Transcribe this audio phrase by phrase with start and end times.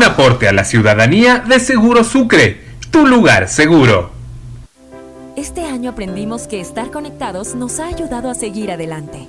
[0.00, 2.58] Un aporte a la ciudadanía de Seguro Sucre,
[2.90, 4.10] tu lugar seguro.
[5.36, 9.28] Este año aprendimos que estar conectados nos ha ayudado a seguir adelante.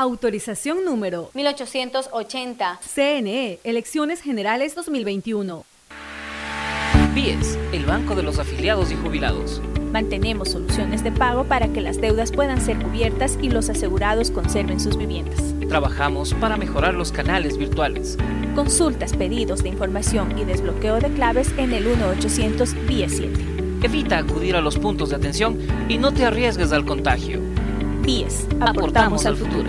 [0.00, 2.78] Autorización número 1880.
[2.94, 5.64] CNE, Elecciones Generales 2021.
[7.16, 9.60] BIES, el Banco de los Afiliados y Jubilados.
[9.90, 14.78] Mantenemos soluciones de pago para que las deudas puedan ser cubiertas y los asegurados conserven
[14.78, 15.42] sus viviendas.
[15.68, 18.16] Trabajamos para mejorar los canales virtuales.
[18.54, 23.44] Consultas, pedidos de información y desbloqueo de claves en el 1-800 BIES 7.
[23.82, 27.40] Evita acudir a los puntos de atención y no te arriesgues al contagio.
[28.08, 29.68] BIES, aportamos al futuro.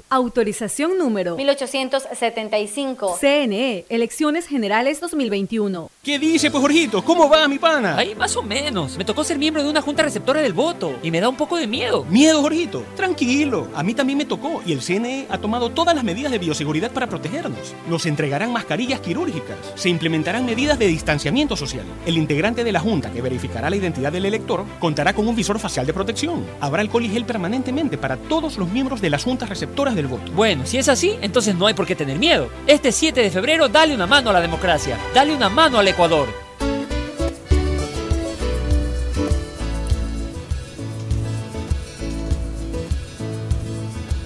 [0.13, 3.17] Autorización número 1875.
[3.17, 5.89] CNE, Elecciones Generales 2021.
[6.03, 7.01] ¿Qué dice, pues, Jorgito?
[7.01, 7.95] ¿Cómo va, mi pana?
[7.95, 8.97] Ahí más o menos.
[8.97, 11.55] Me tocó ser miembro de una junta receptora del voto y me da un poco
[11.55, 12.03] de miedo.
[12.09, 12.83] ¿Miedo, Jorgito?
[12.97, 13.69] Tranquilo.
[13.73, 16.91] A mí también me tocó y el CNE ha tomado todas las medidas de bioseguridad
[16.91, 17.73] para protegernos.
[17.87, 19.55] Nos entregarán mascarillas quirúrgicas.
[19.75, 21.85] Se implementarán medidas de distanciamiento social.
[22.05, 25.57] El integrante de la junta que verificará la identidad del elector contará con un visor
[25.57, 26.45] facial de protección.
[26.59, 30.31] Habrá alcohol y gel permanentemente para todos los miembros de las juntas receptoras del voto.
[30.31, 32.49] Bueno, si es así, entonces no hay por qué tener miedo.
[32.67, 34.97] Este 7 de febrero, dale una mano a la democracia.
[35.13, 36.27] Dale una mano al Ecuador.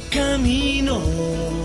[0.10, 1.02] Camino.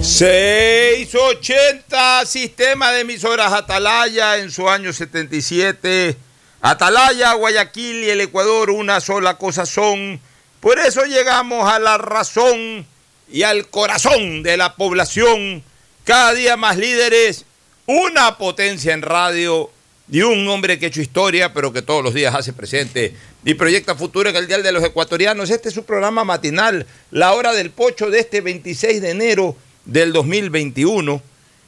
[0.02, 6.16] 680, sistema de emisoras Atalaya en su año 77.
[6.62, 10.20] Atalaya, Guayaquil y el Ecuador, una sola cosa son.
[10.60, 12.86] Por eso llegamos a la razón
[13.30, 15.62] y al corazón de la población.
[16.04, 17.44] Cada día más líderes,
[17.86, 19.70] una potencia en radio
[20.10, 23.54] y un hombre que ha hecho historia, pero que todos los días hace presente y
[23.54, 25.50] proyecta futuro en el Dial de los Ecuatorianos.
[25.50, 30.12] Este es su programa matinal, la hora del pocho de este 26 de enero del
[30.12, 31.22] 2021.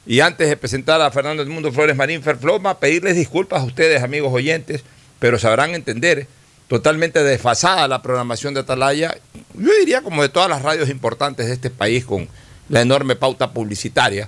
[0.05, 4.33] Y antes de presentar a Fernando Edmundo Flores Marín Ferfloma, pedirles disculpas a ustedes, amigos
[4.33, 4.83] oyentes,
[5.19, 6.27] pero sabrán entender
[6.73, 9.15] totalmente desfasada la programación de Atalaya,
[9.53, 12.27] yo diría como de todas las radios importantes de este país con
[12.67, 14.27] la enorme pauta publicitaria.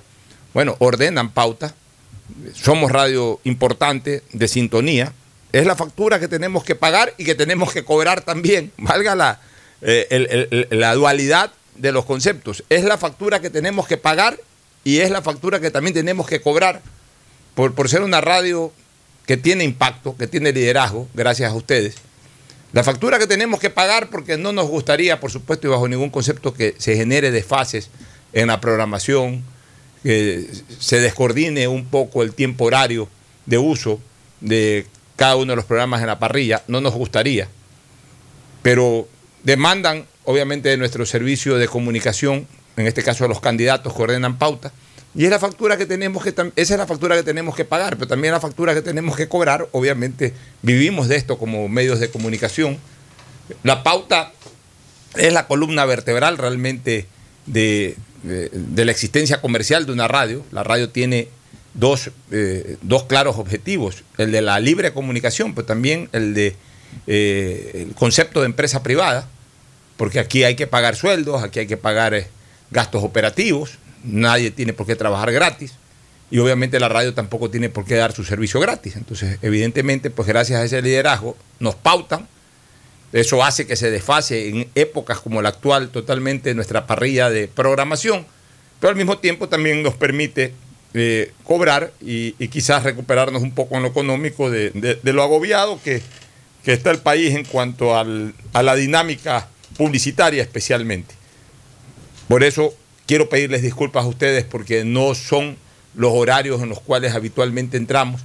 [0.54, 1.74] Bueno, ordenan pauta,
[2.54, 5.12] somos radio importante de sintonía,
[5.50, 9.40] es la factura que tenemos que pagar y que tenemos que cobrar también, valga la,
[9.80, 14.38] eh, la dualidad de los conceptos, es la factura que tenemos que pagar
[14.84, 16.80] y es la factura que también tenemos que cobrar
[17.56, 18.72] por, por ser una radio
[19.26, 21.96] que tiene impacto, que tiene liderazgo, gracias a ustedes.
[22.76, 26.10] La factura que tenemos que pagar porque no nos gustaría, por supuesto, y bajo ningún
[26.10, 27.88] concepto que se genere desfases
[28.34, 29.42] en la programación,
[30.02, 30.46] que
[30.78, 33.08] se descoordine un poco el tiempo horario
[33.46, 33.98] de uso
[34.42, 34.84] de
[35.16, 37.48] cada uno de los programas en la parrilla, no nos gustaría.
[38.60, 39.08] Pero
[39.42, 42.46] demandan, obviamente, de nuestro servicio de comunicación,
[42.76, 44.70] en este caso de los candidatos que ordenan pauta,
[45.16, 47.96] y es la factura que tenemos que, esa es la factura que tenemos que pagar,
[47.96, 52.10] pero también la factura que tenemos que cobrar, obviamente vivimos de esto como medios de
[52.10, 52.76] comunicación.
[53.62, 54.32] La pauta
[55.14, 57.06] es la columna vertebral realmente
[57.46, 60.44] de, de, la existencia comercial de una radio.
[60.52, 61.28] La radio tiene
[61.72, 66.56] dos, eh, dos, claros objetivos, el de la libre comunicación, pero también el de
[67.06, 69.28] eh, el concepto de empresa privada,
[69.96, 72.26] porque aquí hay que pagar sueldos, aquí hay que pagar eh,
[72.70, 75.74] gastos operativos, nadie tiene por qué trabajar gratis
[76.30, 78.96] y obviamente la radio tampoco tiene por qué dar su servicio gratis.
[78.96, 82.26] Entonces, evidentemente, pues gracias a ese liderazgo nos pautan.
[83.12, 88.26] Eso hace que se desfase en épocas como la actual totalmente nuestra parrilla de programación,
[88.80, 90.52] pero al mismo tiempo también nos permite
[90.92, 96.02] eh, cobrar y, quizás recuperarnos un poco en lo económico de, lo agobiado que,
[96.64, 101.14] que, está el país en cuanto al, a la dinámica publicitaria especialmente.
[102.28, 102.74] Por eso
[103.06, 105.56] Quiero pedirles disculpas a ustedes porque no son
[105.94, 108.22] los horarios en los cuales habitualmente entramos,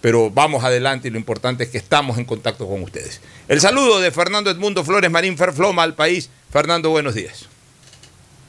[0.00, 3.20] pero vamos adelante y lo importante es que estamos en contacto con ustedes.
[3.48, 6.28] El saludo de Fernando Edmundo Flores Marín Ferfloma al país.
[6.50, 7.46] Fernando, buenos días.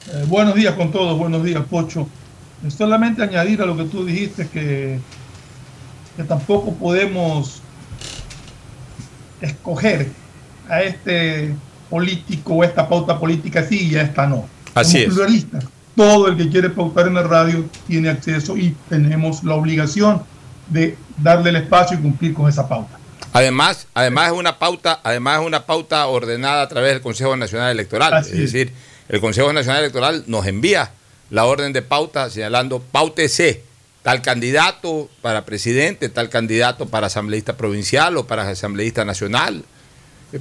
[0.08, 2.08] Eh, buenos días con todos, buenos días, Pocho.
[2.76, 4.98] Solamente añadir a lo que tú dijiste que,
[6.16, 7.62] que tampoco podemos
[9.40, 10.08] escoger
[10.68, 11.54] a este
[11.88, 14.48] político o esta pauta política sí y a esta no.
[14.74, 15.14] Así es.
[15.96, 20.22] Todo el que quiere pautar en la radio tiene acceso y tenemos la obligación
[20.68, 22.98] de darle el espacio y cumplir con esa pauta.
[23.32, 27.72] Además, además es una pauta, además es una pauta ordenada a través del Consejo Nacional
[27.72, 28.24] Electoral.
[28.24, 28.72] es decir,
[29.08, 30.92] el Consejo Nacional Electoral nos envía
[31.30, 33.64] la orden de pauta señalando pautese
[34.02, 39.64] tal candidato para presidente, tal candidato para asambleísta provincial o para asambleísta nacional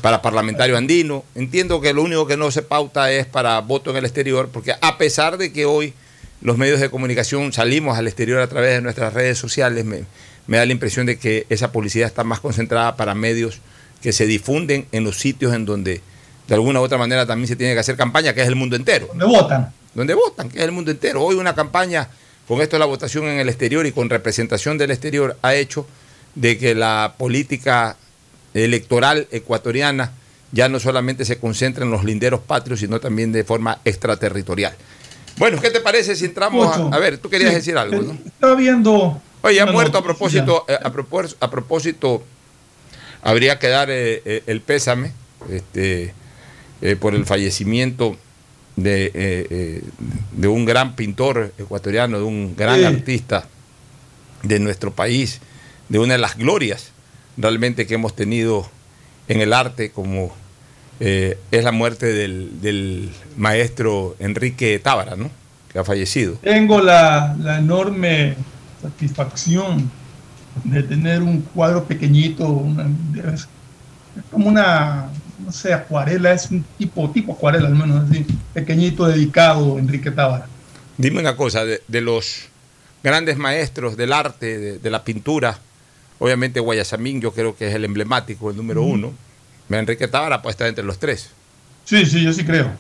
[0.01, 1.23] para parlamentario andino.
[1.35, 4.75] Entiendo que lo único que no se pauta es para voto en el exterior, porque
[4.79, 5.93] a pesar de que hoy
[6.41, 10.03] los medios de comunicación salimos al exterior a través de nuestras redes sociales, me,
[10.47, 13.59] da la impresión de que esa publicidad está más concentrada para medios
[14.01, 16.01] que se difunden en los sitios en donde
[16.47, 18.75] de alguna u otra manera también se tiene que hacer campaña, que es el mundo
[18.75, 19.07] entero.
[19.07, 19.73] Donde votan.
[19.93, 21.23] Donde votan, que es el mundo entero.
[21.23, 22.07] Hoy una campaña
[22.47, 25.85] con esto de la votación en el exterior y con representación del exterior ha hecho
[26.35, 27.97] de que la política
[28.53, 30.13] electoral ecuatoriana
[30.51, 34.75] ya no solamente se concentra en los linderos patrios, sino también de forma extraterritorial.
[35.37, 38.17] Bueno, ¿qué te parece si entramos a, ver, tú querías decir algo, ¿no?
[38.25, 39.21] Estaba viendo...
[39.41, 42.23] Oye, ha muerto a propósito, eh, a, propósito, a propósito,
[43.21, 45.11] habría que dar eh, eh, el pésame
[45.49, 46.13] este,
[46.99, 48.17] por el fallecimiento
[48.75, 49.83] de,
[50.31, 53.47] de, un gran pintor ecuatoriano, de un gran artista
[54.43, 55.39] de nuestro país,
[55.87, 56.91] de una de las glorias
[57.37, 58.67] realmente que hemos tenido
[59.27, 60.33] en el arte, como
[60.99, 65.29] eh, es la muerte del, maestro Enrique Tábara, ¿no?
[65.71, 66.35] que ha fallecido.
[66.41, 68.35] Tengo la, enorme
[68.81, 69.89] satisfacción
[70.63, 72.65] de tener un cuadro pequeñito,
[73.33, 73.47] es
[74.31, 75.09] como una,
[75.45, 80.09] no sé, acuarela, es un tipo, tipo acuarela al menos, así, pequeñito dedicado a Enrique
[80.09, 80.47] Tábara.
[80.97, 82.45] Dime una cosa, de, los
[83.03, 85.59] grandes maestros del arte, de, de la pintura,
[86.19, 89.13] Obviamente Guayasamín yo creo que es el emblemático, el número uno.
[89.69, 91.29] Enrique Tábara puede estar entre los tres.
[91.85, 92.71] Sí, sí, yo sí creo.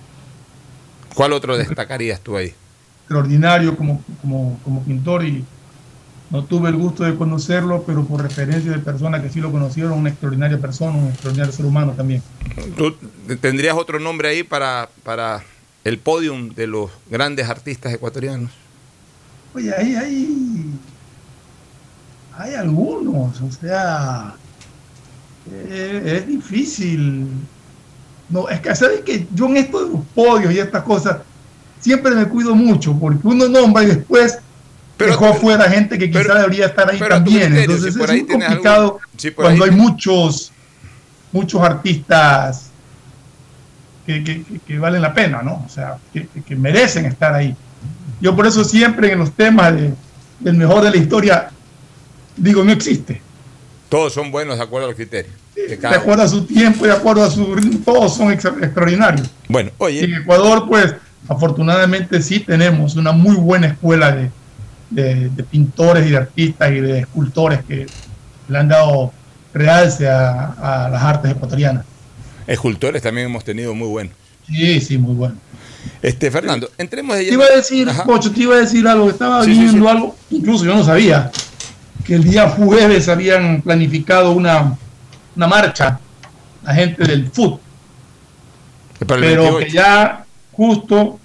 [1.13, 2.53] ¿Cuál otro destacarías tú ahí?
[3.01, 5.43] Extraordinario como, como, como pintor y
[6.29, 9.93] no tuve el gusto de conocerlo, pero por referencia de personas que sí lo conocieron,
[9.93, 12.21] una extraordinaria persona, un extraordinario ser humano también.
[12.75, 12.93] ¿Tú
[13.39, 15.43] tendrías otro nombre ahí para, para
[15.83, 18.51] el podium de los grandes artistas ecuatorianos?
[19.53, 20.73] Oye, ahí, ahí
[22.37, 24.35] hay algunos, o sea,
[25.51, 27.27] eh, es difícil.
[28.29, 31.17] No, es que sabes que yo en esto de los podios y estas cosas
[31.79, 34.39] siempre me cuido mucho porque uno nombra y después
[34.97, 37.55] dejó fuera gente que quizá debería estar ahí también.
[37.55, 38.99] Entonces es muy complicado
[39.35, 40.51] cuando hay muchos,
[41.31, 42.69] muchos artistas
[44.05, 45.63] que, que, valen la pena, ¿no?
[45.65, 47.55] O sea, que, merecen estar ahí.
[48.21, 49.73] Yo por eso siempre en los temas
[50.39, 51.51] del mejor de la historia
[52.37, 53.21] digo, no existe.
[53.89, 55.33] Todos son buenos de acuerdo a los criterios.
[55.55, 59.29] De, acuerdo a su tiempo, de acuerdo a su ritmo, todos son extraordinarios.
[59.47, 60.03] Bueno, oye.
[60.03, 60.93] En Ecuador, pues,
[61.27, 64.29] afortunadamente sí tenemos una muy buena escuela de,
[64.89, 67.85] de, de pintores y de artistas y de escultores que
[68.47, 69.11] le han dado
[69.53, 71.85] realce a, a las artes ecuatorianas.
[72.45, 74.13] Escultores también hemos tenido muy buenos.
[74.47, 75.35] Sí, sí, muy bueno.
[76.01, 78.03] Este, Fernando, entremos de Te iba a decir, Ajá.
[78.03, 79.89] Pocho, te iba a decir algo, estaba Sí, sí, viendo sí.
[79.89, 81.31] algo, incluso yo no sabía,
[82.05, 84.75] que el día jueves habían planificado una,
[85.35, 85.99] una marcha,
[86.63, 87.31] la gente del
[88.99, 89.57] el pero 28.
[89.59, 91.19] que ya justo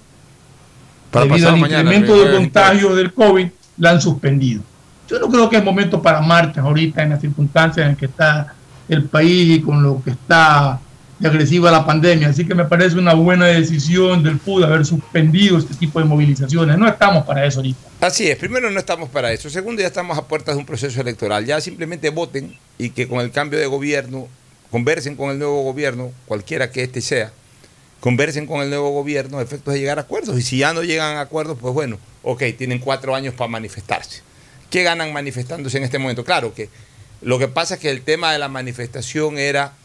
[1.11, 4.61] Para debido al mañana, incremento el de 29, contagios del COVID, la han suspendido.
[5.09, 8.53] Yo no creo que es momento para marchas ahorita en las circunstancias en que está
[8.87, 10.79] el país y con lo que está
[11.27, 12.29] agresiva la pandemia.
[12.29, 16.77] Así que me parece una buena decisión del FUT haber suspendido este tipo de movilizaciones.
[16.77, 17.79] No estamos para eso ahorita.
[18.01, 20.99] Así es, primero no estamos para eso, segundo ya estamos a puertas de un proceso
[20.99, 24.27] electoral, ya simplemente voten y que con el cambio de gobierno,
[24.71, 27.31] conversen con el nuevo gobierno, cualquiera que este sea,
[28.01, 31.15] conversen con el nuevo gobierno efectos de llegar a acuerdos y si ya no llegan
[31.15, 34.21] a acuerdos, pues bueno, ok, tienen cuatro años para manifestarse.
[34.69, 36.25] ¿Qué ganan manifestándose en este momento?
[36.25, 36.67] Claro que
[37.21, 39.75] lo que pasa es que el tema de la manifestación era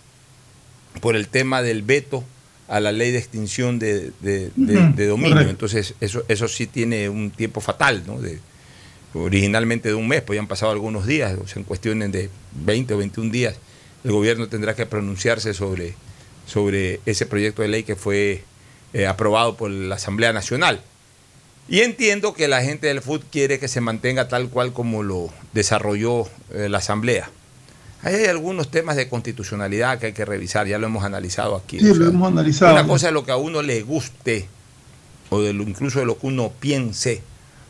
[1.01, 2.25] por el tema del veto
[2.69, 5.31] a la ley de extinción de, de- de- Ujú, de dominio.
[5.35, 5.51] correcto.
[5.51, 8.21] Entonces, eso, eso sí tiene un tiempo fatal, ¿no?
[8.21, 8.39] De,
[9.15, 12.29] originalmente de un mes, pues ya han pasado algunos días, o sea, en cuestiones de
[12.53, 13.55] 20 o 21 días,
[14.05, 15.95] el gobierno tendrá que pronunciarse sobre,
[16.47, 18.45] sobre ese proyecto de ley que fue
[18.93, 20.81] eh, aprobado por la Asamblea Nacional.
[21.71, 25.31] Y entiendo que la gente del FUT quiere que se mantenga tal cual como lo
[25.53, 27.31] desarrolló eh, la Asamblea.
[28.03, 31.81] Ahí hay algunos temas de constitucionalidad que hay que revisar, ya lo hemos analizado aquí.
[31.81, 32.73] Sí, O sea, lo hemos analizado.
[32.73, 34.47] Una cosa es lo que a uno le guste,
[35.31, 37.23] o de lo, incluso de lo que uno piense,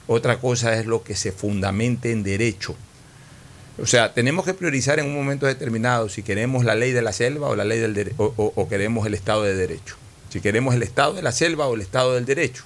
[0.07, 2.77] otra cosa es lo que se fundamente en derecho.
[3.81, 7.13] O sea, tenemos que priorizar en un momento determinado si queremos la ley de la
[7.13, 9.97] selva o la ley del dere- o, o- o queremos el Estado de Derecho.
[10.31, 12.65] Si queremos el Estado de la selva o el Estado del Derecho.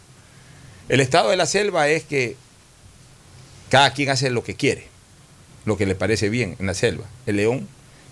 [0.88, 2.36] El Estado de la selva es que
[3.70, 4.88] cada quien hace lo que quiere,
[5.64, 7.04] lo que le parece bien en la selva.
[7.26, 7.68] El león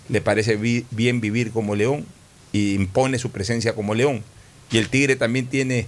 [0.09, 2.05] le parece bien vivir como león
[2.51, 4.23] y impone su presencia como león.
[4.71, 5.87] Y el tigre también tiene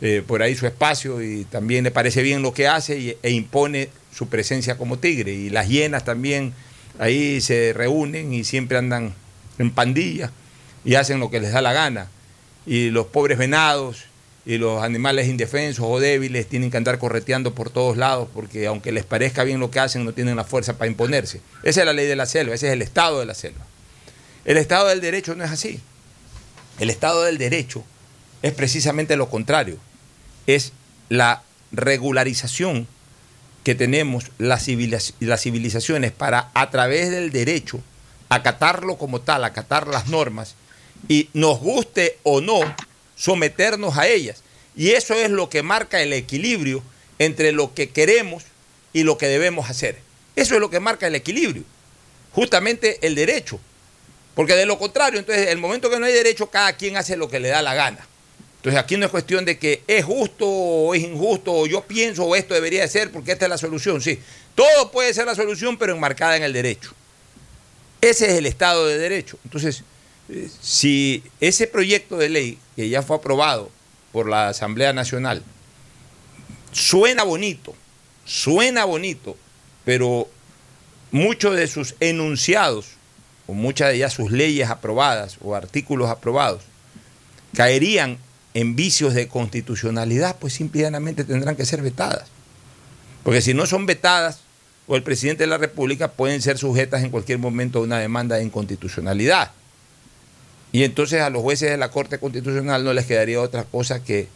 [0.00, 3.30] eh, por ahí su espacio y también le parece bien lo que hace y- e
[3.30, 5.32] impone su presencia como tigre.
[5.32, 6.52] Y las hienas también
[6.98, 9.14] ahí se reúnen y siempre andan
[9.58, 10.30] en pandilla
[10.84, 12.08] y hacen lo que les da la gana.
[12.66, 14.04] Y los pobres venados
[14.46, 18.92] y los animales indefensos o débiles tienen que andar correteando por todos lados porque aunque
[18.92, 21.40] les parezca bien lo que hacen no tienen la fuerza para imponerse.
[21.62, 23.64] Esa es la ley de la selva, ese es el estado de la selva.
[24.44, 25.80] El estado del derecho no es así.
[26.78, 27.84] El estado del derecho
[28.42, 29.78] es precisamente lo contrario.
[30.46, 30.72] Es
[31.08, 32.86] la regularización
[33.62, 37.80] que tenemos las, civiliz- las civilizaciones para a través del derecho
[38.28, 40.54] acatarlo como tal, acatar las normas
[41.08, 42.60] y nos guste o no
[43.16, 44.42] someternos a ellas.
[44.76, 46.82] Y eso es lo que marca el equilibrio
[47.18, 48.44] entre lo que queremos
[48.92, 49.98] y lo que debemos hacer.
[50.36, 51.62] Eso es lo que marca el equilibrio.
[52.32, 53.60] Justamente el derecho.
[54.34, 57.28] Porque de lo contrario, entonces, el momento que no hay derecho, cada quien hace lo
[57.28, 58.06] que le da la gana.
[58.56, 62.24] Entonces, aquí no es cuestión de que es justo o es injusto, o yo pienso
[62.24, 64.00] o esto debería de ser, porque esta es la solución.
[64.00, 64.18] Sí,
[64.54, 66.92] todo puede ser la solución, pero enmarcada en el derecho.
[68.00, 69.38] Ese es el Estado de Derecho.
[69.44, 69.82] Entonces,
[70.60, 73.70] si ese proyecto de ley que ya fue aprobado
[74.12, 75.42] por la Asamblea Nacional
[76.72, 77.74] suena bonito,
[78.24, 79.36] suena bonito,
[79.84, 80.28] pero
[81.10, 82.86] muchos de sus enunciados
[83.46, 86.62] o muchas de ya sus leyes aprobadas o artículos aprobados
[87.54, 88.18] caerían
[88.54, 92.28] en vicios de constitucionalidad, pues simplemente tendrán que ser vetadas.
[93.24, 94.40] Porque si no son vetadas,
[94.86, 98.36] o el presidente de la República pueden ser sujetas en cualquier momento a una demanda
[98.36, 99.52] de inconstitucionalidad.
[100.74, 104.26] Y entonces a los jueces de la Corte Constitucional no les quedaría otra cosa que,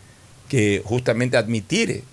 [0.49, 2.04] que justamente admitir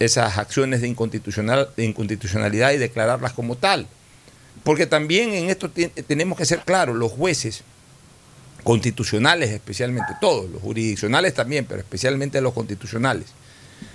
[0.00, 3.86] esas acciones de, inconstitucional, de inconstitucionalidad y declararlas como tal.
[4.64, 7.62] Porque también en esto tenemos que ser claros, los jueces
[8.64, 13.26] constitucionales especialmente, todos, los jurisdiccionales también, pero especialmente los constitucionales,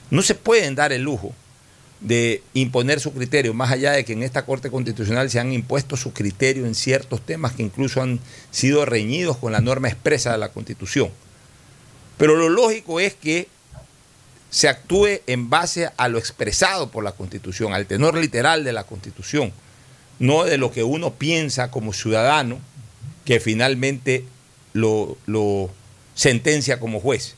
[0.10, 1.36] no se pueden dar el lujo
[2.02, 5.98] de imponer su criterio, más allá de que en esta Corte Constitucional se han impuesto
[5.98, 8.20] su criterio en ciertos temas que incluso han
[8.52, 11.10] sido reñidos con la norma expresa de la Constitución.
[12.18, 13.48] Pero lo lógico es que
[14.50, 18.84] se actúe en base a lo expresado por la Constitución, al tenor literal de la
[18.84, 19.52] Constitución,
[20.20, 22.60] no de lo que uno piensa como ciudadano
[23.26, 24.24] que finalmente
[24.74, 25.70] lo, lo
[26.14, 27.36] sentencia como juez.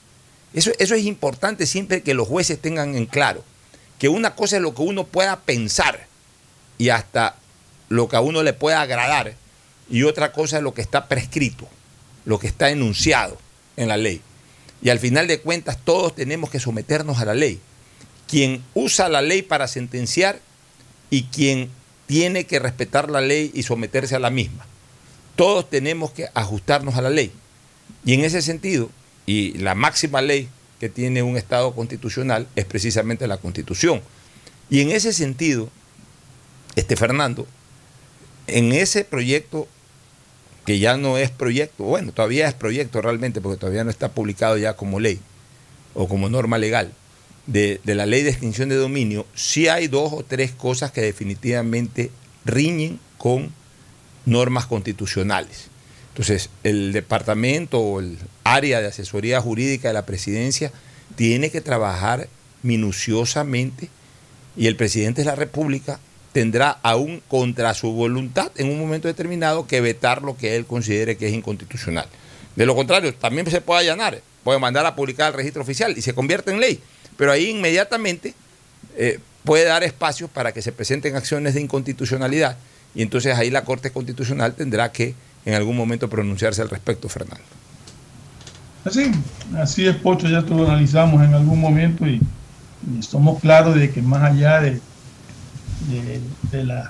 [0.54, 3.44] Eso, eso es importante siempre que los jueces tengan en claro
[4.00, 6.08] que una cosa es lo que uno pueda pensar
[6.78, 7.36] y hasta
[7.90, 9.34] lo que a uno le pueda agradar
[9.90, 11.68] y otra cosa es lo que está prescrito,
[12.26, 13.38] lo que está enunciado
[13.78, 14.22] en la ley.
[14.82, 17.60] Y al final de cuentas todos tenemos que someternos a la ley.
[18.28, 20.40] Quien usa la ley para sentenciar
[21.10, 21.70] y quien
[22.06, 24.66] tiene que respetar la ley y someterse a la misma.
[25.36, 27.32] Todos tenemos que ajustarnos a la ley.
[28.06, 28.90] Y en ese sentido,
[29.26, 30.50] y la máxima ley
[30.80, 34.02] que tiene un Estado constitucional es precisamente la Constitución.
[34.70, 35.70] Y en ese sentido,
[36.76, 37.48] este Fernando,
[38.48, 39.68] en ese proyecto
[40.66, 44.58] que ya no es proyecto, bueno, todavía es proyecto realmente, porque todavía no está publicado
[44.58, 45.20] ya como ley
[45.94, 46.94] o como norma legal
[47.48, 51.02] de, de la ley de extinción de dominio, sí hay dos o tres cosas que
[51.02, 52.12] definitivamente
[52.46, 53.52] riñen con
[54.26, 55.70] normas constitucionales.
[56.18, 60.72] Entonces, el departamento o el área de asesoría jurídica de la presidencia
[61.16, 62.28] tiene que trabajar
[62.64, 63.88] minuciosamente
[64.56, 66.00] y el presidente de la República
[66.34, 71.18] tendrá aún contra su voluntad en un momento determinado que vetar lo que él considere
[71.18, 72.08] que es inconstitucional.
[72.56, 76.02] De lo contrario, también se puede allanar, puede mandar a publicar el registro oficial y
[76.02, 76.80] se convierte en ley,
[77.16, 78.34] pero ahí inmediatamente
[78.96, 82.58] eh, puede dar espacios para que se presenten acciones de inconstitucionalidad
[82.96, 85.14] y entonces ahí la Corte Constitucional tendrá que
[85.48, 87.46] en algún momento pronunciarse al respecto, Fernando.
[88.84, 89.10] Así,
[89.58, 92.20] así es, Pocho, ya lo analizamos en algún momento y,
[92.94, 94.82] y somos claros de que más allá de,
[96.52, 96.90] de, las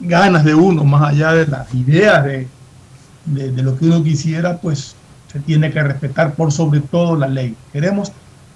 [0.00, 2.48] ganas de uno, más allá de las ideas de,
[3.24, 4.96] de, de, lo que uno quisiera, pues
[5.32, 7.54] se tiene que respetar por sobre todo la ley.
[7.72, 8.10] Queremos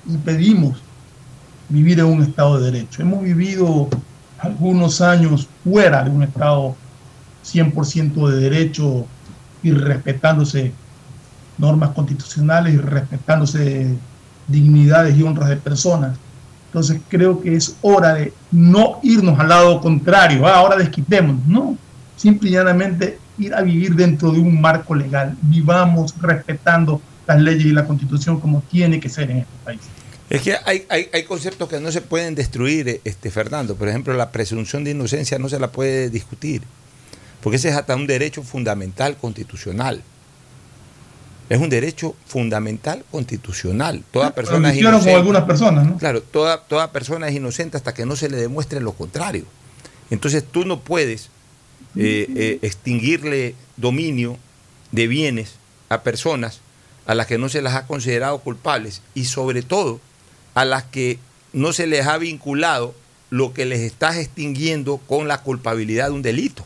[0.09, 0.83] y pedimos
[1.69, 3.03] vivir en un Estado de Derecho.
[3.03, 3.89] Hemos vivido
[4.41, 6.75] algunos años fuera de un Estado
[7.55, 9.07] 100% de derecho
[9.63, 10.73] y respetándose
[11.59, 13.95] normas constitucionales y respetándose
[14.49, 16.17] dignidades y honras de personas.
[16.67, 21.77] Entonces creo que es hora de no irnos al lado contrario, ah, ahora desquitemos, no,
[22.17, 27.67] simple y llanamente ir a vivir dentro de un marco legal, vivamos respetando las leyes
[27.67, 29.81] y la constitución como tiene que ser en este país.
[30.29, 33.75] Es que hay, hay, hay, conceptos que no se pueden destruir, este, Fernando.
[33.75, 36.63] Por ejemplo, la presunción de inocencia no se la puede discutir,
[37.43, 40.03] porque ese es hasta un derecho fundamental constitucional.
[41.49, 44.05] Es un derecho fundamental constitucional.
[44.13, 45.11] Toda persona es inocente.
[45.11, 45.99] con algunas personas, ¿no?
[45.99, 49.45] Claro, toda, toda persona es inocente hasta que no se le demuestre lo contrario.
[50.11, 51.31] Entonces tú no puedes
[51.97, 54.37] eh, eh, extinguirle dominio
[54.93, 55.55] de bienes
[55.89, 56.61] a personas
[57.07, 60.01] a las que no se las ha considerado culpables y sobre todo
[60.55, 61.19] a las que
[61.53, 62.95] no se les ha vinculado
[63.31, 66.65] lo que les estás extinguiendo con la culpabilidad de un delito.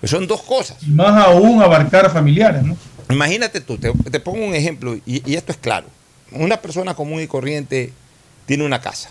[0.00, 0.82] Pues son dos cosas.
[0.82, 2.76] Y más aún abarcar a familiares, ¿no?
[3.10, 5.88] Imagínate tú, te, te pongo un ejemplo y, y, esto es claro.
[6.32, 7.92] Una persona común y corriente
[8.46, 9.10] tiene una casa.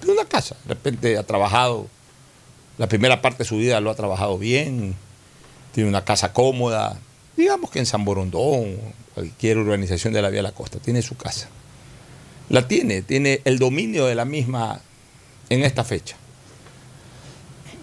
[0.00, 0.56] Tiene una casa.
[0.64, 1.88] De repente ha trabajado,
[2.78, 4.94] la primera parte de su vida lo ha trabajado bien,
[5.72, 6.98] tiene una casa cómoda,
[7.36, 8.76] digamos que en San Borondón,
[9.14, 11.48] cualquier urbanización de la Vía de la Costa, tiene su casa.
[12.48, 14.80] La tiene, tiene el dominio de la misma
[15.50, 16.16] en esta fecha.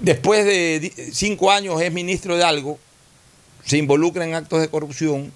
[0.01, 2.79] Después de cinco años es ministro de algo,
[3.65, 5.31] se involucra en actos de corrupción,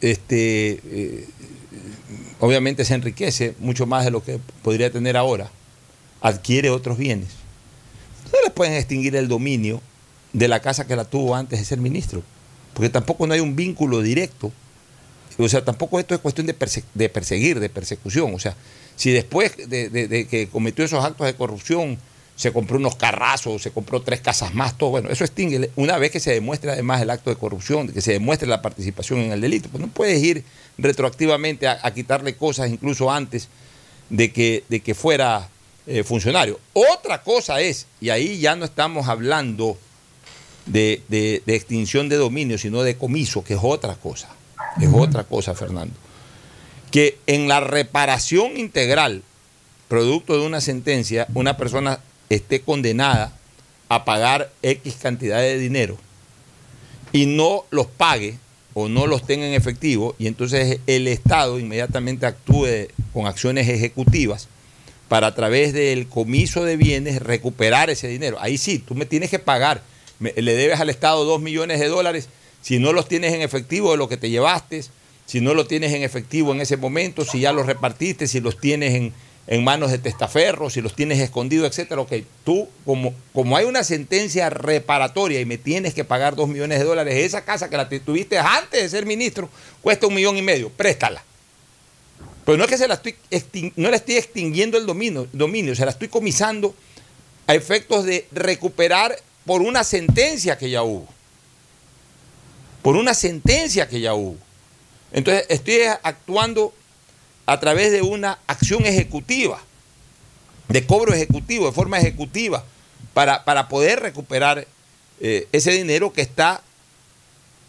[0.00, 1.28] este, eh,
[2.40, 5.50] obviamente se enriquece mucho más de lo que podría tener ahora,
[6.20, 7.28] adquiere otros bienes.
[8.32, 9.80] No le pueden extinguir el dominio
[10.32, 12.22] de la casa que la tuvo antes de ser ministro,
[12.72, 14.52] porque tampoco no hay un vínculo directo.
[15.36, 18.34] O sea, tampoco esto es cuestión de, perse de perseguir, de persecución.
[18.34, 18.56] O sea,
[18.94, 21.98] si después de, de, de que cometió esos actos de corrupción,
[22.36, 24.90] se compró unos carrazos, se compró tres casas más, todo.
[24.90, 28.12] Bueno, eso extingue una vez que se demuestre además el acto de corrupción, que se
[28.12, 29.68] demuestre la participación en el delito.
[29.68, 30.44] Pues no puedes ir
[30.76, 33.48] retroactivamente a, a quitarle cosas incluso antes
[34.10, 35.48] de que, de que fuera
[35.86, 36.58] eh, funcionario.
[36.72, 39.76] Otra cosa es, y ahí ya no estamos hablando
[40.66, 44.28] de, de, de, extinción de dominio, sino de comiso, que es otra cosa.
[44.80, 45.94] Es otra cosa, Fernando.
[46.90, 49.22] Que en la reparación integral,
[49.88, 52.00] producto de una sentencia, una persona
[52.34, 53.32] esté condenada
[53.88, 55.98] a pagar X cantidad de dinero
[57.12, 58.38] y no los pague
[58.74, 64.48] o no los tenga en efectivo y entonces el Estado inmediatamente actúe con acciones ejecutivas
[65.08, 68.36] para a través del comiso de bienes recuperar ese dinero.
[68.40, 69.82] Ahí sí, tú me tienes que pagar,
[70.18, 72.28] me, le debes al Estado dos millones de dólares,
[72.62, 74.82] si no los tienes en efectivo de lo que te llevaste,
[75.26, 78.58] si no los tienes en efectivo en ese momento, si ya los repartiste, si los
[78.58, 79.12] tienes en,
[79.46, 82.12] en manos de testaferros, si los tienes escondidos, etcétera, ok,
[82.44, 86.84] tú, como, como hay una sentencia reparatoria y me tienes que pagar dos millones de
[86.84, 89.50] dólares, esa casa que la tuviste antes de ser ministro,
[89.82, 91.22] cuesta un millón y medio, préstala.
[92.44, 92.94] Pero no es que se la
[93.30, 96.74] estoy no la estoy extinguiendo el dominio, dominio, se la estoy comisando
[97.46, 101.06] a efectos de recuperar por una sentencia que ya hubo.
[102.82, 104.36] Por una sentencia que ya hubo.
[105.12, 106.74] Entonces, estoy actuando
[107.46, 109.60] a través de una acción ejecutiva,
[110.68, 112.64] de cobro ejecutivo, de forma ejecutiva,
[113.12, 114.66] para, para poder recuperar
[115.20, 116.62] eh, ese dinero que está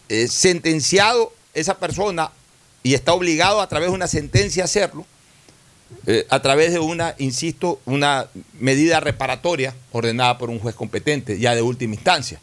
[0.10, 2.32] eh, sentenciado esa persona
[2.84, 5.06] y está obligado a través de una sentencia a hacerlo,
[6.08, 8.28] eh, a través de una, insisto, una
[8.60, 12.40] medida reparatoria ordenada por un juez competente, ya de última instancia.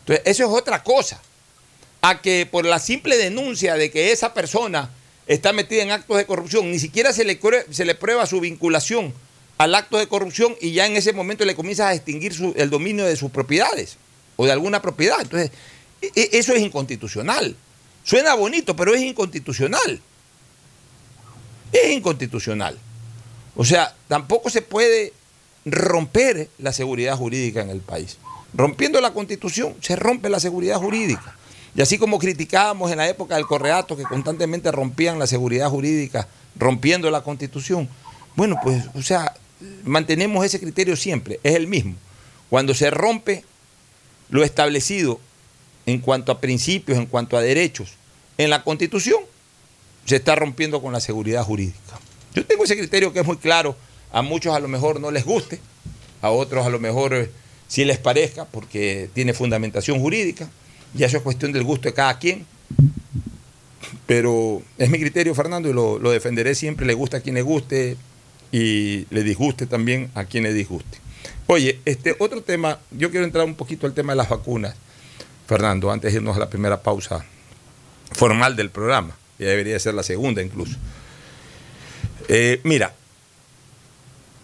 [0.00, 1.20] Entonces, eso es otra cosa.
[2.00, 4.90] A que por la simple denuncia de que esa persona
[5.28, 9.12] está metida en actos de corrupción, ni siquiera se le, prueba su vinculación
[9.58, 13.04] al acto de corrupción y ya en ese momento le comienza a extinguir el dominio
[13.04, 13.98] de sus propiedades
[14.36, 15.20] o de alguna propiedad.
[15.20, 15.50] Entonces,
[16.00, 17.54] e, e, eso es inconstitucional.
[18.04, 20.00] Suena bonito, pero es inconstitucional.
[21.72, 22.78] Es inconstitucional.
[23.54, 25.12] O sea, tampoco se puede
[25.66, 28.16] romper la seguridad jurídica en el país.
[28.54, 31.37] Rompiendo la constitución, se rompe la seguridad jurídica.
[31.74, 36.28] Y así como criticábamos en la época del correato que constantemente rompían la seguridad jurídica,
[36.56, 37.88] rompiendo la constitución,
[38.36, 39.34] bueno, pues, o sea,
[39.84, 41.94] mantenemos ese criterio siempre, es el mismo.
[42.50, 43.44] Cuando se rompe
[44.30, 45.20] lo establecido
[45.86, 47.94] en cuanto a principios, en cuanto a derechos
[48.36, 49.20] en la Constitución,
[50.04, 51.98] se está rompiendo con la seguridad jurídica.
[52.34, 53.76] Yo tengo ese criterio que es muy claro,
[54.12, 55.60] a muchos a lo mejor no les guste,
[56.22, 57.30] a otros a lo mejor eh,
[57.66, 60.48] sí les parezca porque tiene fundamentación jurídica,
[60.96, 62.46] y eso es cuestión del gusto de cada quien.
[64.06, 67.42] Pero es mi criterio, Fernando, y lo, lo defenderé siempre, le gusta a quien le
[67.42, 67.96] guste
[68.50, 70.98] y le disguste también a quien le disguste.
[71.46, 74.74] Oye, este otro tema, yo quiero entrar un poquito al tema de las vacunas,
[75.46, 77.24] Fernando, antes de irnos a la primera pausa
[78.12, 80.76] formal del programa, ya debería ser la segunda incluso.
[82.28, 82.94] Eh, mira,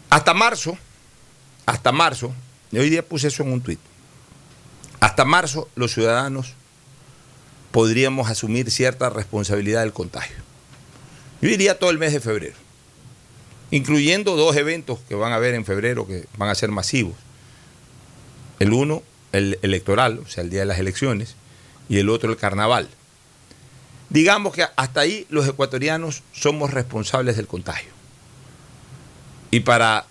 [0.09, 0.79] hasta marzo,
[1.67, 2.33] hasta marzo,
[2.71, 3.81] y hoy día puse eso en un tuit,
[5.05, 6.55] hasta marzo los ciudadanos
[7.73, 10.37] podríamos asumir cierta responsabilidad del contagio.
[11.43, 12.55] Yo diría todo el mes de febrero
[13.71, 17.15] incluyendo dos eventos que van a haber en febrero que van a ser masivos.
[18.61, 21.35] El uno, el electoral, o sea, el día de las elecciones,
[21.89, 22.89] y el otro, el carnaval.
[24.11, 27.91] Digamos que hasta ahí los ecuatorianos somos responsables del contagio.
[29.51, 30.07] Y para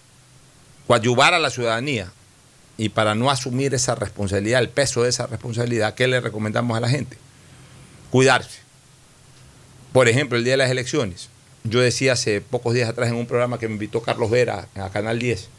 [0.86, 2.12] coadyuvar a la ciudadanía
[2.78, 6.80] y para no asumir esa responsabilidad, el peso de esa responsabilidad, ¿qué le recomendamos a
[6.80, 7.18] la gente?
[8.10, 8.60] Cuidarse.
[9.92, 11.30] Por ejemplo, el día de las elecciones,
[11.64, 14.90] yo decía hace pocos días atrás en un programa que me invitó Carlos Vera a
[14.90, 15.50] Canal 10,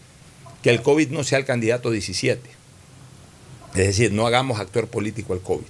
[0.62, 2.40] que el COVID no sea el candidato 17.
[3.74, 5.64] Es decir, no hagamos actor político al COVID.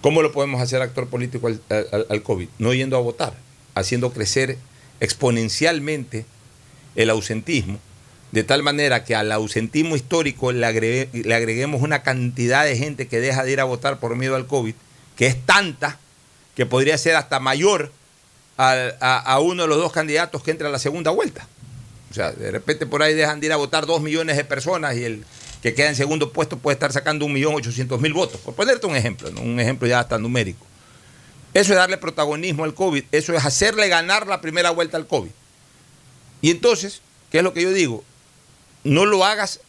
[0.00, 2.48] ¿Cómo lo podemos hacer actor político al, COVID?
[2.58, 3.34] No yendo a votar,
[3.74, 4.58] haciendo crecer
[5.00, 6.24] exponencialmente
[6.96, 7.78] el ausentismo,
[8.32, 13.20] de tal manera que al ausentismo histórico le, le agreguemos una cantidad de gente que
[13.20, 14.74] deja de ir a votar por miedo al COVID,
[15.16, 15.98] que es tanta
[16.54, 17.92] que podría ser hasta mayor
[18.56, 21.48] a, uno de los dos candidatos que entra a la segunda vuelta.
[22.10, 24.96] O sea, de repente por ahí dejan de ir a votar dos millones de personas
[24.96, 25.24] y el
[25.62, 28.40] que queda en segundo puesto puede estar sacando un millón ochocientos mil votos.
[28.40, 30.66] Por ponerte un ejemplo, un ejemplo ya hasta numérico.
[31.54, 35.30] Eso es darle protagonismo al COVID, eso es hacerle ganar la primera vuelta al COVID.
[36.42, 38.04] Y entonces, ¿qué es lo que yo digo?
[38.84, 39.60] No lo hagas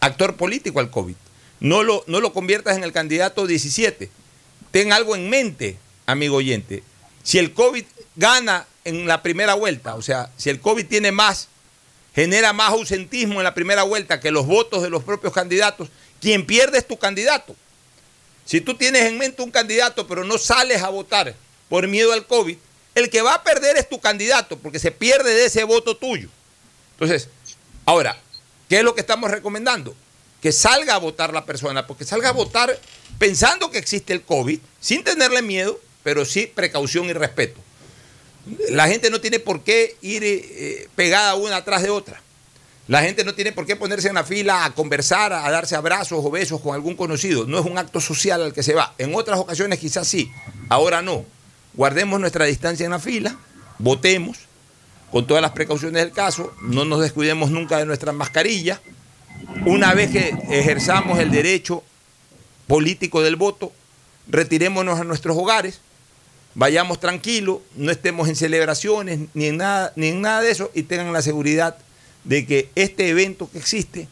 [0.00, 1.14] actor político al COVID.
[1.60, 4.10] No lo, no lo conviertas en el candidato 17.
[4.70, 6.82] Ten algo en mente, amigo oyente.
[7.22, 7.84] Si el COVID
[8.14, 11.48] gana en la primera vuelta, o sea, si el COVID tiene más,
[12.14, 15.88] genera más ausentismo en la primera vuelta que los votos de los propios candidatos,
[16.20, 17.56] quien pierde es tu candidato.
[18.44, 21.34] Si tú tienes en mente un candidato pero no sales a votar
[21.68, 22.56] por miedo al COVID,
[22.94, 26.28] el que va a perder es tu candidato porque se pierde de ese voto tuyo.
[26.92, 27.28] Entonces,
[27.86, 28.18] ahora,
[28.68, 29.94] ¿qué es lo que estamos recomendando?
[30.42, 32.78] Que salga a votar la persona, porque salga a votar
[33.18, 37.60] pensando que existe el COVID, sin tenerle miedo, pero sí precaución y respeto.
[38.70, 42.22] La gente no tiene por qué ir eh, pegada una atrás de otra.
[42.88, 46.24] La gente no tiene por qué ponerse en la fila a conversar, a darse abrazos
[46.24, 47.44] o besos con algún conocido.
[47.44, 48.94] No es un acto social al que se va.
[48.98, 50.30] En otras ocasiones quizás sí,
[50.68, 51.24] ahora no.
[51.74, 53.36] Guardemos nuestra distancia en la fila,
[53.78, 54.45] votemos
[55.10, 58.80] con todas las precauciones del caso, no nos descuidemos nunca de nuestra mascarilla.
[59.64, 61.82] Una vez que ejerzamos el derecho
[62.66, 63.72] político del voto,
[64.28, 65.80] retirémonos a nuestros hogares
[66.56, 70.82] vayamos tranquilos, no estemos en celebraciones ni en nada, ni en nada de eso y
[70.84, 71.76] tengan la seguridad
[72.24, 74.08] de que este evento que existe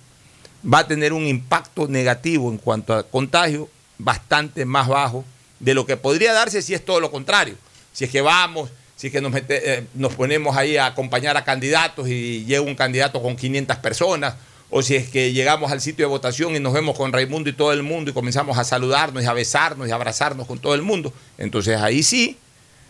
[0.63, 5.25] va a tener un impacto negativo en cuanto a contagio bastante más bajo
[5.59, 7.57] de lo que podría darse si es todo lo contrario.
[7.95, 8.71] Si es que vamos,
[9.03, 13.21] es que nos, eh, nos ponemos ahí a acompañar a candidatos y llega un candidato
[13.23, 14.35] con 500 personas,
[14.71, 17.53] o si es que llegamos al sitio de votación y nos vemos con Raimundo y
[17.53, 20.75] todo el mundo y comenzamos a saludarnos y a besarnos y a abrazarnos con todo
[20.75, 22.39] el mundo, entonces ahí sí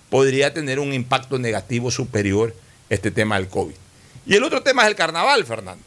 [0.09, 2.55] podría tener un impacto negativo superior
[2.89, 3.75] este tema del COVID.
[4.27, 5.83] Y el otro tema es el carnaval, Fernando.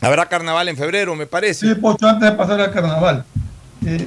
[0.00, 1.66] Habrá carnaval en febrero, me parece.
[1.66, 3.24] Sí, Pocho, antes de pasar al carnaval.
[3.86, 4.06] eh,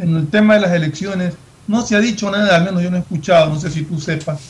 [0.00, 1.34] en el tema de las elecciones,
[1.68, 4.00] no se ha dicho nada, al menos yo no he escuchado, no sé si tú
[4.00, 4.40] sepas,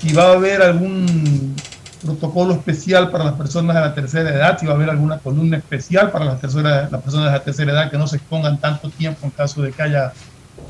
[0.00, 1.54] si va a haber algún
[2.02, 5.56] protocolo especial para las personas de la tercera edad, si va a haber alguna columna
[5.58, 8.90] especial para las, tercera- las personas de la tercera edad que no se expongan tanto
[8.90, 10.12] tiempo en caso de que haya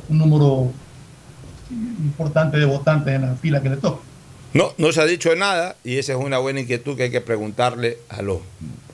[0.08, 0.70] un número
[1.70, 4.02] importante de votantes en la fila que le toca.
[4.52, 7.22] No, no se ha dicho nada y esa es una buena inquietud que hay que
[7.22, 8.38] preguntarle a los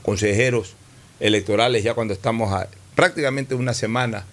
[0.02, 0.74] consejeros
[1.18, 4.24] electorales ya cuando estamos a prácticamente una semana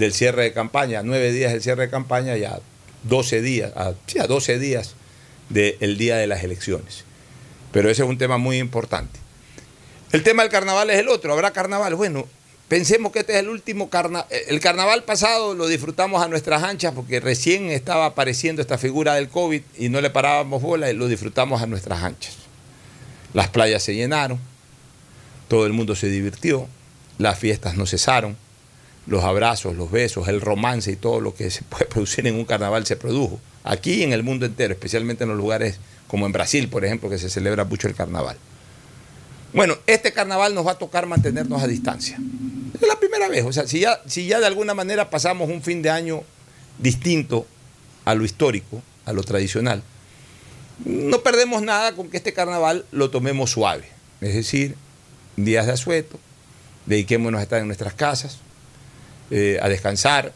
[0.00, 2.58] del cierre de campaña, nueve días del cierre de campaña, ya
[3.04, 4.94] 12 días, a, sí, a 12 días
[5.50, 7.04] del día de las elecciones.
[7.70, 9.20] Pero ese es un tema muy importante.
[10.10, 11.94] El tema del carnaval es el otro, habrá carnaval.
[11.96, 12.26] Bueno,
[12.66, 14.26] pensemos que este es el último carnaval.
[14.48, 19.28] El carnaval pasado lo disfrutamos a nuestras anchas porque recién estaba apareciendo esta figura del
[19.28, 22.36] COVID y no le parábamos bola y lo disfrutamos a nuestras anchas.
[23.34, 24.40] Las playas se llenaron,
[25.46, 26.66] todo el mundo se divirtió,
[27.18, 28.36] las fiestas no cesaron,
[29.06, 32.44] los abrazos, los besos, el romance y todo lo que se puede producir en un
[32.44, 33.40] carnaval se produjo.
[33.64, 37.18] Aquí en el mundo entero, especialmente en los lugares como en Brasil, por ejemplo, que
[37.18, 38.36] se celebra mucho el carnaval.
[39.52, 42.18] Bueno, este carnaval nos va a tocar mantenernos a distancia.
[42.74, 43.44] Es la primera vez.
[43.44, 46.22] O sea, si ya, si ya de alguna manera pasamos un fin de año
[46.78, 47.46] distinto
[48.04, 49.82] a lo histórico, a lo tradicional,
[50.84, 53.84] no perdemos nada con que este carnaval lo tomemos suave.
[54.20, 54.76] Es decir,
[55.36, 56.18] días de asueto,
[56.86, 58.38] dediquémonos a estar en nuestras casas,
[59.30, 60.32] eh, a descansar,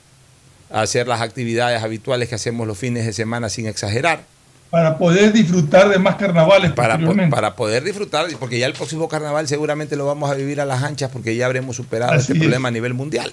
[0.70, 4.24] a hacer las actividades habituales que hacemos los fines de semana sin exagerar
[4.70, 9.08] Para poder disfrutar de más carnavales para, po- para poder disfrutar, porque ya el próximo
[9.08, 12.32] carnaval seguramente lo vamos a vivir a las anchas porque ya habremos superado Así este
[12.34, 12.38] es.
[12.40, 13.32] problema a nivel mundial.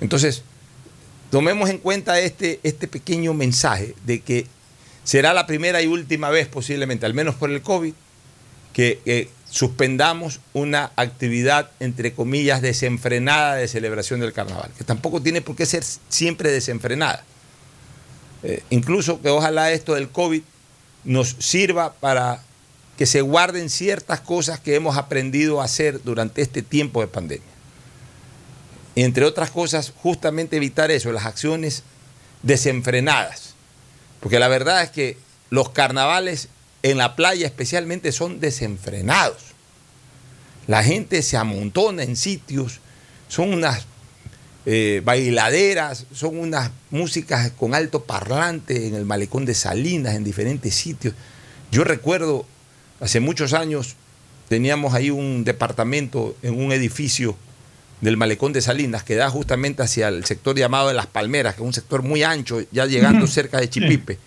[0.00, 0.42] Entonces,
[1.30, 4.46] tomemos en cuenta este, este pequeño mensaje de que
[5.04, 7.92] será la primera y última vez posiblemente, al menos por el COVID,
[8.72, 15.42] que, que suspendamos una actividad, entre comillas, desenfrenada de celebración del carnaval, que tampoco tiene
[15.42, 17.24] por qué ser siempre desenfrenada.
[18.42, 20.42] Eh, incluso que ojalá esto del COVID
[21.04, 22.42] nos sirva para
[22.96, 27.44] que se guarden ciertas cosas que hemos aprendido a hacer durante este tiempo de pandemia.
[28.94, 31.82] Entre otras cosas, justamente evitar eso, las acciones
[32.42, 33.54] desenfrenadas.
[34.20, 35.16] Porque la verdad es que
[35.48, 36.48] los carnavales
[36.82, 39.50] en la playa especialmente son desenfrenados.
[40.66, 42.80] La gente se amontona en sitios,
[43.28, 43.86] son unas
[44.66, 50.74] eh, bailaderas, son unas músicas con alto parlante en el malecón de Salinas, en diferentes
[50.74, 51.14] sitios.
[51.72, 52.46] Yo recuerdo,
[53.00, 53.96] hace muchos años,
[54.48, 57.36] teníamos ahí un departamento en un edificio
[58.00, 61.62] del malecón de Salinas que da justamente hacia el sector llamado de Las Palmeras, que
[61.62, 64.18] es un sector muy ancho, ya llegando cerca de Chipipe.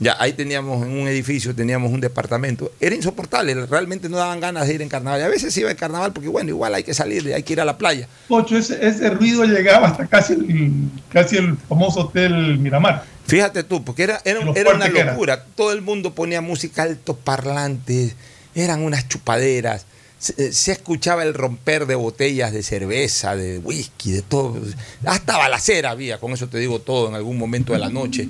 [0.00, 2.70] Ya ahí teníamos en un edificio, teníamos un departamento.
[2.78, 5.20] Era insoportable, realmente no daban ganas de ir en carnaval.
[5.20, 7.60] Y a veces iba en carnaval porque, bueno, igual hay que salir, hay que ir
[7.60, 8.08] a la playa.
[8.28, 10.72] Pocho, ese, ese ruido llegaba hasta casi el,
[11.12, 13.04] casi el famoso hotel Miramar.
[13.26, 15.12] Fíjate tú, porque era, era, era una era.
[15.12, 15.44] locura.
[15.56, 18.14] Todo el mundo ponía música alto parlantes,
[18.54, 19.84] eran unas chupaderas.
[20.18, 24.56] Se, se escuchaba el romper de botellas de cerveza, de whisky, de todo.
[25.04, 28.28] Hasta balacera había, con eso te digo todo, en algún momento de la noche.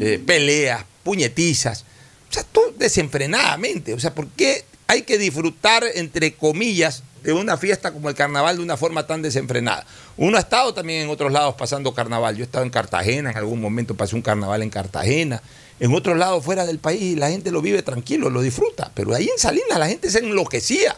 [0.00, 1.84] Eh, peleas, puñetizas.
[2.30, 3.94] O sea, todo desenfrenadamente.
[3.94, 8.56] O sea, ¿por qué hay que disfrutar, entre comillas, de una fiesta como el carnaval
[8.56, 9.84] de una forma tan desenfrenada?
[10.16, 12.36] Uno ha estado también en otros lados pasando carnaval.
[12.36, 15.42] Yo he estado en Cartagena, en algún momento pasé un carnaval en Cartagena.
[15.80, 18.90] En otros lados fuera del país la gente lo vive tranquilo, lo disfruta.
[18.94, 20.96] Pero ahí en Salinas la gente se enloquecía.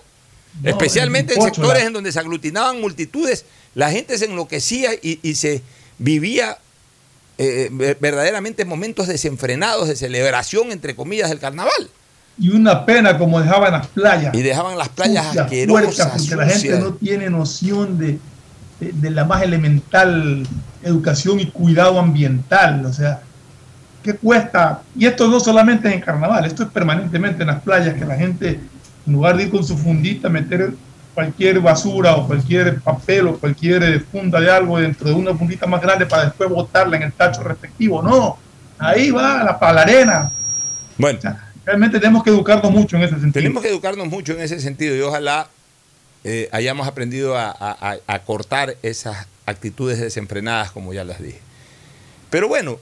[0.63, 5.19] No, Especialmente en sectores la- en donde se aglutinaban multitudes, la gente se enloquecía y,
[5.23, 5.63] y se
[5.99, 6.59] vivía
[7.39, 11.89] eh, ver- verdaderamente momentos desenfrenados de celebración, entre comillas, del carnaval.
[12.39, 14.35] Y una pena como dejaban las playas.
[14.35, 18.19] Y dejaban las playas sucias, asquerosas, porque la gente no tiene noción de,
[18.81, 20.47] de, de la más elemental
[20.83, 22.87] educación y cuidado ambiental.
[22.87, 23.21] O sea,
[24.03, 24.83] ¿qué cuesta?
[24.97, 28.17] Y esto no solamente es en carnaval, esto es permanentemente en las playas, que la
[28.17, 28.59] gente,
[29.07, 30.73] en lugar de ir con su fundita, meter
[31.15, 35.67] cualquier basura o cualquier papel o cualquier eh, funda de algo dentro de una fundita
[35.67, 38.03] más grande para después botarla en el tacho respectivo.
[38.03, 38.39] No,
[38.79, 40.33] ahí va la, para la arena.
[40.99, 41.19] Bueno,
[41.65, 43.33] realmente tenemos que educarnos mucho en ese sentido.
[43.33, 45.49] Tenemos que educarnos mucho en ese sentido y ojalá
[46.25, 51.41] eh, hayamos aprendido a, a- a- a cortar esas actitudes desenfrenadas, como ya las dije.
[52.31, 52.79] Pero bueno,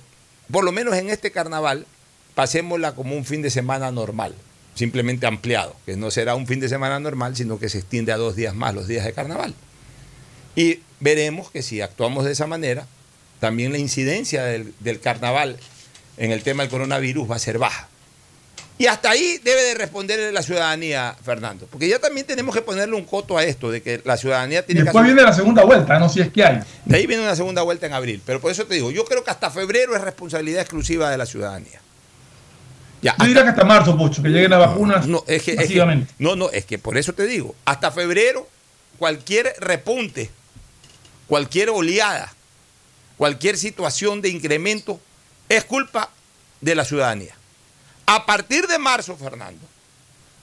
[0.53, 1.87] por lo menos en este carnaval,
[2.35, 4.35] pasémosla como un fin de semana normal,
[4.81, 8.17] simplemente ampliado, que no será un fin de semana normal, sino que se extiende a
[8.17, 9.55] dos días más, los días de carnaval.
[10.57, 12.87] Y veremos que si actuamos de esa manera,
[13.39, 15.59] también la incidencia del, del carnaval
[16.17, 17.89] en el tema del coronavirus va a ser baja.
[18.79, 21.69] Y hasta ahí debe de responder la ciudadanía, Fernando.
[21.71, 24.85] Porque ya también tenemos que ponerle un coto a esto, de que la ciudadanía tiene
[24.85, 25.13] Después que...
[25.13, 26.61] viene la segunda vuelta, no si es que hay.
[26.87, 28.23] De ahí viene una segunda vuelta en abril.
[28.25, 31.27] Pero por eso te digo, yo creo que hasta febrero es responsabilidad exclusiva de la
[31.27, 31.83] ciudadanía.
[33.03, 35.57] Ya, Yo diría que hasta marzo, Pocho, que lleguen las vacunas no, es que, es
[35.59, 36.13] que- masivamente.
[36.19, 38.47] no, no, es que por eso te digo, hasta febrero,
[38.99, 40.31] cualquier repunte,
[41.27, 42.33] cualquier oleada,
[43.17, 45.01] cualquier situación de incremento
[45.49, 46.11] es culpa
[46.61, 47.35] de la ciudadanía.
[48.07, 49.67] A partir de marzo, Fernando,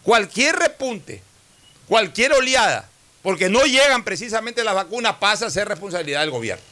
[0.04, 1.22] cualquier repunte,
[1.88, 2.89] cualquier oleada,
[3.22, 6.63] porque no llegan precisamente las vacunas, pasa a ser responsabilidad del gobierno.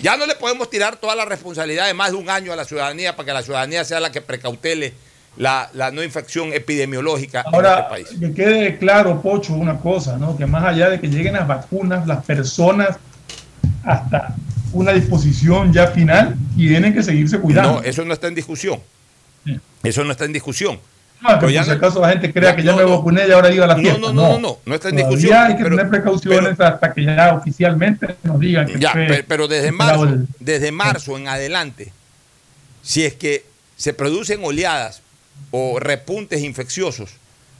[0.00, 2.64] Ya no le podemos tirar toda la responsabilidad de más de un año a la
[2.64, 4.92] ciudadanía para que la ciudadanía sea la que precautele
[5.36, 8.08] la, la no infección epidemiológica en Ahora, este país.
[8.20, 10.36] que quede claro, Pocho, una cosa, ¿no?
[10.36, 12.96] Que más allá de que lleguen las vacunas, las personas
[13.84, 14.34] hasta
[14.72, 17.74] una disposición ya final tienen que seguirse cuidando.
[17.74, 18.80] No, eso no está en discusión.
[19.82, 20.78] Eso no está en discusión.
[21.20, 22.96] No, que Pero ya si no- acaso la gente crea que ya no, me no.
[22.98, 24.00] vacuné y ahora diga la No, fiesta.
[24.00, 26.92] no, no, no, no, no está en Todavía discusión, hay que pero- tener precauciones hasta
[26.92, 30.08] que ya oficialmente nos digan que Ya, fue pero desde marzo,
[30.40, 31.92] desde marzo en adelante,
[32.82, 33.44] si es que
[33.76, 35.00] se producen oleadas
[35.50, 37.10] o repuntes infecciosos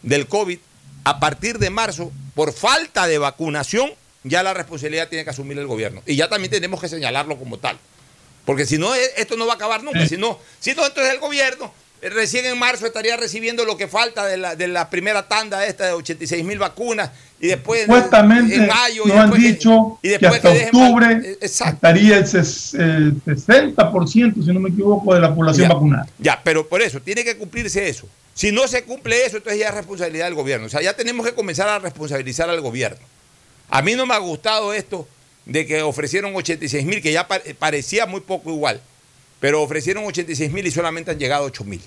[0.03, 0.59] del COVID,
[1.05, 3.93] a partir de marzo, por falta de vacunación,
[4.25, 6.03] ya la responsabilidad tiene que asumir el gobierno.
[6.07, 7.79] Y ya también tenemos que señalarlo como tal.
[8.45, 10.07] Porque si no, eh, esto no va a acabar nunca.
[10.07, 11.73] Si no, si no, entonces el gobierno
[12.11, 15.87] recién en marzo estaría recibiendo lo que falta de la, de la primera tanda esta
[15.87, 17.11] de 86 mil vacunas
[17.41, 20.53] y después Supuestamente en mayo y nos han después que- dicho y que después hasta
[20.53, 25.69] que octubre eh, estaría el, ses- el 60%, si no me equivoco, de la población
[25.69, 25.75] Ya.
[25.75, 26.07] vacunada.
[26.19, 28.07] Ya, pero por eso, tiene que cumplirse eso.
[28.35, 30.67] Si no se cumple eso, entonces ya es responsabilidad del gobierno.
[30.67, 32.99] O sea, ya tenemos que comenzar a responsabilizar al gobierno.
[33.69, 35.07] A mí no me ha gustado esto
[35.47, 38.81] de que ofrecieron 86 mil, que ya pa- parecía muy poco igual,
[39.43, 41.81] pero ofrecieron 86 mil y solamente han llegado 8 mil.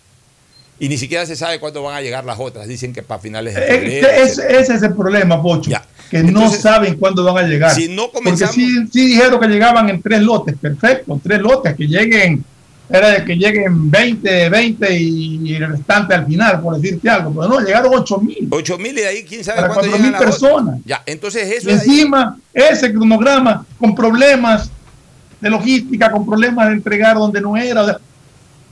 [0.78, 2.68] Y ni siquiera se sabe cuándo van a llegar las otras.
[2.68, 4.08] Dicen que para finales de Eh, febrero.
[4.10, 5.72] que ese, es el problema, Pocho.
[6.12, 7.72] Que no Entonces, saben cuándo van a llegar.
[7.74, 11.76] si no Porque comenzamos- sí, sí dijeron que llegaban en tres lotes, perfecto, tres lotes,
[11.78, 12.44] que lleguen,
[12.90, 17.34] era de que lleguen 20, 20 y, el restante al final, por decirte algo.
[17.34, 18.46] Pero no, llegaron 8 mil.
[18.52, 20.40] 8 mil y de ahí quién sabe Para cuándo 4 mil llegan otras.
[20.40, 20.80] personas.
[20.86, 24.70] Ya, entonces eso Y es ahí- encima, ese cronograma con problemas
[25.42, 28.00] de logística, con problemas de entregar donde no era.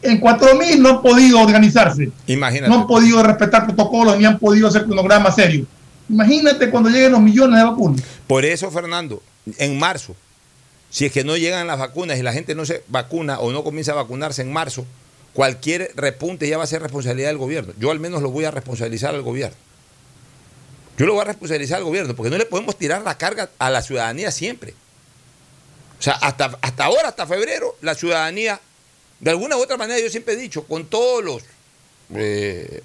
[0.02, 2.12] en 4 mil no han podido organizarse.
[2.28, 2.69] Imagínate.
[2.69, 5.67] No han podido respetar protocolos ni han podido hacer cronogramas serios.
[6.10, 8.02] Imagínate cuando lleguen los millones de vacunas.
[8.28, 9.21] Por eso, Fernando,
[9.58, 10.15] en marzo,
[10.89, 13.63] si es que no llegan las vacunas y la gente no se vacuna o no
[13.63, 14.86] comienza a vacunarse en marzo,
[15.34, 17.73] cualquier repunte ya va a ser responsabilidad del gobierno.
[17.80, 19.58] Yo al menos lo voy a responsabilizar al gobierno.
[20.97, 23.69] Yo lo voy a responsabilizar al gobierno, porque no le podemos tirar la carga a
[23.71, 24.76] la ciudadanía siempre.
[26.04, 28.60] O sea, hasta, hasta ahora, hasta febrero, la ciudadanía,
[29.22, 31.44] de alguna u otra manera, yo siempre he dicho, con todos los
[32.13, 32.84] eh,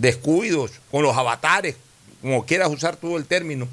[0.00, 1.76] descuidos, con los avatares,
[2.20, 3.68] como quieras usar todo el término,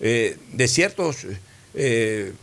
[0.00, 1.26] eh, de ciertos
[1.72, 2.34] eh,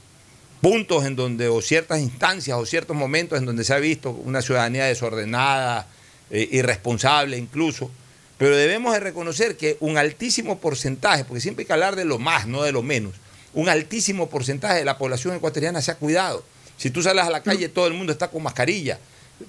[0.60, 4.42] puntos en donde, o ciertas instancias, o ciertos momentos en donde se ha visto una
[4.42, 5.88] ciudadanía desordenada,
[6.32, 7.92] irresponsable incluso,
[8.40, 12.18] pero debemos de reconocer que un altísimo porcentaje, porque siempre hay que hablar de lo
[12.18, 13.14] más, no de lo menos,
[13.56, 16.44] un altísimo porcentaje de la población ecuatoriana se ha cuidado.
[16.78, 19.00] Si tú sales a la calle, todo el mundo está con mascarilla.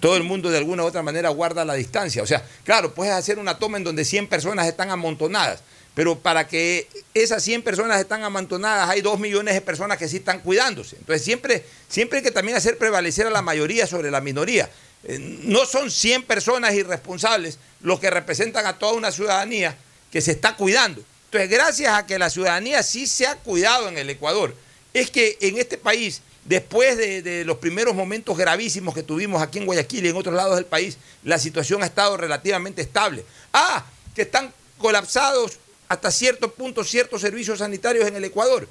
[0.01, 2.23] Todo el mundo de alguna u otra manera guarda la distancia.
[2.23, 5.61] O sea, claro, puedes hacer una toma en donde 100 personas están amontonadas,
[5.95, 10.19] pero para que esas 100 personas están amontonadas hay 2 millones de personas que sí
[10.19, 10.97] están cuidándose.
[10.97, 14.71] Entonces siempre, siempre hay que también hacer prevalecer a la mayoría sobre la minoría.
[15.05, 19.77] Eh, no son 100 personas irresponsables los que representan a toda una ciudadanía
[20.13, 21.03] que se está cuidando.
[21.27, 24.55] Entonces, gracias a que la ciudadanía sí se ha cuidado en el Ecuador,
[24.95, 29.67] es que en este país, después de, los primeros momentos gravísimos que tuvimos aquí en
[29.67, 33.25] Guayaquil y en otros lados del país, la situación ha estado relativamente estable.
[33.53, 33.85] Ah,
[34.15, 35.59] que están colapsados
[35.89, 38.69] hasta cierto punto ciertos servicios sanitarios en el Ecuador.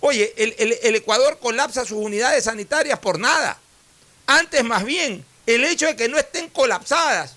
[0.00, 3.58] Oye, el, el- el Ecuador colapsa sus unidades sanitarias por nada.
[4.26, 7.34] Antes más bien, el hecho de que no estén colapsadas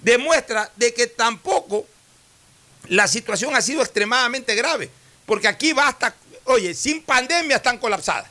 [0.00, 1.86] demuestra de que tampoco
[2.88, 4.90] la situación ha sido extremadamente grave.
[5.26, 6.14] Porque aquí basta,
[6.44, 8.30] oye, sin pandemia están colapsadas.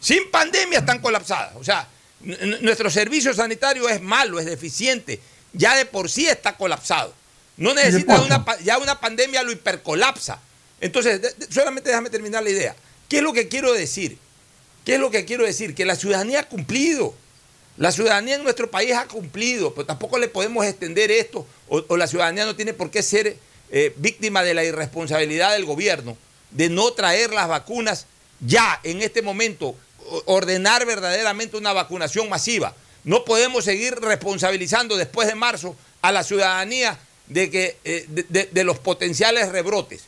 [0.00, 1.54] Sin pandemia están colapsadas.
[1.56, 1.88] O sea,
[2.60, 5.20] nuestro servicio sanitario es malo, es deficiente.
[5.52, 7.14] Ya de por sí está colapsado.
[7.56, 10.40] No necesita una, ya una pandemia lo hipercolapsa.
[10.80, 12.76] Entonces, solamente déjame terminar la idea.
[13.08, 14.18] ¿Qué es lo que quiero decir?
[14.84, 15.74] ¿Qué es lo que quiero decir?
[15.74, 17.14] Que la ciudadanía ha cumplido.
[17.78, 22.08] La ciudadanía en nuestro país ha cumplido, pero tampoco le podemos extender esto, o, la
[22.08, 23.36] ciudadanía no tiene por qué ser
[23.70, 26.16] eh, víctima de la irresponsabilidad del gobierno
[26.50, 28.06] de no traer las vacunas
[28.40, 29.76] ya en este momento,
[30.24, 32.74] ordenar verdaderamente una vacunación masiva.
[33.04, 38.78] No podemos seguir responsabilizando después de marzo a la ciudadanía de, que, eh, de los
[38.78, 40.04] potenciales rebrotes.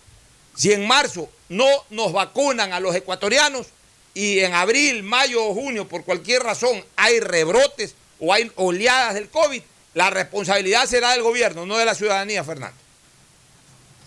[0.57, 3.68] Si en marzo no nos vacunan a los ecuatorianos
[4.15, 9.29] y en abril, mayo o junio, por cualquier razón, hay rebrotes o hay oleadas del
[9.29, 9.63] COVID,
[9.95, 12.77] la responsabilidad será del gobierno, no de la ciudadanía, Fernando.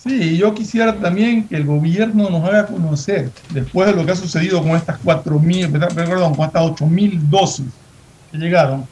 [0.03, 4.15] Sí, yo quisiera también que el gobierno nos haga conocer, después de lo que ha
[4.15, 7.65] sucedido con estas 4.000, perdón, con estas 8.000 dosis
[8.31, 8.85] que llegaron,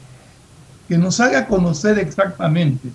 [0.88, 2.88] que nos haga conocer exactamente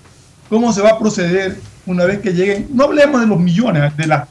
[0.50, 4.08] cómo se va a proceder una vez que lleguen, no hablemos de los millones, de
[4.08, 4.28] las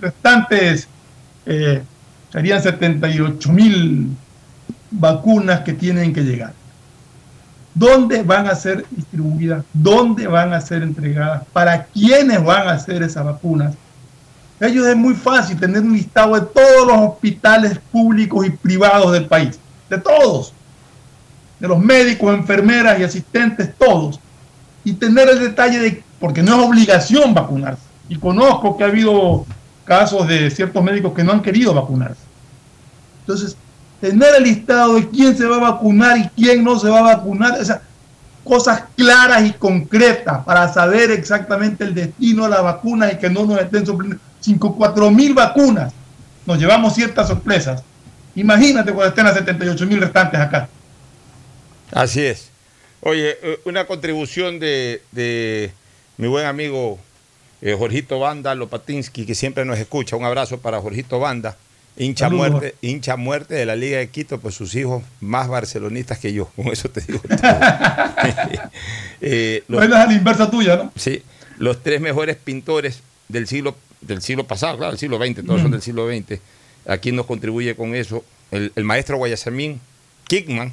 [0.00, 0.88] restantes,
[1.46, 1.82] eh,
[2.32, 4.08] serían 78.000
[4.90, 6.52] vacunas que tienen que llegar.
[7.74, 9.64] ¿Dónde van a ser distribuidas?
[9.72, 11.44] ¿Dónde van a ser entregadas?
[11.52, 13.74] ¿Para quiénes van a ser esas vacunas?
[14.60, 19.26] Ellos es muy fácil tener un listado de todos los hospitales públicos y privados del
[19.26, 19.58] país,
[19.88, 20.52] de todos,
[21.58, 24.20] de los médicos, enfermeras y asistentes, todos,
[24.84, 27.82] y tener el detalle de, porque no es obligación vacunarse.
[28.08, 29.46] Y conozco que ha habido
[29.90, 32.22] casos de ciertos médicos que no han querido vacunarse.
[33.22, 33.56] Entonces,
[34.00, 37.16] tener el listado de quién se va a vacunar y quién no se va a
[37.16, 37.80] vacunar, esas
[38.44, 43.44] cosas claras y concretas para saber exactamente el destino de la vacuna y que no
[43.44, 44.24] nos estén sorprendiendo.
[44.38, 45.92] 5, 4 mil vacunas,
[46.46, 47.82] nos llevamos ciertas sorpresas.
[48.36, 50.68] Imagínate cuando estén las 78 mil restantes acá.
[51.90, 52.48] Así es.
[53.00, 55.72] Oye, eh, una contribución de, de
[56.16, 57.00] mi buen amigo
[57.62, 60.16] eh, Jorgito Banda Lopatinsky, que siempre nos escucha.
[60.16, 61.56] Un abrazo para Jorgito Banda,
[61.96, 62.50] hincha Saludos.
[62.50, 66.46] muerte, hincha muerte de la Liga de Quito, pues sus hijos más barcelonistas que yo.
[66.56, 67.20] Con eso te digo.
[67.20, 67.36] todo.
[69.20, 70.92] Eh, los- a la inversa tuya, ¿no?
[70.96, 71.22] Sí,
[71.58, 75.62] los tres mejores pintores del siglo, del siglo pasado, claro, del siglo XX, todos Mm.
[75.62, 76.40] son del siglo XX.
[76.86, 79.78] Aquí nos contribuye con eso el, el maestro Guayasamín
[80.26, 80.72] Kickman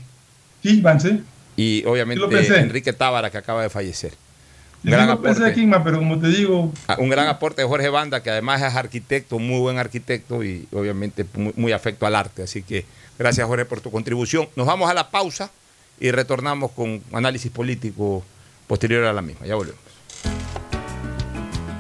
[0.82, 1.22] Van, sí.
[1.58, 2.24] y obviamente.
[2.60, 4.14] Enrique Tábara, que acaba de fallecer.
[4.84, 5.66] Gran aporte.
[5.66, 8.76] ma, pero como te digo, Ah, Un gran aporte de Jorge Banda, que además es
[8.76, 12.44] arquitecto, muy buen arquitecto y obviamente muy, muy afecto al arte.
[12.44, 12.86] Así que
[13.18, 14.48] gracias Jorge por tu contribución.
[14.56, 15.52] Nos vamos a la pausa
[16.00, 18.24] y retornamos con análisis político
[18.68, 19.46] posterior a la misma.
[19.46, 19.82] Ya volvemos.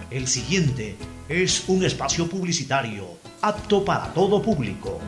[0.09, 0.95] El siguiente
[1.29, 3.05] es un espacio publicitario
[3.41, 4.99] apto para todo público.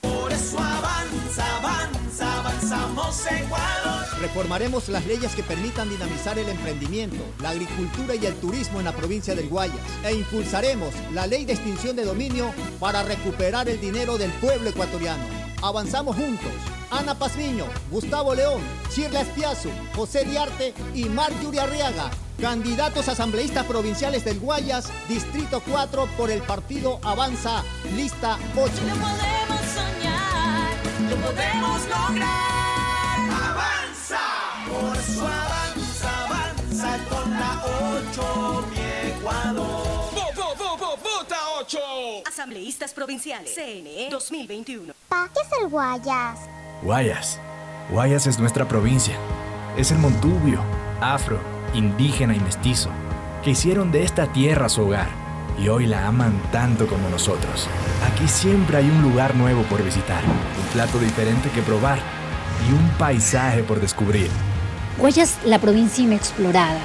[0.00, 3.89] Por eso avanza, avanza, avanzamos Ecuador.
[4.20, 8.92] Reformaremos las leyes que permitan dinamizar el emprendimiento, la agricultura y el turismo en la
[8.92, 9.78] provincia del Guayas.
[10.04, 15.22] E impulsaremos la ley de extinción de dominio para recuperar el dinero del pueblo ecuatoriano.
[15.62, 16.52] Avanzamos juntos.
[16.90, 18.60] Ana Pazmiño, Gustavo León,
[18.90, 22.10] Shirla Espiazu, José Diarte y Marjorie Arriaga.
[22.40, 27.62] Candidatos asambleístas provinciales del Guayas, Distrito 4 por el partido Avanza,
[27.94, 28.72] lista 8.
[28.72, 30.68] podemos soñar,
[31.08, 32.49] lo podemos lograr.
[41.70, 41.78] 8!
[42.26, 43.54] Asambleístas provinciales.
[43.54, 44.92] CNE 2021.
[45.08, 46.40] ¿Qué es el Guayas?
[46.82, 47.38] Guayas.
[47.90, 49.14] Guayas es nuestra provincia.
[49.76, 50.62] Es el montubio,
[51.00, 51.38] afro,
[51.74, 52.90] indígena y mestizo,
[53.44, 55.08] que hicieron de esta tierra su hogar
[55.58, 57.68] y hoy la aman tanto como nosotros.
[58.12, 61.98] Aquí siempre hay un lugar nuevo por visitar, un plato diferente que probar
[62.68, 64.30] y un paisaje por descubrir.
[64.98, 66.80] Guayas, la provincia inexplorada.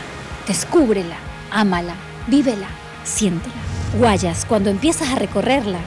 [0.48, 1.18] Descúbrela,
[1.50, 1.96] ámala,
[2.28, 2.68] vívela,
[3.04, 3.64] siéntela.
[3.94, 5.80] Guayas, cuando empiezas a recorrerla,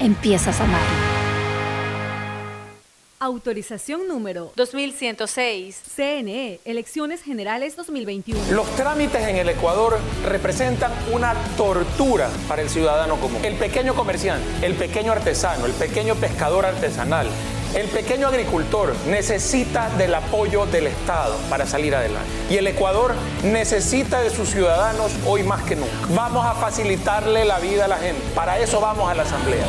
[0.00, 1.12] empiezas a amarla.
[3.20, 5.80] Autorización número 2106.
[5.94, 8.40] CNE, Elecciones Generales 2021.
[8.50, 9.96] Los trámites en el Ecuador
[10.28, 13.38] representan una tortura para el ciudadano común.
[13.44, 17.28] El pequeño comerciante, el pequeño artesano, el pequeño pescador artesanal,
[17.74, 22.28] el pequeño agricultor necesita del apoyo del Estado para salir adelante.
[22.50, 23.14] Y el Ecuador
[23.44, 25.92] necesita de sus ciudadanos hoy más que nunca.
[26.10, 28.20] Vamos a facilitarle la vida a la gente.
[28.34, 29.64] Para eso vamos a la Asamblea.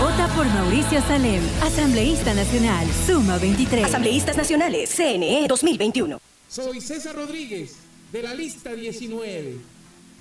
[0.00, 3.84] Vota por Mauricio Salem, asambleísta nacional, Suma 23.
[3.84, 4.90] Asambleístas Nacionales.
[4.96, 6.18] CNE 2021.
[6.48, 7.76] Soy César Rodríguez,
[8.12, 9.56] de la lista 19.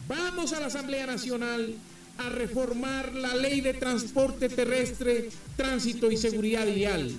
[0.07, 1.76] Vamos a la Asamblea Nacional
[2.20, 7.15] a reformar la ley de transporte terrestre, tránsito y seguridad vial.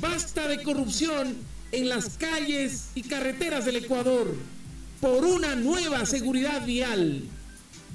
[0.00, 1.36] Basta de corrupción
[1.72, 4.34] en las calles y carreteras del Ecuador
[5.00, 7.24] por una nueva seguridad vial.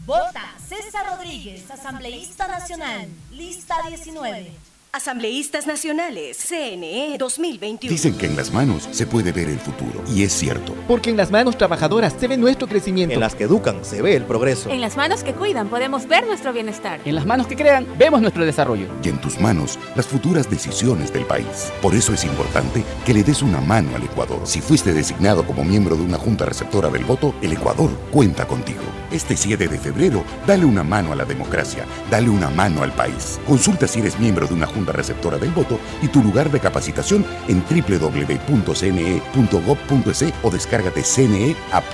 [0.05, 4.68] Vota César Rodríguez, asambleísta nacional, lista 19.
[4.91, 7.91] Asambleístas Nacionales, CNE 2021.
[7.91, 10.73] Dicen que en las manos se puede ver el futuro, y es cierto.
[10.87, 13.13] Porque en las manos trabajadoras se ve nuestro crecimiento.
[13.13, 14.71] En las que educan se ve el progreso.
[14.71, 16.99] En las manos que cuidan podemos ver nuestro bienestar.
[17.05, 18.87] En las manos que crean vemos nuestro desarrollo.
[19.03, 21.71] Y en tus manos las futuras decisiones del país.
[21.83, 24.41] Por eso es importante que le des una mano al Ecuador.
[24.45, 28.81] Si fuiste designado como miembro de una junta receptora del voto, el Ecuador cuenta contigo.
[29.11, 33.39] Este 7 de febrero, dale una mano a la democracia, dale una mano al país.
[33.47, 37.25] Consulta si eres miembro de una junta receptora del voto y tu lugar de capacitación
[37.47, 38.73] en www.cne.gov.es
[40.43, 41.85] o descárgate CNE App.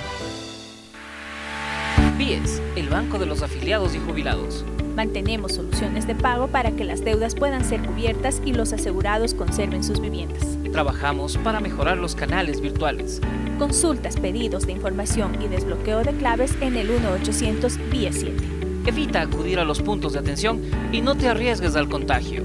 [2.18, 4.64] BIES, el Banco de los Afiliados y Jubilados.
[4.96, 9.84] Mantenemos soluciones de pago para que las deudas puedan ser cubiertas y los asegurados conserven
[9.84, 10.56] sus viviendas.
[10.72, 13.20] Trabajamos para mejorar los canales virtuales.
[13.58, 18.36] Consultas, pedidos de información y desbloqueo de claves en el 1-800 BIES 7.
[18.86, 20.62] Evita acudir a los puntos de atención
[20.92, 22.44] y no te arriesgues al contagio.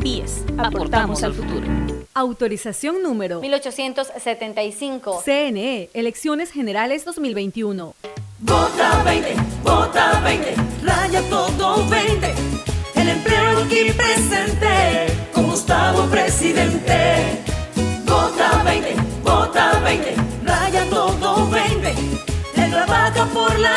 [0.00, 1.66] BIES, aportamos al futuro.
[2.14, 5.22] Autorización número 1875.
[5.24, 7.94] CNE, Elecciones Generales 2021.
[8.40, 12.34] Vota 20, vota 20, raya todo 20.
[12.94, 17.42] El empleo aquí presente, con Gustavo presidente.
[18.06, 21.94] Vota 20, vota 20, raya todo 20.
[22.56, 23.74] Él trabaja por la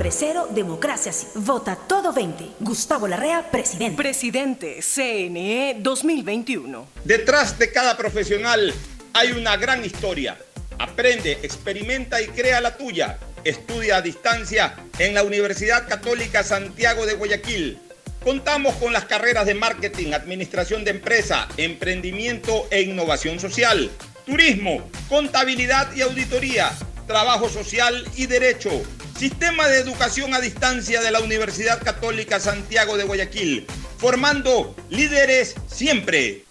[0.00, 1.26] hambre cero, democracia sí.
[1.34, 2.52] Vota todo 20.
[2.60, 3.96] Gustavo Larrea, presidente.
[3.98, 6.88] Presidente, CNE 2021.
[7.04, 8.72] Detrás de cada profesional
[9.12, 10.38] hay una gran historia.
[10.78, 13.18] Aprende, experimenta y crea la tuya.
[13.44, 17.78] Estudia a distancia en la Universidad Católica Santiago de Guayaquil.
[18.24, 23.90] Contamos con las carreras de marketing, administración de empresa, emprendimiento e innovación social,
[24.24, 26.72] turismo, contabilidad y auditoría,
[27.10, 28.70] trabajo social y derecho.
[29.18, 33.66] Sistema de educación a distancia de la Universidad Católica Santiago de Guayaquil,
[33.98, 36.44] formando líderes siempre.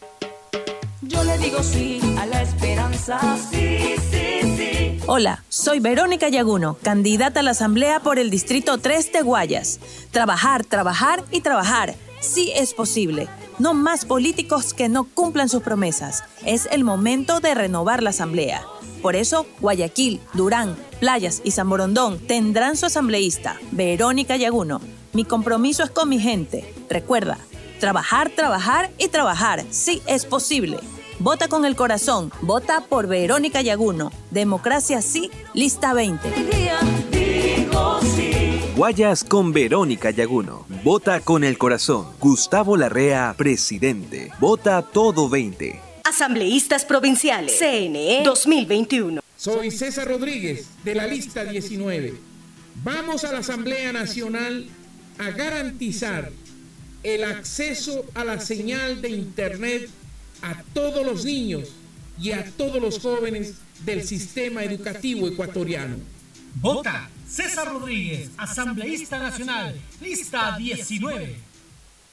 [1.01, 4.99] Yo le digo sí a la esperanza, sí, sí, sí.
[5.07, 9.80] Hola, soy Verónica Yaguno, candidata a la Asamblea por el Distrito 3 de Guayas.
[10.12, 11.95] Trabajar, trabajar y trabajar.
[12.20, 13.30] Sí es posible.
[13.60, 16.26] No más políticos que no cumplan sus promesas.
[16.45, 18.66] Es el momento de renovar la Asamblea.
[19.01, 24.81] Por eso, Guayaquil, Durán, Playas y San Borondón tendrán su asambleísta, Verónica Yaguno.
[25.13, 26.73] Mi compromiso es con mi gente.
[26.89, 27.37] Recuerda,
[27.79, 29.63] trabajar, trabajar y trabajar.
[29.71, 30.77] Sí es posible.
[31.19, 32.31] Vota con el corazón.
[32.41, 34.11] Vota por Verónica Yaguno.
[34.31, 36.29] Democracia sí, lista 20.
[37.11, 38.61] Digo sí.
[38.75, 40.65] Guayas con Verónica Yaguno.
[40.83, 42.07] Vota con el corazón.
[42.19, 44.31] Gustavo Larrea, presidente.
[44.39, 45.88] Vota todo 20.
[46.10, 49.22] Asambleístas Provinciales, CNE 2021.
[49.38, 52.16] Soy César Rodríguez, de la lista 19.
[52.84, 54.66] Vamos a la Asamblea Nacional
[55.20, 56.32] a garantizar
[57.03, 59.88] el acceso a la señal de Internet
[60.41, 61.70] a todos los niños
[62.20, 65.97] y a todos los jóvenes del sistema educativo ecuatoriano.
[66.55, 71.48] Vota César Rodríguez, asambleísta nacional, lista 19.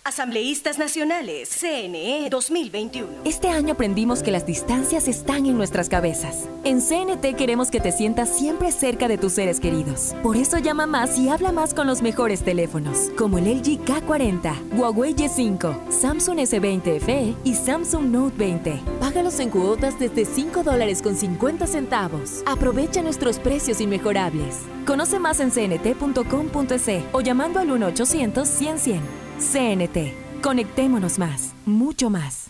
[0.07, 3.09] Asambleístas Nacionales, CNE 2021.
[3.25, 6.49] Este año aprendimos que las distancias están en nuestras cabezas.
[6.63, 10.15] En CNT queremos que te sientas siempre cerca de tus seres queridos.
[10.23, 14.79] Por eso llama más y habla más con los mejores teléfonos, como el LG K40,
[14.79, 18.81] Huawei Y5, Samsung S20 FE y Samsung Note 20.
[19.01, 22.45] Págalos en cuotas desde 5 dólares con 50 centavos.
[22.47, 24.59] Aprovecha nuestros precios inmejorables.
[24.87, 29.26] Conoce más en cnt.com.es o llamando al 1-800-100-100.
[29.39, 30.14] CNT.
[30.43, 32.47] Conectémonos más, mucho más.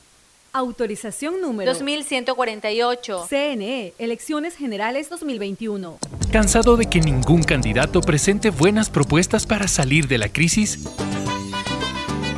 [0.53, 3.27] Autorización número 2148.
[3.29, 5.99] CNE, Elecciones Generales 2021.
[6.33, 10.79] ¿Cansado de que ningún candidato presente buenas propuestas para salir de la crisis?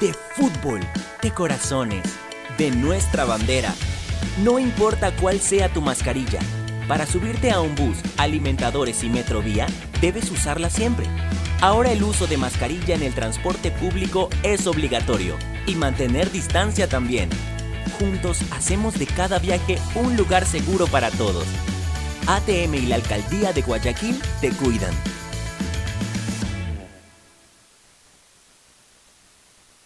[0.00, 0.80] De fútbol.
[1.22, 2.02] De corazones.
[2.58, 3.72] De nuestra bandera.
[4.42, 6.40] No importa cuál sea tu mascarilla.
[6.88, 9.66] Para subirte a un bus, alimentadores y metrovía,
[10.00, 11.06] debes usarla siempre.
[11.60, 15.36] Ahora el uso de mascarilla en el transporte público es obligatorio
[15.66, 17.30] y mantener distancia también.
[17.98, 21.46] Juntos hacemos de cada viaje un lugar seguro para todos.
[22.26, 24.92] ATM y la Alcaldía de Guayaquil te cuidan.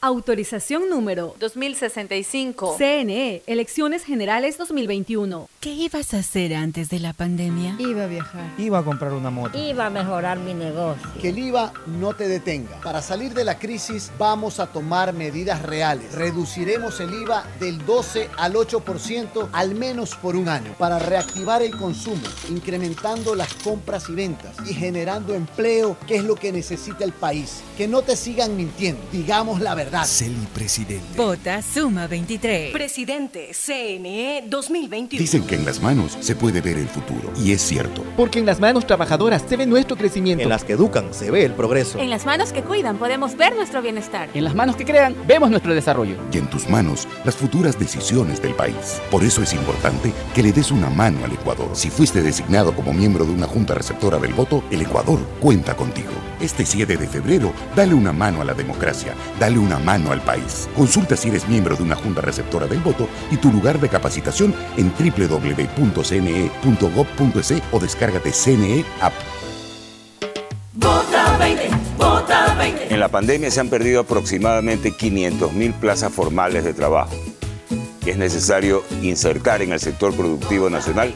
[0.01, 2.77] Autorización número 2065.
[2.79, 5.49] CNE, Elecciones Generales 2021.
[5.59, 7.75] ¿Qué ibas a hacer antes de la pandemia?
[7.81, 8.45] Iba a viajar.
[8.59, 9.59] Iba a comprar una moto.
[9.59, 11.03] Iba a mejorar mi negocio.
[11.21, 12.81] Que el IVA no te detenga.
[12.81, 16.13] Para salir de la crisis vamos a tomar medidas reales.
[16.13, 21.77] Reduciremos el IVA del 12 al 8% al menos por un año para reactivar el
[21.77, 27.13] consumo, incrementando las compras y ventas y generando empleo, que es lo que necesita el
[27.13, 27.63] país.
[27.77, 29.03] Que no te sigan mintiendo.
[29.11, 29.88] Digamos la verdad.
[30.05, 31.17] Celi Presidente.
[31.17, 32.73] Vota Suma 23.
[32.73, 35.19] Presidente CNE 2021.
[35.19, 37.33] Dicen que en las manos se puede ver el futuro.
[37.37, 38.05] Y es cierto.
[38.17, 40.43] Porque en las manos trabajadoras se ve nuestro crecimiento.
[40.43, 41.99] En las que educan se ve el progreso.
[41.99, 44.29] En las manos que cuidan podemos ver nuestro bienestar.
[44.35, 46.17] En las manos que crean vemos nuestro desarrollo.
[46.33, 49.01] Y en tus manos las futuras decisiones del país.
[49.11, 51.71] Por eso es importante que le des una mano al Ecuador.
[51.73, 56.11] Si fuiste designado como miembro de una junta receptora del voto, el Ecuador cuenta contigo.
[56.41, 59.15] Este 7 de febrero, dale una mano a la democracia.
[59.41, 60.69] Dale una mano al país.
[60.77, 64.55] Consulta si eres miembro de una junta receptora del voto y tu lugar de capacitación
[64.77, 65.63] en www.cne.gov.es
[67.73, 69.13] o descárgate CNE App.
[70.75, 72.95] Vota 20, vota 20.
[72.95, 77.15] En la pandemia se han perdido aproximadamente 500.000 plazas formales de trabajo.
[78.07, 81.15] Es necesario insertar en el sector productivo nacional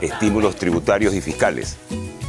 [0.00, 1.76] estímulos tributarios y fiscales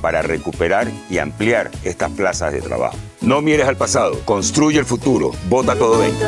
[0.02, 2.98] para recuperar y ampliar estas plazas de trabajo.
[3.22, 5.32] No mires al pasado, construye el futuro.
[5.50, 6.26] Vota todo 20.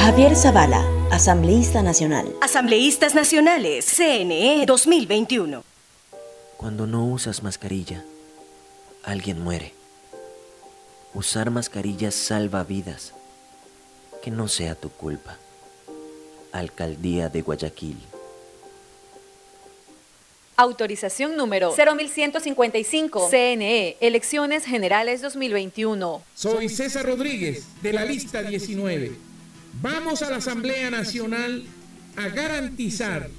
[0.00, 2.32] Javier Zavala, asambleísta nacional.
[2.40, 5.64] Asambleístas Nacionales, CNE 2021.
[6.56, 8.04] Cuando no usas mascarilla,
[9.02, 9.74] alguien muere.
[11.12, 13.12] Usar mascarillas salva vidas.
[14.22, 15.36] Que no sea tu culpa.
[16.52, 17.98] Alcaldía de Guayaquil.
[20.56, 23.28] Autorización número 0155.
[23.30, 26.22] CNE, Elecciones Generales 2021.
[26.34, 29.12] Soy César Rodríguez, de la lista 19.
[29.80, 31.64] Vamos a la Asamblea Nacional
[32.16, 33.30] a garantizar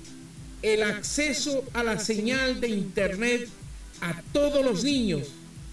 [0.64, 3.48] el acceso a la señal de Internet
[4.02, 5.28] a todos los niños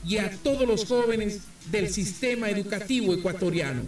[0.04, 3.82] y a todos los jóvenes del sistema educativo ecuatoriano.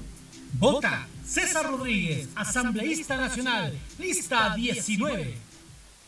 [0.55, 5.52] Vota César Rodríguez, asambleísta nacional, lista 19.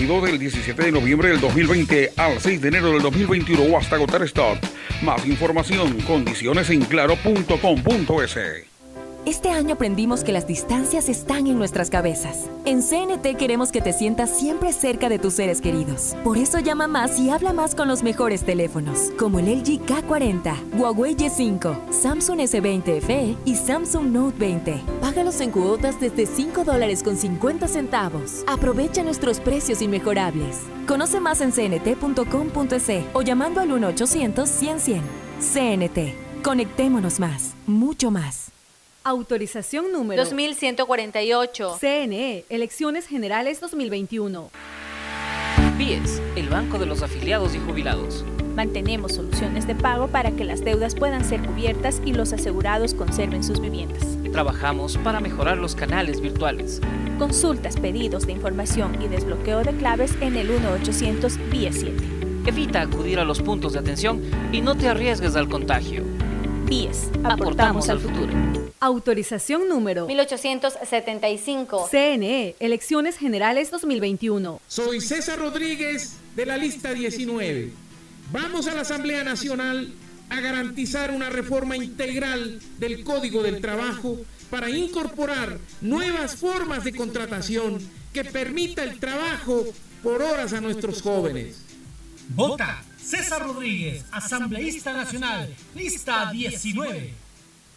[0.00, 3.96] Válido del 17 de noviembre del 2020 al 6 de enero del 2021 o hasta
[3.96, 4.56] agotar stock.
[5.02, 8.69] Más información, condiciones en claro.com.es.
[9.26, 12.48] Este año aprendimos que las distancias están en nuestras cabezas.
[12.64, 16.16] En CNT queremos que te sientas siempre cerca de tus seres queridos.
[16.24, 20.78] Por eso llama más y habla más con los mejores teléfonos, como el LG K40,
[20.78, 24.80] Huawei Y5, Samsung S20 FE y Samsung Note 20.
[25.02, 28.42] Págalos en cuotas desde 5 dólares con 50 centavos.
[28.46, 30.60] Aprovecha nuestros precios inmejorables.
[30.88, 35.00] Conoce más en cnt.com.es o llamando al 1-800-100-100.
[35.40, 36.42] CNT.
[36.42, 38.49] Conectémonos más, mucho más.
[39.02, 41.78] Autorización número 2148.
[41.80, 44.50] CNE, Elecciones Generales 2021.
[45.78, 48.26] BIES, el Banco de los Afiliados y Jubilados.
[48.54, 53.42] Mantenemos soluciones de pago para que las deudas puedan ser cubiertas y los asegurados conserven
[53.42, 54.04] sus viviendas.
[54.32, 56.82] Trabajamos para mejorar los canales virtuales.
[57.18, 61.96] Consultas, pedidos de información y desbloqueo de claves en el 1-800 BIES 7.
[62.44, 64.20] Evita acudir a los puntos de atención
[64.52, 66.04] y no te arriesgues al contagio.
[66.70, 68.32] BIES, aportamos, aportamos al futuro.
[68.78, 71.88] Autorización número 1875.
[71.90, 74.60] CNE, Elecciones Generales 2021.
[74.68, 77.72] Soy César Rodríguez de la lista 19.
[78.30, 79.92] Vamos a la Asamblea Nacional
[80.28, 84.18] a garantizar una reforma integral del Código del Trabajo
[84.48, 87.80] para incorporar nuevas formas de contratación
[88.12, 89.64] que permita el trabajo
[90.04, 91.64] por horas a nuestros jóvenes.
[92.28, 97.14] Vota César Rodríguez, asambleísta nacional, lista 19.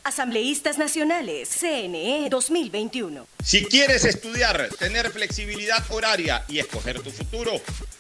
[0.04, 3.26] Asambleístas Nacionales, CNE 2021.
[3.42, 7.54] Si quieres estudiar, tener flexibilidad horaria y escoger tu futuro,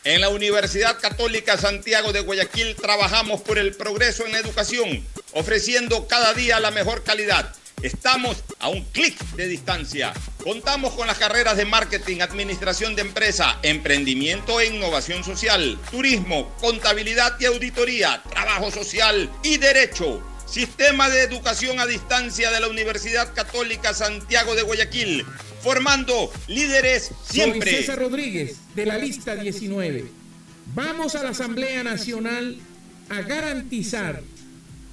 [0.03, 6.07] en la Universidad Católica Santiago de Guayaquil trabajamos por el progreso en la educación, ofreciendo
[6.07, 7.55] cada día la mejor calidad.
[7.84, 10.13] Estamos a un clic de distancia.
[10.41, 17.36] Contamos con las carreras de marketing, administración de empresa, emprendimiento e innovación social, turismo, contabilidad
[17.41, 20.23] y auditoría, trabajo social y derecho.
[20.45, 25.25] Sistema de Educación a Distancia de la Universidad Católica Santiago de Guayaquil,
[25.61, 27.69] formando líderes siempre.
[27.69, 30.05] Soy César Rodríguez, de la lista 19.
[30.73, 32.59] Vamos a la Asamblea Nacional
[33.09, 34.21] a garantizar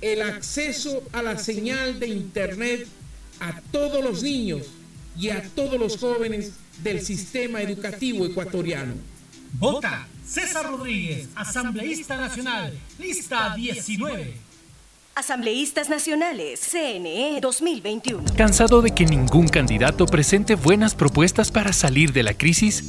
[0.01, 2.86] el acceso a la señal de Internet
[3.40, 4.66] a todos los niños
[5.16, 8.94] y a todos los jóvenes del sistema educativo ecuatoriano.
[9.53, 14.34] Vota César Rodríguez, asambleísta nacional, lista 19.
[15.16, 18.24] Asambleístas Nacionales, CNE 2021.
[18.36, 22.84] ¿Cansado de que ningún candidato presente buenas propuestas para salir de la crisis?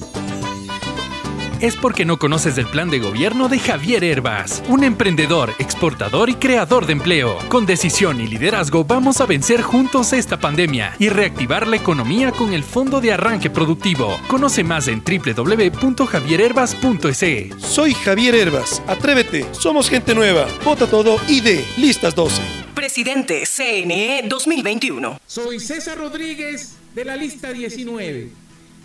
[1.61, 6.33] Es porque no conoces el plan de gobierno de Javier Herbas, un emprendedor, exportador y
[6.33, 7.37] creador de empleo.
[7.49, 12.53] Con decisión y liderazgo vamos a vencer juntos esta pandemia y reactivar la economía con
[12.53, 14.17] el Fondo de Arranque Productivo.
[14.27, 17.63] Conoce más en www.javierherbas.es.
[17.63, 18.81] Soy Javier Herbas.
[18.87, 19.45] Atrévete.
[19.51, 20.47] Somos gente nueva.
[20.65, 22.41] Vota todo y de listas 12.
[22.73, 25.19] Presidente CNE 2021.
[25.27, 28.29] Soy César Rodríguez de la lista 19.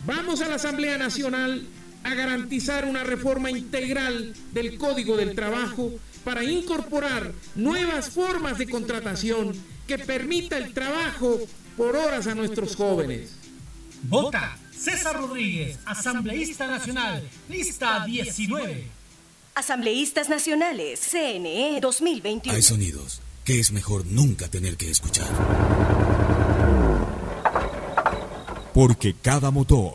[0.04, 1.66] Vamos a la Asamblea Nacional
[2.06, 5.92] a garantizar una reforma integral del Código del Trabajo
[6.24, 9.52] para incorporar nuevas formas de contratación
[9.88, 11.40] que permita el trabajo
[11.76, 13.32] por horas a nuestros jóvenes.
[14.02, 18.86] Vota César Rodríguez, asambleísta nacional, lista 19.
[19.56, 22.54] Asambleístas Nacionales, CNE 2021.
[22.54, 25.26] Hay sonidos que es mejor nunca tener que escuchar.
[28.74, 29.94] Porque cada motor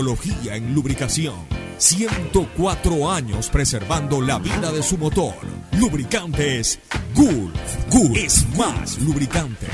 [0.51, 1.35] en lubricación.
[1.77, 5.35] 104 años preservando la vida de su motor.
[5.77, 6.79] Lubricantes
[7.13, 7.87] Gulf.
[7.89, 9.67] Gulf es más lubricante.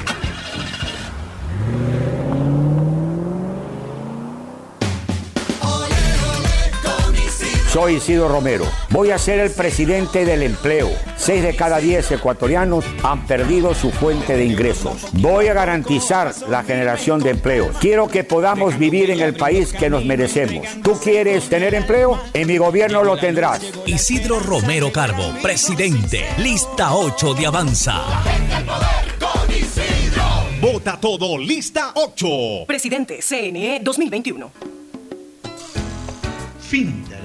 [7.78, 8.66] Soy Isidro Romero.
[8.90, 10.90] Voy a ser el presidente del empleo.
[11.16, 15.06] Seis de cada diez ecuatorianos han perdido su fuente de ingresos.
[15.12, 17.78] Voy a garantizar la generación de empleos.
[17.80, 20.66] Quiero que podamos vivir en el país que nos merecemos.
[20.82, 22.20] ¿Tú quieres tener empleo?
[22.34, 23.62] En mi gobierno lo tendrás.
[23.86, 26.26] Isidro Romero Carbo, presidente.
[26.40, 28.02] Lista 8 de Avanza.
[30.60, 32.28] Vota todo, lista 8.
[32.66, 34.52] Presidente CNE 2021.
[36.60, 37.07] Fin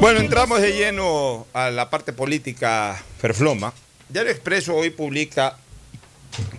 [0.00, 0.20] bueno.
[0.20, 3.72] Entramos de lleno a la parte política Ferfloma.
[4.08, 5.56] Diario Expreso hoy publica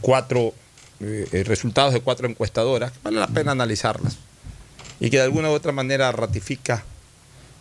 [0.02, 0.54] cuatro
[1.00, 2.94] eh, eh, resultados de cuatro encuestadoras.
[3.04, 4.18] Vale la pena analizarlas.
[5.00, 6.84] Y que de alguna u otra manera ratifica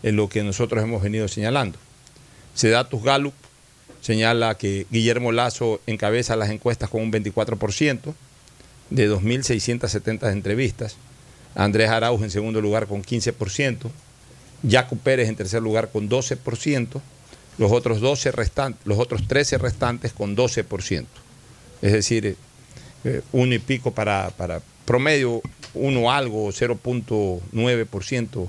[0.02, 1.78] en lo que nosotros hemos venido señalando.
[2.54, 3.34] Sedatus Gallup
[4.00, 8.14] señala que Guillermo Lazo encabeza las encuestas con un 24%
[8.90, 10.96] de 2.670 entrevistas.
[11.54, 13.90] Andrés Arauz en segundo lugar con 15%.
[14.68, 17.00] Jaco Pérez en tercer lugar con 12%.
[17.58, 21.06] Los otros, 12 restantes, los otros 13 restantes con 12%.
[21.82, 22.36] Es decir,
[23.04, 25.42] eh, uno y pico para, para promedio,
[25.74, 28.48] uno algo, 0.9%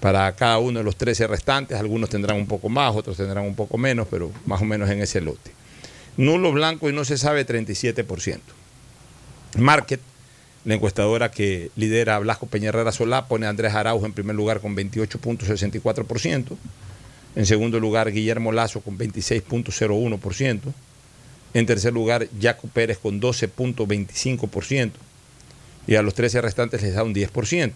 [0.00, 1.78] para cada uno de los 13 restantes.
[1.78, 5.00] Algunos tendrán un poco más, otros tendrán un poco menos, pero más o menos en
[5.00, 5.52] ese lote.
[6.16, 8.40] Nulo blanco y no se sabe 37%.
[9.58, 10.00] Market,
[10.64, 14.76] la encuestadora que lidera Blasco Peñarrera Solá, pone a Andrés Arauz en primer lugar con
[14.76, 16.56] 28.64%.
[17.34, 20.60] En segundo lugar, Guillermo Lazo con 26.01%.
[21.54, 24.92] En tercer lugar, Jaco Pérez con 12.25%.
[25.86, 27.72] Y a los 13 restantes les da un 10%.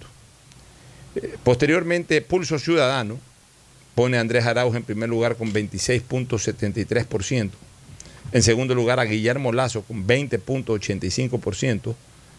[1.17, 3.19] Eh, posteriormente, Pulso Ciudadano
[3.95, 7.51] pone a Andrés Arauz en primer lugar con 26.73%.
[8.33, 11.95] En segundo lugar, a Guillermo Lazo con 20.85%.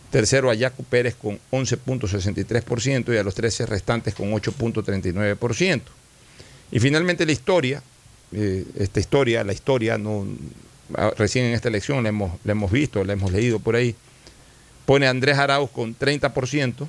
[0.10, 5.82] Tercero, a Jaco Pérez con 11.63% y a los 13 restantes con 8.39%.
[6.72, 7.84] Y finalmente la historia,
[8.32, 9.99] eh, esta historia, la historia,
[11.18, 13.95] recién en esta elección la hemos, la hemos visto, la hemos leído por ahí,
[14.86, 16.88] pone a Andrés Arauz con 30%,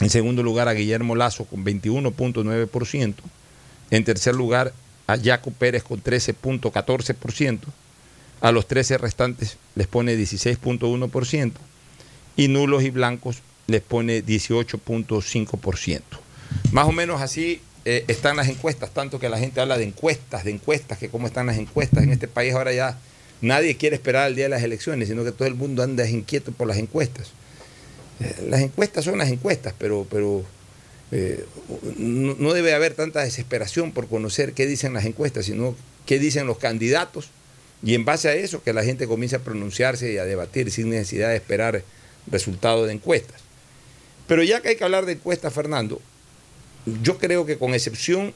[0.00, 3.14] en segundo lugar a Guillermo Lazo con 21.9%,
[3.90, 4.72] en tercer lugar
[5.06, 7.58] a Jaco Pérez con 13.14%,
[8.40, 11.52] a los 13 restantes les pone 16.1%
[12.36, 16.00] y nulos y blancos les pone 18.5%.
[16.72, 20.44] Más o menos así eh, están las encuestas, tanto que la gente habla de encuestas,
[20.44, 22.98] de encuestas, que cómo están las encuestas en este país ahora ya
[23.40, 26.52] nadie quiere esperar el día de las elecciones, sino que todo el mundo anda inquieto
[26.52, 27.28] por las encuestas.
[28.20, 30.44] Eh, las encuestas son las encuestas, pero, pero
[31.10, 31.44] eh,
[31.96, 35.74] no, no, debe haber tanta desesperación por conocer qué dicen las encuestas, sino
[36.06, 37.30] qué dicen los candidatos
[37.82, 40.90] y en base a eso que la gente comience a pronunciarse y a debatir sin
[40.90, 41.82] necesidad de esperar
[42.26, 43.40] resultados de encuestas.
[44.26, 46.00] Pero ya que hay que hablar de encuestas, Fernando,
[47.02, 48.32] yo creo que con excepción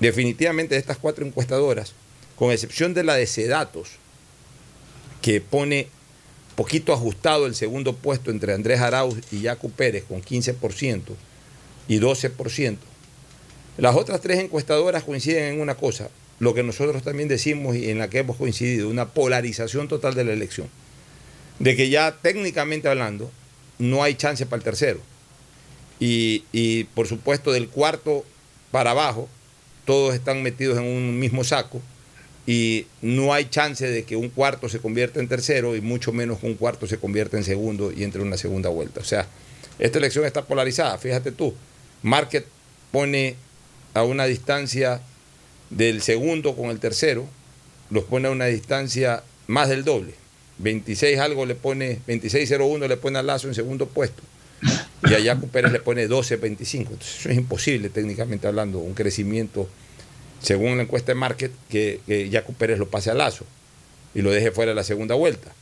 [0.00, 1.92] definitivamente de estas cuatro encuestadoras,
[2.36, 3.90] con excepción de la de Sedatos,
[5.22, 5.88] que pone
[6.56, 11.02] poquito ajustado el segundo puesto entre Andrés Arauz y Jaco Pérez con 15%
[11.88, 12.76] y 12%,
[13.78, 17.98] las otras tres encuestadoras coinciden en una cosa, lo que nosotros también decimos y en
[17.98, 20.68] la que hemos coincidido, una polarización total de la elección,
[21.60, 23.30] de que ya técnicamente hablando
[23.78, 25.00] no hay chance para el tercero.
[26.00, 28.24] Y, por supuesto del cuarto
[28.70, 29.28] para abajo,
[29.84, 31.80] todos están metidos en un mismo saco
[32.46, 36.38] y no hay chance de que un cuarto se convierta en tercero y mucho menos
[36.38, 39.00] que un cuarto se convierta en segundo y entre una segunda vuelta.
[39.00, 39.26] O sea,
[39.78, 41.54] esta elección está polarizada, fíjate tú.
[42.02, 42.46] Market
[42.90, 43.36] pone
[43.92, 45.02] a una distancia
[45.68, 47.26] del segundo con el tercero,
[47.90, 50.19] los pone a una distancia más del doble.
[50.62, 54.22] 26 algo le pone, 26.01 le pone a Lazo en segundo puesto
[55.08, 56.78] y a Jaco Pérez le pone 12.25.
[56.78, 59.68] Entonces eso es imposible técnicamente hablando, un crecimiento,
[60.42, 63.44] según la encuesta de Market, que, que Jaco Pérez lo pase a Lazo
[64.14, 65.52] y lo deje fuera de la segunda vuelta.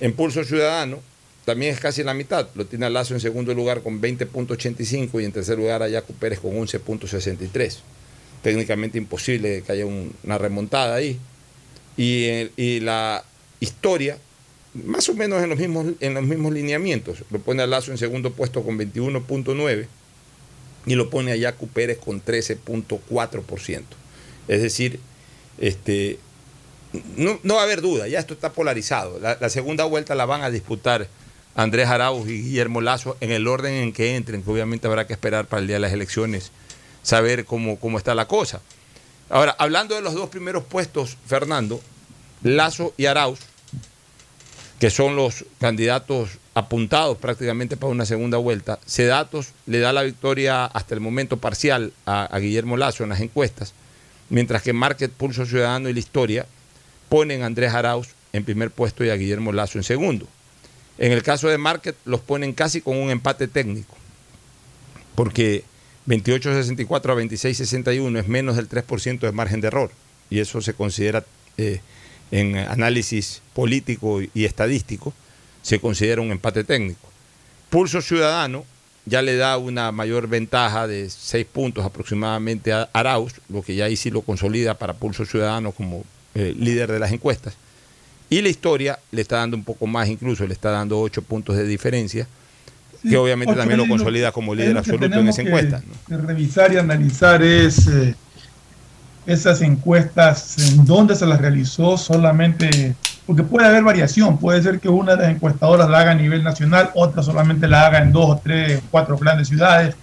[0.00, 1.00] En Pulso Ciudadano
[1.44, 5.24] también es casi la mitad, lo tiene a Lazo en segundo lugar con 20.85 y
[5.24, 7.78] en tercer lugar a Jaco Pérez con 11.63.
[8.42, 11.18] Técnicamente imposible que haya un, una remontada ahí.
[11.96, 13.22] Y, y la
[13.60, 14.18] historia
[14.74, 17.24] más o menos en los mismos, en los mismos lineamientos.
[17.30, 19.86] Lo pone a Lazo en segundo puesto con 21.9
[20.86, 23.82] y lo pone a Yacu Pérez con 13.4%.
[24.48, 24.98] Es decir,
[25.58, 26.18] este,
[27.16, 29.18] no, no, va a haber duda, ya esto está polarizado.
[29.20, 31.06] La, segunda vuelta la van a disputar
[31.54, 35.12] Andrés Arauz y Guillermo Lazo en el orden en que entren, que obviamente habrá que
[35.12, 36.50] esperar para el día de las elecciones
[37.02, 38.60] saber cómo, cómo está la cosa.
[39.28, 41.80] Ahora, hablando de los dos primeros puestos, Fernando,
[42.42, 43.38] Lazo y Arauz,
[44.82, 48.80] que son los candidatos apuntados prácticamente para una segunda vuelta.
[48.84, 53.74] Sedatos le da la victoria hasta el momento parcial a, Guillermo Lazo en las encuestas,
[54.28, 56.46] mientras que Market, Pulso Ciudadano y la Historia
[57.08, 60.26] ponen a Andrés Arauz en primer puesto y a Guillermo Lazo en segundo.
[60.98, 63.94] En el caso de Market los ponen casi con un empate técnico,
[65.14, 65.62] porque
[66.08, 69.92] 28.64 a 26.61 es menos del 3% de margen de error,
[70.28, 71.24] y eso se considera...
[71.56, 71.80] Eh,
[72.32, 75.14] en análisis político y estadístico,
[75.62, 77.08] se considera un empate técnico.
[77.70, 78.64] Pulso Ciudadano
[79.04, 83.84] ya le da una mayor ventaja de seis puntos aproximadamente a Arauz, lo que ya
[83.84, 86.04] ahí sí lo consolida para Pulso Ciudadano como
[86.34, 87.54] eh, líder de las encuestas.
[88.30, 91.56] Y la historia le está dando un poco más, incluso le está dando ocho puntos
[91.56, 92.26] de diferencia,
[93.02, 95.82] sí, que obviamente también lo consolida como líder absoluto en esa encuesta.
[95.86, 95.94] ¿no?
[96.16, 98.14] Que revisar y analizar es eh,
[99.26, 102.94] esas encuestas, en dónde se las realizó solamente,
[103.26, 106.42] porque puede haber variación, puede ser que una de las encuestadoras la haga a nivel
[106.42, 109.94] nacional, otra solamente la haga en dos tres cuatro grandes ciudades.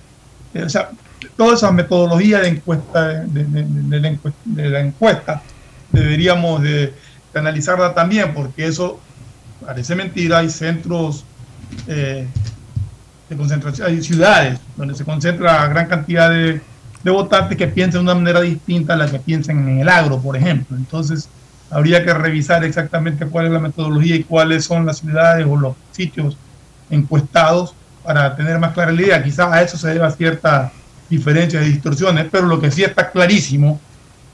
[0.53, 0.89] Eh, o sea,
[1.35, 5.41] toda esa metodología de encuesta, de, de, de, la, encuesta, de la, encuesta,
[5.91, 6.93] deberíamos de,
[7.33, 8.99] analizarla también, porque eso
[9.65, 11.25] parece mentira, hay centros
[11.87, 12.25] eh,
[13.29, 16.61] de concentración, hay ciudades donde se concentra gran cantidad de
[17.03, 20.19] de votantes que piensen de una manera distinta a la que piensen en el agro,
[20.19, 20.75] por ejemplo.
[20.75, 21.29] Entonces,
[21.69, 25.75] habría que revisar exactamente cuál es la metodología y cuáles son las ciudades o los
[25.91, 26.37] sitios
[26.89, 27.73] encuestados
[28.03, 29.23] para tener más clara la idea.
[29.23, 30.71] Quizás a eso se deba cierta
[31.09, 33.79] diferencias y distorsiones, pero lo que sí está clarísimo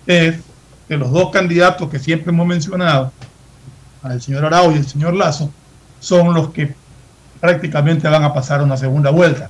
[0.05, 0.35] es
[0.87, 3.11] que los dos candidatos que siempre hemos mencionado,
[4.03, 5.51] el señor Arau y el señor Lazo,
[5.99, 6.75] son los que
[7.39, 9.49] prácticamente van a pasar una segunda vuelta.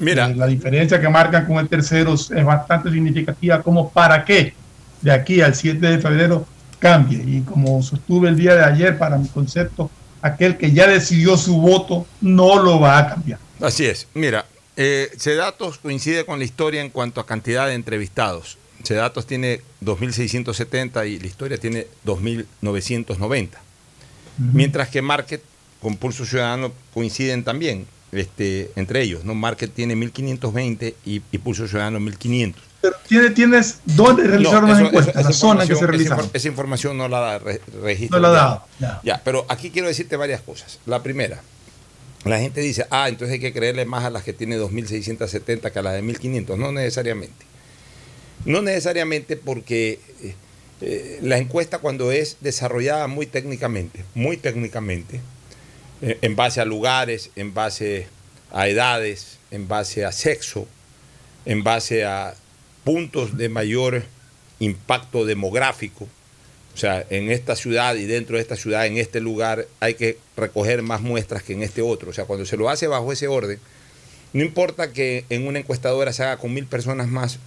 [0.00, 0.28] Mira.
[0.28, 4.54] Eh, la diferencia que marcan con el tercero es bastante significativa como para que
[5.00, 6.46] de aquí al 7 de febrero
[6.78, 7.22] cambie.
[7.24, 9.90] Y como sostuve el día de ayer, para mi concepto,
[10.22, 13.38] aquel que ya decidió su voto no lo va a cambiar.
[13.60, 14.08] Así es.
[14.14, 14.46] Mira,
[14.76, 18.58] eh, Cedatos coincide con la historia en cuanto a cantidad de entrevistados.
[18.82, 23.48] Cedatos tiene 2.670 y la historia tiene 2.990.
[24.38, 25.42] Mientras que Market
[25.82, 29.24] con Pulso Ciudadano coinciden también este, entre ellos.
[29.24, 29.34] ¿no?
[29.34, 32.54] Market tiene 1.520 y, y Pulso Ciudadano 1.500.
[32.82, 36.30] Pero tiene, tienes dónde realizar No, una encuesta, la esa zona en que se información-
[36.32, 38.18] esa, información no la re- registro.
[38.18, 39.00] No la da, ya.
[39.04, 40.78] Ya, pero aquí quiero decirte varias cosas.
[40.86, 41.42] La primera,
[42.24, 45.78] la gente dice, ah, entonces hay que creerle más a las que tiene 2.670 que
[45.78, 46.56] a las de 1.500.
[46.56, 47.44] No necesariamente.
[48.46, 50.34] No necesariamente porque eh,
[50.80, 55.20] eh, la encuesta cuando es desarrollada muy técnicamente, muy técnicamente,
[56.00, 58.06] en base a lugares, en base
[58.52, 60.66] a edades, en base a sexo,
[61.44, 62.34] en base a
[62.84, 64.04] puntos de mayor
[64.58, 66.08] impacto demográfico.
[66.74, 70.18] O sea, en esta ciudad y dentro de esta ciudad, en este lugar, hay que
[70.36, 72.10] recoger más muestras que en este otro.
[72.10, 73.58] O sea, cuando se lo hace bajo ese orden,
[74.32, 77.38] no importa que en una encuestadora se haga con mil personas más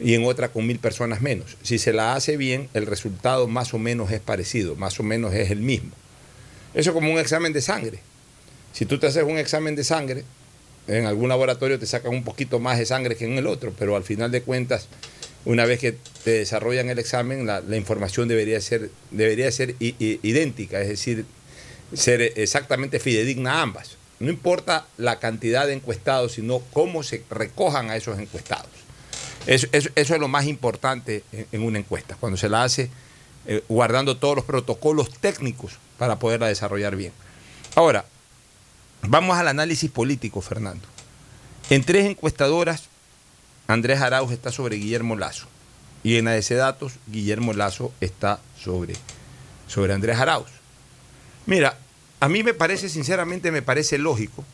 [0.00, 1.56] y en otra con mil personas menos.
[1.62, 5.34] Si se la hace bien, el resultado más o menos es parecido, más o menos
[5.34, 5.92] es el mismo.
[6.76, 8.00] Eso es como un examen de sangre.
[8.74, 10.24] Si tú te haces un examen de sangre,
[10.86, 13.96] en algún laboratorio te sacan un poquito más de sangre que en el otro, pero
[13.96, 14.88] al final de cuentas,
[15.46, 20.78] una vez que te desarrollan el examen, la, información debería ser, debería ser i- idéntica,
[20.82, 21.24] es decir,
[21.94, 23.96] ser exactamente fidedigna a ambas.
[24.20, 28.68] No importa la cantidad de encuestados, sino cómo se recojan a esos encuestados.
[29.46, 32.90] Eso, es lo más importante en, en una encuesta, cuando se la hace
[33.46, 37.12] eh, guardando todos los protocolos técnicos para poderla desarrollar bien.
[37.74, 38.04] Ahora,
[39.02, 40.86] vamos al análisis político, Fernando.
[41.70, 42.84] En tres encuestadoras,
[43.66, 45.46] Andrés Arauz está sobre Guillermo Lazo.
[46.02, 48.94] Y en ese datos, Guillermo Lazo está sobre,
[49.66, 50.48] sobre Andrés Arauz.
[51.46, 51.78] Mira,
[52.20, 54.44] a mí me parece, sinceramente, me parece lógico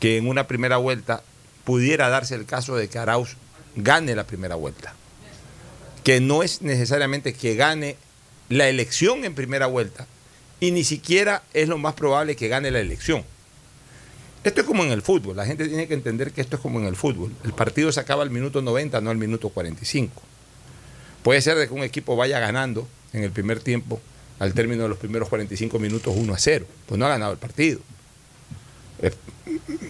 [0.00, 1.22] que en una primera vuelta
[1.64, 3.36] pudiera darse el caso de que Arauz
[3.76, 4.94] gane la primera vuelta.
[6.02, 7.96] Que no es necesariamente que gane
[8.48, 10.06] la elección en primera vuelta
[10.62, 13.24] y ni siquiera es lo más probable que gane la elección.
[14.44, 16.78] Esto es como en el fútbol, la gente tiene que entender que esto es como
[16.78, 17.32] en el fútbol.
[17.42, 20.22] El partido se acaba al minuto 90, no al minuto 45.
[21.24, 24.00] Puede ser de que un equipo vaya ganando en el primer tiempo,
[24.38, 26.66] al término de los primeros 45 minutos 1 a 0.
[26.86, 27.80] Pues no ha ganado el partido.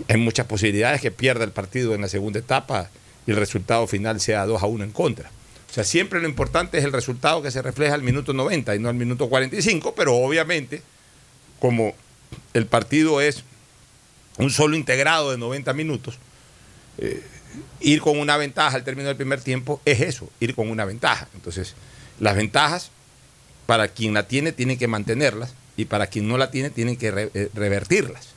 [0.08, 2.88] Hay muchas posibilidades que pierda el partido en la segunda etapa
[3.26, 5.30] y el resultado final sea 2 a 1 en contra.
[5.72, 8.78] O sea, siempre lo importante es el resultado que se refleja al minuto 90 y
[8.78, 10.82] no al minuto 45, pero obviamente,
[11.58, 11.94] como
[12.52, 13.42] el partido es
[14.36, 16.18] un solo integrado de 90 minutos,
[16.98, 17.22] eh,
[17.80, 21.26] ir con una ventaja al término del primer tiempo es eso, ir con una ventaja.
[21.32, 21.74] Entonces,
[22.20, 22.90] las ventajas,
[23.64, 27.30] para quien la tiene, tiene que mantenerlas y para quien no la tiene, tienen que
[27.32, 28.28] eh, revertirlas.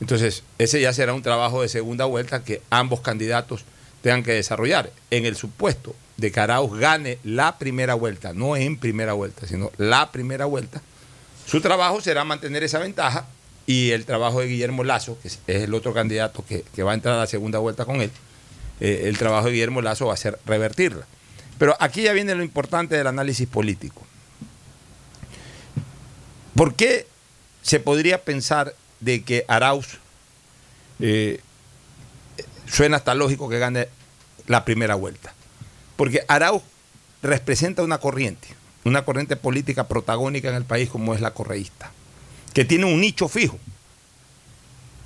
[0.00, 3.64] Entonces, ese ya será un trabajo de segunda vuelta que ambos candidatos
[4.02, 4.90] tengan que desarrollar.
[5.12, 9.72] En el supuesto de que Arauz gane la primera vuelta, no en primera vuelta, sino
[9.78, 10.82] la primera vuelta,
[11.46, 13.26] su trabajo será mantener esa ventaja
[13.66, 16.94] y el trabajo de Guillermo Lazo, que es el otro candidato que, que va a
[16.94, 18.10] entrar a la segunda vuelta con él,
[18.80, 21.06] eh, el trabajo de Guillermo Lazo va a ser revertirla.
[21.58, 24.06] Pero aquí ya viene lo importante del análisis político.
[26.54, 27.06] ¿Por qué
[27.62, 29.98] se podría pensar de que Arauz
[30.98, 31.40] eh,
[32.66, 33.88] suena hasta lógico que gane
[34.46, 35.32] la primera vuelta?
[36.00, 36.62] Porque Arauz
[37.22, 38.48] representa una corriente,
[38.86, 41.92] una corriente política protagónica en el país como es la correísta,
[42.54, 43.58] que tiene un nicho fijo,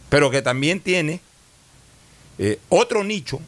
[0.09, 1.18] pero que también tiene
[2.38, 3.40] eh, otro nicho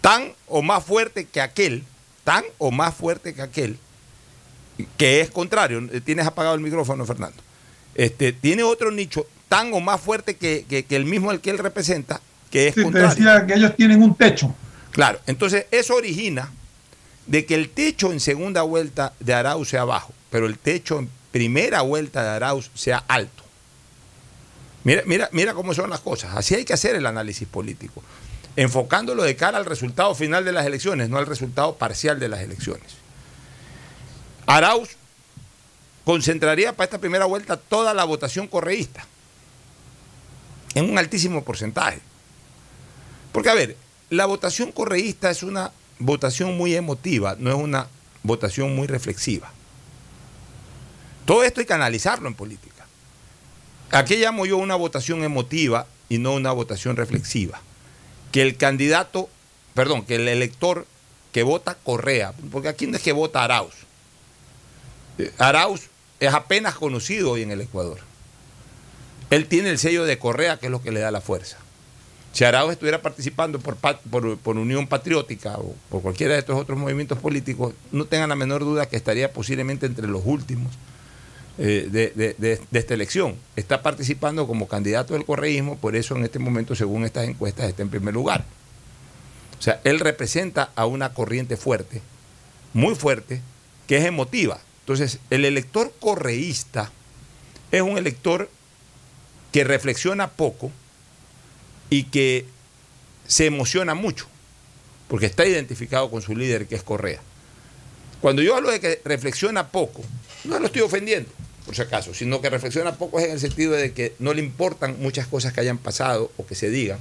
[0.00, 1.84] tan o más fuerte que aquel,
[2.24, 3.78] tan o más fuerte que aquel,
[4.96, 5.86] que es contrario.
[6.06, 7.36] Tienes apagado el micrófono, Fernando.
[7.94, 11.50] Este, tiene otro nicho tan o más fuerte que, que- que el mismo al que
[11.50, 13.10] él representa, que es Sí, te contrario.
[13.10, 14.54] decía que ellos tienen un techo.
[14.92, 16.50] Claro, entonces eso origina
[17.26, 21.10] de que el techo en segunda vuelta de Arauz sea bajo, pero el techo en
[21.30, 23.44] primera vuelta de Arauz sea alto.
[24.82, 26.36] Mira, mira, mira cómo son las cosas.
[26.36, 28.02] Así hay que hacer el análisis político,
[28.56, 32.40] enfocándolo de cara al resultado final de las elecciones, no al resultado parcial de las
[32.40, 32.94] elecciones.
[34.46, 34.96] Arauz
[36.04, 39.06] concentraría para esta primera vuelta toda la votación correísta,
[40.74, 42.00] en un altísimo porcentaje.
[43.32, 43.76] Porque, a ver,
[44.10, 47.86] la votación correísta es una votación muy emotiva, no es una
[48.22, 49.52] votación muy reflexiva.
[51.24, 52.86] Todo esto hay que analizarlo en política.
[53.92, 57.60] ¿A qué llamo yo una votación emotiva y no una votación reflexiva?
[58.32, 59.28] Que el candidato,
[59.74, 60.86] perdón, que el elector
[61.32, 63.74] que vota Correa, porque aquí no es que vota Arauz.
[65.18, 65.82] Eh, Arauz
[66.18, 68.00] es apenas conocido hoy en el Ecuador.
[69.30, 71.58] Él tiene el sello de Correa, que es lo que le da la fuerza.
[72.32, 77.74] Si Arauz estuviera participando por, Unión Patriótica o por cualquiera de estos otros movimientos políticos,
[77.90, 80.72] no tengan la menor duda que estaría posiblemente entre los últimos
[81.58, 83.34] eh, de, de, esta elección.
[83.56, 87.82] Está participando como candidato del correísmo, por eso en este momento, según estas encuestas, está
[87.82, 88.44] en primer lugar.
[89.58, 92.00] O sea, él representa a una corriente fuerte,
[92.72, 93.42] muy fuerte,
[93.88, 94.60] que es emotiva.
[94.80, 96.90] Entonces, el elector correísta
[97.72, 98.48] es un elector
[99.52, 100.70] que reflexiona poco
[101.90, 102.46] y que
[103.26, 104.26] se emociona mucho,
[105.08, 107.20] porque está identificado con su líder que es Correa.
[108.20, 110.02] Cuando yo hablo de que reflexiona poco,
[110.44, 111.30] no lo estoy ofendiendo,
[111.66, 114.40] por si acaso, sino que reflexiona poco es en el sentido de que no le
[114.42, 116.98] importan muchas cosas que hayan pasado o que se digan,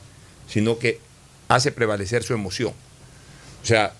[0.48, 1.00] sino que
[1.48, 2.74] hace prevalecer su emoción.
[3.62, 3.94] O sea,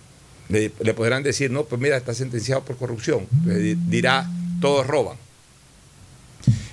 [0.50, 3.28] le, podrán decir, no, pues mira, está sentenciado por corrupción.
[3.88, 4.28] dirá,
[4.62, 5.18] todos roban.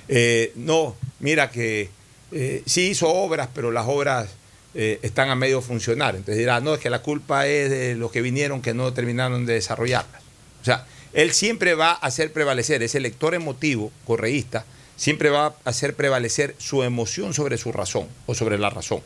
[0.09, 1.91] Eh, no, mira que
[2.33, 4.29] eh, sí hizo obras, pero las obras
[4.74, 6.16] eh, están a medio funcionar.
[6.16, 9.47] Entonces dirá, no, es que la culpa es de los que vinieron que no terminaron
[9.47, 10.22] de desarrollarlas.
[10.61, 14.64] O sea, él siempre va a hacer prevalecer, ese lector emotivo, correísta,
[14.97, 19.01] siempre va a hacer prevalecer su emoción sobre su razón o sobre la razón.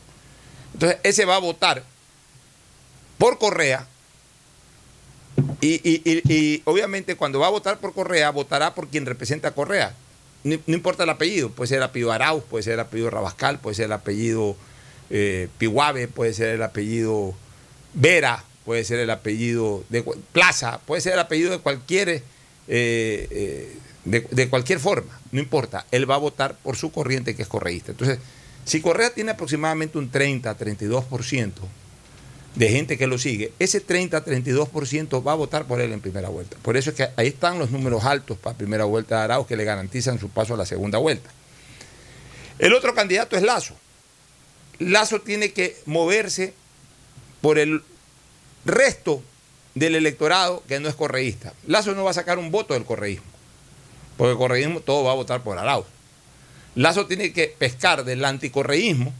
[0.73, 1.83] Entonces, ese va a votar
[3.17, 3.87] por Correa
[5.61, 9.93] y, obviamente cuando va a votar por Correa, votará por quien representa a Correa.
[10.43, 13.75] No, importa el apellido, puede ser el apellido Arauz, puede ser el apellido Rabascal, puede
[13.75, 14.55] ser el apellido
[15.09, 15.49] eh,
[16.13, 17.35] puede ser el apellido
[17.93, 22.23] Vera, puede ser el apellido de Plaza, puede ser el apellido de cualquier, eh,
[22.67, 27.47] eh, de, cualquier forma, no importa, él va a votar por su corriente que es
[27.47, 27.91] correísta.
[27.91, 28.19] Entonces,
[28.65, 31.51] si Correa tiene aproximadamente un 30, 32%
[32.55, 36.57] de gente que lo sigue, ese 30-32% va a votar por él en primera vuelta.
[36.61, 39.55] Por eso es que ahí están los números altos para primera vuelta de Arauz que
[39.55, 41.29] le garantizan su paso a la segunda vuelta.
[42.59, 43.75] El otro candidato es Lazo.
[44.79, 46.53] Lazo tiene que moverse
[47.39, 47.83] por el
[48.65, 49.23] resto
[49.73, 51.53] del electorado que no es correísta.
[51.67, 53.25] Lazo no va a sacar un voto del correísmo,
[54.17, 55.85] porque el correísmo todo va a votar por Arauz.
[56.75, 59.13] Lazo tiene que pescar del anticorreísmo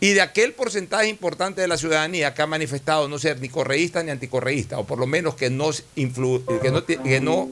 [0.00, 4.02] y de aquel porcentaje importante de la ciudadanía que ha manifestado no ser ni correísta
[4.02, 7.50] ni anticorreísta, o por lo menos que no, que no,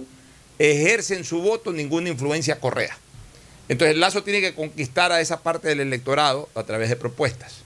[0.58, 2.96] ejercen su voto ninguna influencia correa.
[3.68, 7.56] Entonces Lazo tiene que conquistar a esa parte del electorado a través de propuestas.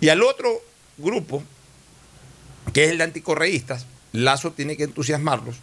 [0.00, 0.62] Y al otro
[0.98, 1.42] grupo,
[2.74, 5.56] que es el de anticorreístas, Lazo tiene que entusiasmarlos,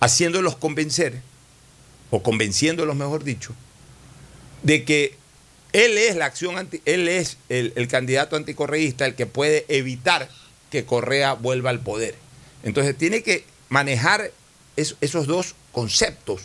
[0.00, 1.22] haciéndolos convencer,
[2.10, 3.54] o convenciéndolos, mejor dicho,
[4.62, 5.16] de que
[5.76, 10.30] él es la acción anti, él es el, candidato anticorreísta, el que puede evitar
[10.70, 12.14] que Correa vuelva al poder.
[12.62, 14.30] Entonces tiene que manejar
[14.76, 16.44] esos dos conceptos,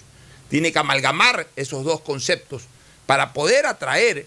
[0.49, 2.63] tiene que amalgamar esos dos conceptos
[3.05, 4.25] para poder atraer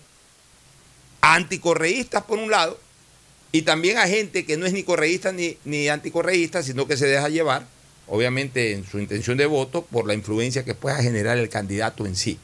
[1.21, 2.81] a anticorreístas por un lado
[3.53, 7.29] y también a gente que no es ni correísta ni, anticorreísta, sino que se deja
[7.29, 7.67] llevar,
[8.07, 12.16] obviamente en su intención de voto, por la influencia que pueda generar el candidato en
[12.16, 12.39] sí.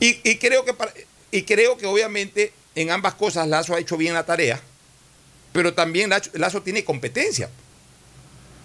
[0.00, 0.92] Y, y creo que para,
[1.30, 4.60] y creo que obviamente en ambas cosas Lazo ha hecho bien la tarea,
[5.52, 7.50] pero también Lazo, tiene competencia.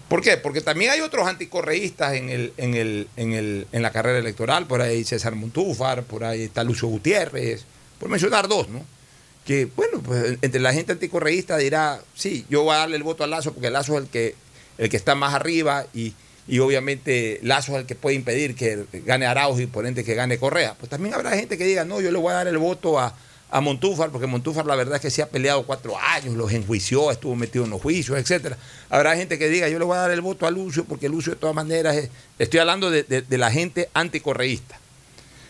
[0.08, 0.36] ¿Por qué?
[0.36, 4.66] Porque también hay otros anticorreístas en, el, en, el, en, el, en la carrera electoral,
[4.66, 7.64] por ahí César Montúfar, por ahí está Lucio Gutiérrez,
[7.98, 8.84] por mencionar dos, ¿no?
[9.44, 13.24] Que, bueno, pues entre la gente anticorreísta dirá, sí, yo voy a darle el voto
[13.24, 14.34] a Lazo porque Lazo es el que,
[14.78, 16.14] el que está más arriba y,
[16.46, 20.14] y obviamente Lazo es el que puede impedir que gane Arauz y por ende que
[20.14, 20.74] gane Correa.
[20.78, 23.14] Pues también habrá gente que diga, no, yo le voy a dar el voto a,
[23.50, 27.10] a Montúfar, porque Montúfar la verdad es que se ha peleado cuatro años, los enjuició,
[27.10, 28.58] estuvo metido en los juicios, etcétera.
[28.90, 31.32] Habrá gente que diga, yo le voy a dar el voto a Lucio, porque Lucio
[31.32, 31.96] de todas maneras,
[32.38, 34.76] estoy hablando de, la gente anticorreísta.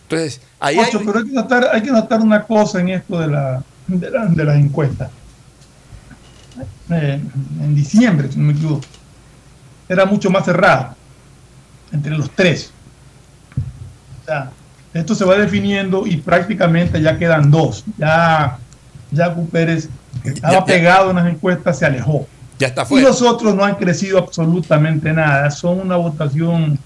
[0.02, 0.90] Entonces, ahí hay...
[0.92, 4.56] Pero hay que, notar, hay que notar una cosa en esto de, la, de, las
[4.58, 5.10] encuestas.
[6.90, 7.20] Eh,
[7.62, 8.82] en diciembre, si no me equivoco
[9.94, 10.94] era mucho más cerrado
[11.92, 12.72] entre los tres.
[14.22, 14.50] O sea,
[14.92, 17.84] esto se va definiendo y prácticamente ya quedan dos.
[17.96, 18.58] Ya
[19.14, 19.88] Jaco Pérez
[20.24, 22.26] estaba pegado en las encuestas, se alejó.
[22.58, 25.50] Ya está Y los otros no han crecido absolutamente nada.
[25.50, 26.78] Son una votación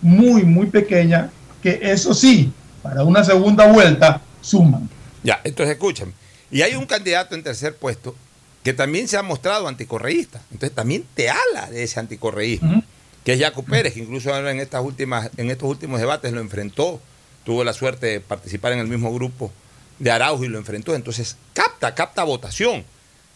[0.00, 1.30] muy, muy pequeña
[1.62, 2.52] que eso sí,
[2.82, 4.88] para una segunda vuelta suman.
[5.22, 6.14] Ya, entonces escuchen.
[6.50, 8.14] Y hay un candidato en tercer puesto
[8.62, 10.42] que también se ha mostrado anticorreísta.
[10.50, 12.82] Entonces también te habla de ese anticorreísmo,
[13.24, 17.00] que es Jaco Pérez, que incluso en, estas últimas, en estos últimos debates lo enfrentó,
[17.44, 19.50] tuvo la suerte de participar en el mismo grupo
[19.98, 20.94] de Araujo y lo enfrentó.
[20.94, 22.84] Entonces capta, capta votación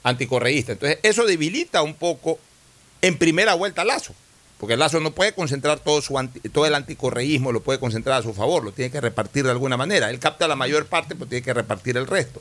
[0.03, 0.73] anticorreísta.
[0.73, 2.39] Entonces eso debilita un poco
[3.03, 4.15] en primera vuelta a Lazo,
[4.59, 8.23] porque Lazo no puede concentrar todo, su anti- todo el anticorreísmo, lo puede concentrar a
[8.23, 10.11] su favor, lo tiene que repartir de alguna manera.
[10.11, 12.41] Él capta la mayor parte, pero tiene que repartir el resto.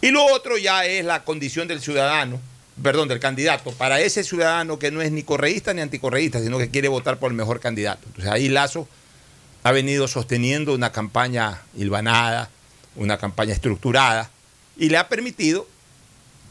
[0.00, 2.40] Y lo otro ya es la condición del ciudadano,
[2.82, 6.70] perdón, del candidato, para ese ciudadano que no es ni correísta ni anticorreísta, sino que
[6.70, 8.02] quiere votar por el mejor candidato.
[8.06, 8.88] Entonces ahí Lazo
[9.64, 12.48] ha venido sosteniendo una campaña hilvanada,
[12.94, 14.30] una campaña estructurada,
[14.76, 15.66] y le ha permitido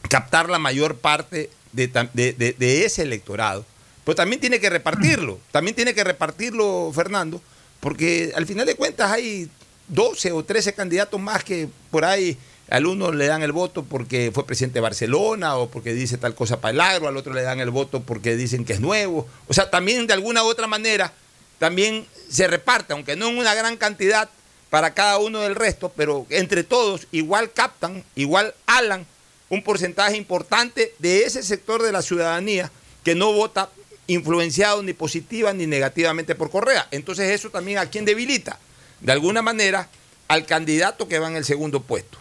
[0.09, 3.65] captar la mayor parte de, tam- de- de- de ese electorado.
[4.03, 7.41] Pero también tiene que repartirlo, también tiene que repartirlo, Fernando,
[7.79, 9.49] porque al final de cuentas hay
[9.87, 12.37] 12 o 13 candidatos más que por ahí
[12.69, 16.35] al uno le dan el voto porque fue presidente de Barcelona o porque dice tal
[16.35, 19.27] cosa para el agro, al otro le dan el voto porque dicen que es nuevo.
[19.47, 21.13] O sea, también de alguna u otra manera
[21.59, 24.29] también se reparte, aunque no en una gran cantidad
[24.69, 29.05] para cada uno del resto, pero entre todos igual captan, igual alan
[29.49, 32.69] un porcentaje importante de ese sector de la ciudadanía
[33.03, 33.69] que no vota
[34.07, 36.87] influenciado ni positiva ni negativamente por Correa.
[36.91, 38.59] Entonces eso también a quien debilita,
[38.99, 39.89] de alguna manera,
[40.27, 42.17] al candidato que va en el segundo puesto.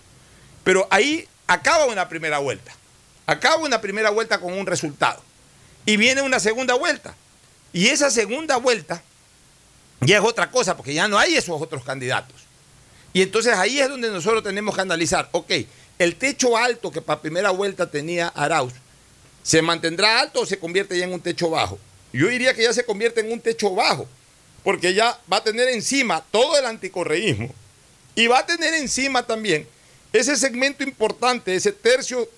[0.66, 2.72] Pero ahí acaba una primera vuelta.
[3.24, 5.22] Acaba una primera vuelta con un resultado.
[5.84, 7.14] Y viene una segunda vuelta.
[7.72, 9.00] Y esa segunda vuelta
[10.00, 12.34] ya es otra cosa, porque ya no hay esos otros candidatos.
[13.12, 15.52] Y entonces ahí es donde nosotros tenemos que analizar, ok,
[16.00, 18.72] el techo alto que para primera vuelta tenía Arauz,
[19.44, 21.78] ¿se mantendrá alto o se convierte ya en un techo bajo?
[22.12, 24.08] Yo diría que ya se convierte en un techo bajo,
[24.64, 27.54] porque ya va a tener encima todo el anticorreísmo
[28.16, 29.68] y va a tener encima también
[30.18, 32.28] ese segmento importante, ese tercio,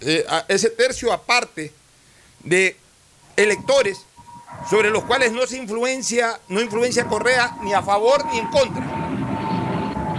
[0.00, 1.72] eh, ese tercio aparte
[2.40, 2.76] de
[3.36, 3.98] electores
[4.68, 8.84] sobre los cuales no se influencia, no influencia Correa ni a favor ni en contra.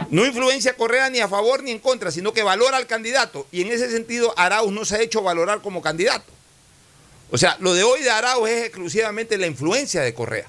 [0.09, 3.45] No influencia Correa ni a favor ni en contra, sino que valora al candidato.
[3.51, 6.31] Y en ese sentido, Arauz no se ha hecho valorar como candidato.
[7.31, 10.47] O sea, lo de hoy de Arauz es exclusivamente la influencia de Correa.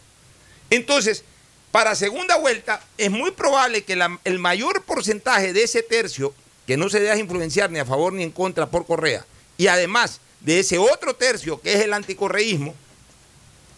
[0.71, 1.25] Entonces,
[1.71, 6.35] para segunda vuelta, es muy probable que el mayor porcentaje de ese tercio,
[6.67, 9.25] que no se deja influenciar ni a favor ni en contra por Correa,
[9.57, 12.75] y además de ese otro tercio, que es el anticorreísmo,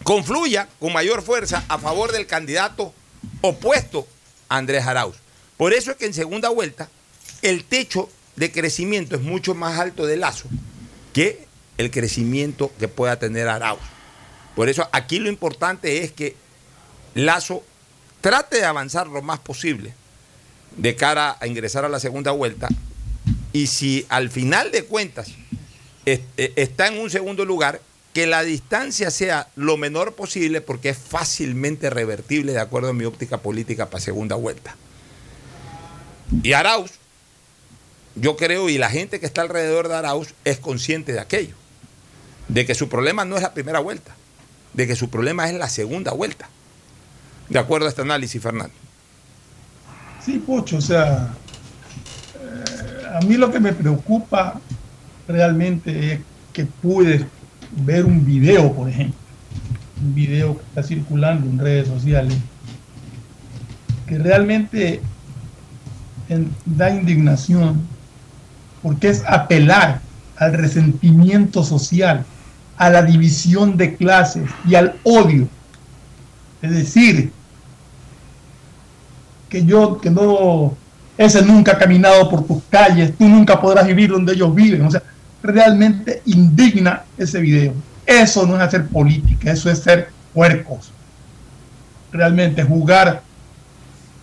[0.03, 2.93] confluya con mayor fuerza a favor del candidato
[3.41, 4.07] opuesto
[4.49, 5.17] a Andrés Arauz.
[5.57, 6.89] Por eso es que en segunda vuelta
[7.41, 10.49] el techo de crecimiento es mucho más alto de Lazo
[11.13, 11.45] que
[11.77, 13.79] el crecimiento que pueda tener Arauz.
[14.55, 16.35] Por eso aquí lo importante es que
[17.13, 17.63] Lazo
[18.23, 19.93] trate de avanzar lo más posible
[20.77, 22.69] de cara a ingresar a la segunda vuelta
[23.51, 25.27] y si al final de cuentas
[26.05, 27.81] eh, está en un segundo lugar,
[28.13, 33.03] que la distancia sea lo menor posible porque es fácilmente revertible de acuerdo a mi
[33.03, 34.77] óptica política para segunda vuelta.
[36.43, 36.91] Y Arauz,
[38.15, 41.55] yo creo, y la gente que está alrededor de Arauz es consciente de aquello,
[42.47, 44.15] de que su problema no es la primera vuelta,
[44.71, 46.49] de que su problema es la segunda vuelta.
[47.49, 48.73] De acuerdo a este análisis, Fernando.
[50.23, 51.33] Sí, Pocho, o sea,
[52.41, 54.59] eh, a mí lo que me preocupa
[55.27, 56.19] realmente es
[56.53, 57.25] que pude
[57.85, 59.15] ver un video, por ejemplo,
[60.01, 62.35] un video que está circulando en redes sociales,
[64.07, 65.01] que realmente
[66.29, 67.81] en- da indignación,
[68.81, 70.01] porque es apelar
[70.37, 72.25] al resentimiento social,
[72.77, 75.47] a la división de clases y al odio.
[76.63, 77.29] Es decir,
[79.49, 80.77] que yo, que no,
[81.17, 84.81] ese nunca ha caminado por tus calles, tú nunca podrás vivir donde ellos viven.
[84.85, 85.03] O sea,
[85.43, 87.73] realmente indigna ese video.
[88.05, 90.93] Eso no es hacer política, eso es ser puercos.
[92.13, 93.21] Realmente jugar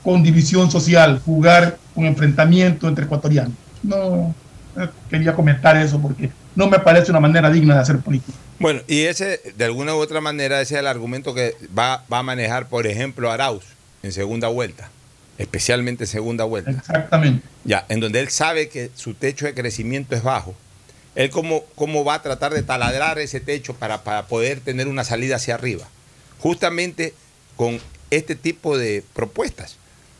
[0.03, 3.53] con división social, jugar con enfrentamiento entre ecuatorianos.
[3.83, 4.35] No,
[4.79, 8.39] eh, quería comentar eso porque no me parece una manera digna de hacer política.
[8.61, 12.19] Bueno, y ese, de alguna u otra manera, ese es el argumento que va, va
[12.19, 13.65] a manejar, por ejemplo, Arauz
[14.03, 14.91] en segunda vuelta,
[15.39, 16.71] especialmente en segunda vuelta.
[16.71, 17.43] Exactamente.
[17.65, 20.55] Ya, en donde él sabe que su techo de crecimiento es bajo.
[21.15, 25.05] Él cómo, cómo va a tratar de taladrar ese techo para, para poder tener una
[25.05, 25.89] salida hacia arriba.
[26.39, 27.15] Justamente
[27.57, 27.81] con
[28.11, 29.77] este tipo de propuestas,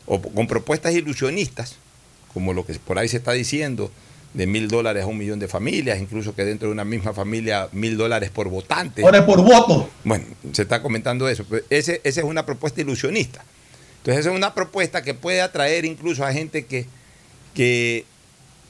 [0.07, 1.75] o con propuestas ilusionistas,
[2.33, 3.91] como lo que por ahí se está diciendo,
[4.33, 7.67] de mil dólares a un millón de familias, incluso que dentro de una misma familia
[7.73, 9.03] mil dólares por votante.
[9.03, 9.89] Ahora por voto.
[10.03, 11.45] Bueno, se está comentando eso.
[11.49, 13.43] pero Ese, esa es una propuesta ilusionista.
[13.97, 16.85] Entonces, esa es una propuesta que puede atraer incluso a gente que,
[17.53, 18.05] que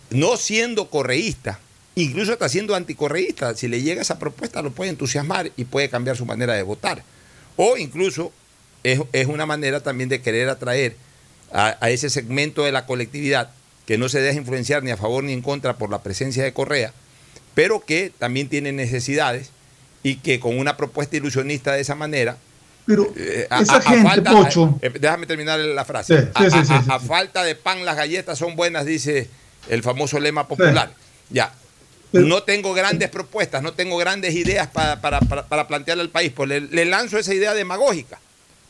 [0.09, 1.59] no siendo correísta,
[1.95, 3.55] incluso está siendo anticorreísta.
[3.55, 7.03] Si le llega esa propuesta, lo puede entusiasmar y puede cambiar su manera de votar.
[7.55, 8.31] O incluso
[8.83, 10.95] es, es una manera también de querer atraer
[11.53, 13.51] a, a ese segmento de la colectividad
[13.91, 16.53] que no se deja influenciar ni a favor ni en contra por la presencia de
[16.53, 16.93] Correa,
[17.53, 19.49] pero que también tiene necesidades
[20.01, 22.37] y que con una propuesta ilusionista de esa manera.
[22.85, 24.79] Pero eh, esa gente, falta, Pocho.
[24.81, 26.21] eh, déjame terminar la frase.
[26.21, 29.27] Sí, A- sí, a- sí, a- a falta de pan, las galletas son buenas, dice
[29.67, 30.93] el famoso lema popular.
[31.29, 31.53] Ya.
[32.13, 36.09] Pero- no tengo grandes propuestas, no tengo grandes ideas para, para, para- para plantearle al
[36.11, 38.21] país, pues le, le lanzo esa idea demagógica,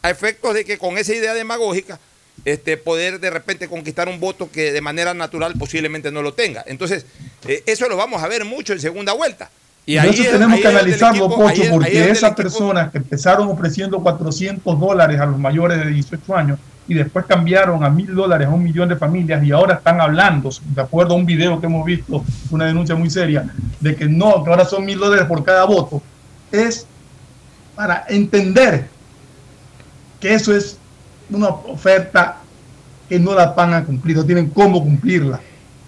[0.02, 2.00] a efectos de que con esa idea demagógica
[2.46, 6.64] este, poder de repente conquistar un voto que de manera natural posiblemente no lo tenga.
[6.68, 7.06] Entonces,
[7.48, 9.50] eh, eso lo vamos a ver mucho en segunda vuelta.
[9.86, 12.92] Y ahí Entonces es- tenemos ahí que analizarlo, equipo- Pocho, es- es porque esas personas
[12.92, 17.90] que empezaron ofreciendo 400 dólares a los mayores de 18 años y después cambiaron a
[17.90, 21.26] mil dólares a un millón de familias y ahora están hablando, de acuerdo a un
[21.26, 23.46] video que hemos visto, una denuncia muy seria,
[23.80, 26.02] de que no, que ahora son mil dólares por cada voto,
[26.52, 26.86] es
[27.76, 28.88] para entender
[30.20, 30.78] que eso es
[31.32, 32.38] una oferta
[33.10, 35.40] que no la van a cumplir, no tienen cómo cumplirla.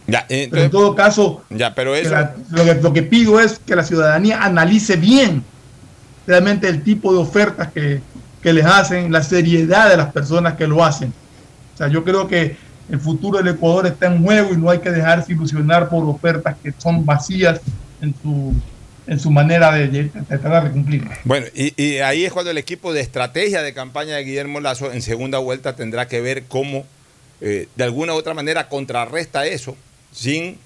[0.07, 2.11] Ya, Pero en todo caso, ya, pero que eso.
[2.11, 5.43] la- lo, que, lo que pido es que la ciudadanía analice bien
[6.27, 8.01] realmente el tipo de ofertas que,
[8.41, 11.13] que les hacen, la seriedad de las personas que lo hacen.
[11.73, 12.57] O sea, yo creo que
[12.89, 16.55] el futuro del Ecuador está en juego y no hay que dejarse ilusionar por ofertas
[16.61, 17.61] que son vacías
[18.01, 18.53] en su,
[19.07, 21.03] en su manera de, de tratar de cumplir.
[21.23, 24.91] Bueno, y, y ahí es cuando el equipo de estrategia de campaña de Guillermo Lazo
[24.91, 26.85] en segunda vuelta tendrá que ver cómo
[27.41, 29.75] eh, de alguna u otra manera contrarresta eso
[30.11, 30.57] sin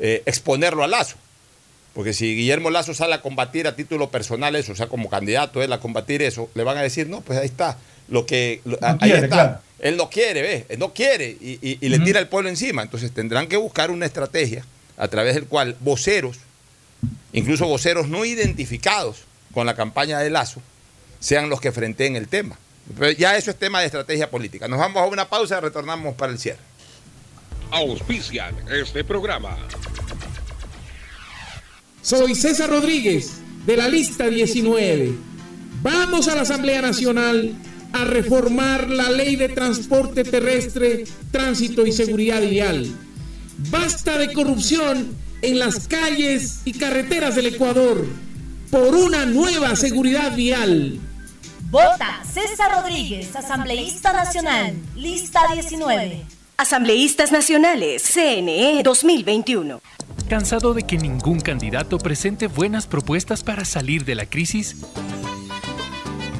[0.00, 1.16] eh, exponerlo a Lazo.
[1.94, 5.62] Porque si Guillermo Lazo sale a combatir a título personal eso, o sea, como candidato
[5.62, 8.78] él a combatir eso, le van a decir, no, pues ahí está, lo que lo-
[8.80, 9.28] No ahí quiere, está.
[9.28, 9.58] claro.
[9.78, 10.64] Él no quiere, ¿ves?
[10.68, 12.82] Él no quiere y, y- y le tira el pueblo encima.
[12.82, 14.64] Entonces tendrán que buscar una estrategia
[14.98, 16.38] a través del cual voceros,
[17.32, 20.60] incluso voceros no identificados con la campaña de Lazo,
[21.20, 22.58] sean los que frenteen el tema.
[22.98, 24.68] Pero ya eso es tema de estrategia política.
[24.68, 26.60] Nos vamos a una pausa y retornamos para el cierre.
[27.70, 29.56] Auspician este programa.
[32.02, 35.12] Soy César Rodríguez, de la lista 19.
[35.82, 37.54] Vamos a la Asamblea Nacional
[37.92, 42.86] a reformar la ley de transporte terrestre, tránsito y seguridad vial.
[43.70, 48.06] Basta de corrupción en las calles y carreteras del Ecuador
[48.70, 50.98] por una nueva seguridad vial.
[51.70, 56.24] Vota César Rodríguez, asambleísta nacional, lista 19.
[56.58, 59.80] Asambleístas Nacionales, CNE 2021.
[60.28, 64.76] ¿Cansado de que ningún candidato presente buenas propuestas para salir de la crisis?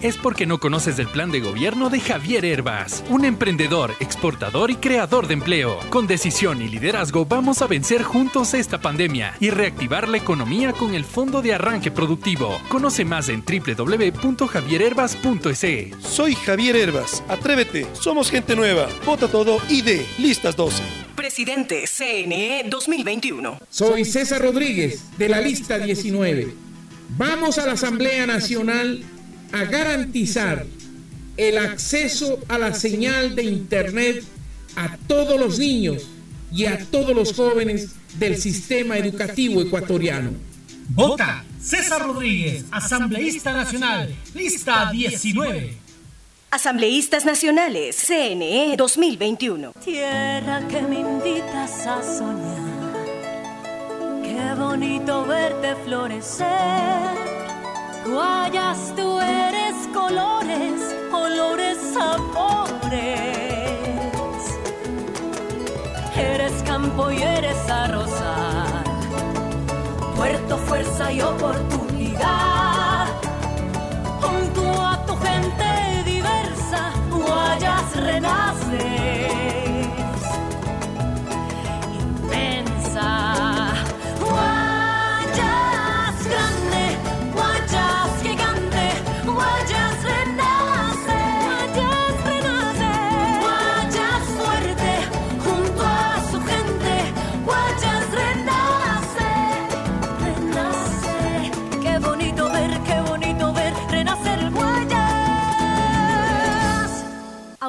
[0.06, 4.76] Es porque no conoces el plan de gobierno de Javier Herbas, un emprendedor, exportador y
[4.76, 5.80] creador de empleo.
[5.90, 10.94] Con decisión y liderazgo vamos a vencer juntos esta pandemia y reactivar la economía con
[10.94, 12.56] el Fondo de Arranque Productivo.
[12.68, 15.96] Conoce más en www.javierherbas.es.
[16.00, 17.24] Soy Javier Herbas.
[17.26, 17.88] Atrévete.
[17.94, 18.86] Somos gente nueva.
[19.04, 20.02] Vota todo ID.
[20.18, 20.84] Listas 12.
[21.16, 23.58] Presidente CNE 2021.
[23.68, 26.54] Soy César Rodríguez, de la lista 19.
[27.18, 29.04] Vamos a la Asamblea Nacional
[29.52, 30.66] a garantizar
[31.36, 34.24] el acceso a la señal de Internet
[34.76, 36.06] a todos los niños
[36.52, 40.30] y a todos los jóvenes del sistema educativo ecuatoriano.
[40.88, 45.86] Vota César Rodríguez, asambleísta nacional, lista 19.
[46.50, 49.72] Asambleístas Nacionales, CNE 2021.
[49.84, 52.76] Tierra que me invitas a soñar.
[54.22, 57.35] Qué bonito verte florecer.
[58.08, 63.02] Guayas, tú eres colores, olores, sabores.
[66.16, 68.84] Eres campo y eres arrozal.
[70.14, 73.08] Puerto, fuerza y oportunidad.
[74.20, 79.25] Junto a tu gente diversa, Guayas renaces.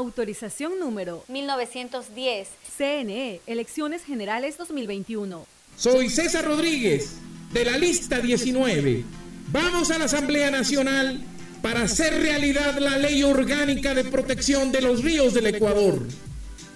[0.08, 2.48] Autorización número 1910.
[2.78, 5.46] CNE, Elecciones Generales 2021.
[5.76, 7.16] Soy César Rodríguez,
[7.52, 9.04] de la lista 19.
[9.52, 11.20] Vamos a la Asamblea Nacional
[11.62, 16.00] para hacer realidad la ley orgánica de protección de los ríos del Ecuador.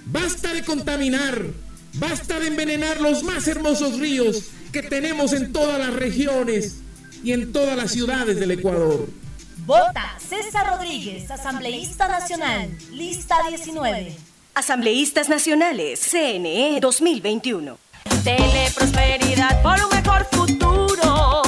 [0.08, 1.42] Basta de contaminar,
[1.94, 4.44] basta de envenenar los más hermosos ríos
[4.74, 6.80] que tenemos en todas las regiones
[7.24, 9.08] y en todas las ciudades del Ecuador.
[9.66, 14.16] Vota César Rodríguez, asambleísta nacional, lista 19.
[14.56, 17.78] Asambleístas Nacionales, CNE 2021.
[18.24, 21.44] Teleprosperidad por un mejor futuro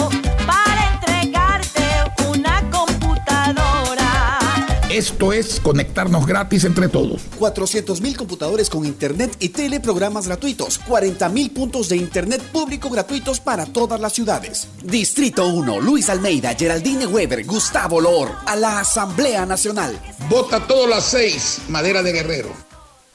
[4.93, 7.23] Esto es conectarnos gratis entre todos.
[7.39, 10.79] 400.000 computadores con internet y teleprogramas gratuitos.
[10.81, 14.67] 40.000 puntos de internet público gratuitos para todas las ciudades.
[14.83, 19.99] Distrito 1, Luis Almeida, Geraldine Weber, Gustavo Loor, a la Asamblea Nacional.
[20.29, 22.53] Vota todas las seis, Madera de Guerrero.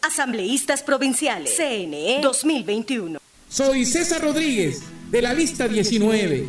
[0.03, 3.21] Asambleístas Provinciales, CNE 2021.
[3.49, 4.81] Soy César Rodríguez,
[5.13, 6.49] de la lista 19.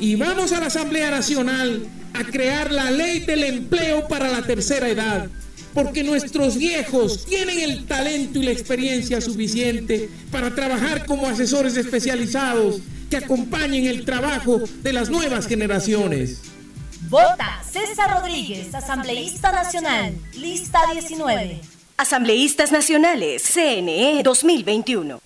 [0.00, 4.88] Y vamos a la Asamblea Nacional a crear la ley del empleo para la tercera
[4.88, 5.28] edad.
[5.74, 12.80] Porque nuestros viejos tienen el talento y la experiencia suficiente para trabajar como asesores especializados
[13.10, 16.40] que acompañen el trabajo de las nuevas generaciones.
[17.08, 21.60] Vota César Rodríguez, asambleísta nacional, lista 19.
[21.98, 25.25] Asambleístas Nacionales, CNE 2021.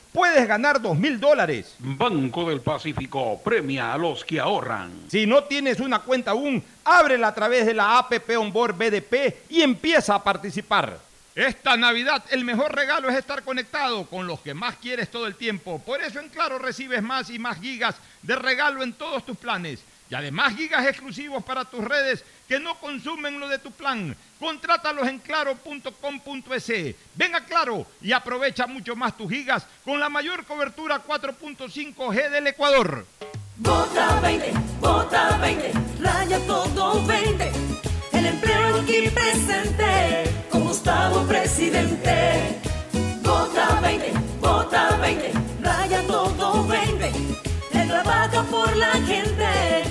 [0.11, 1.75] puedes ganar 2 mil dólares.
[1.79, 4.91] Banco del Pacífico premia a los que ahorran.
[5.09, 9.61] Si no tienes una cuenta aún, ábrela a través de la APP Onboard BDP y
[9.61, 10.99] empieza a participar.
[11.33, 15.35] Esta Navidad el mejor regalo es estar conectado con los que más quieres todo el
[15.35, 15.79] tiempo.
[15.79, 19.81] Por eso en Claro recibes más y más gigas de regalo en todos tus planes.
[20.11, 24.13] Y además gigas exclusivos para tus redes que no consumen lo de tu plan.
[24.41, 26.95] Contrátalos en claro.com.es.
[27.15, 32.47] Ven a Claro y aprovecha mucho más tus gigas con la mayor cobertura 4.5G del
[32.47, 33.05] Ecuador.
[33.55, 34.51] Vota 20,
[34.81, 35.71] vota 20,
[36.01, 37.51] raya todo 20.
[38.11, 42.59] El empleo aquí presente, con Gustavo presidente.
[43.21, 44.11] Vota 20,
[44.41, 45.31] vota 20,
[45.61, 47.11] raya todo 20.
[47.73, 49.90] Él trabaja por la gente,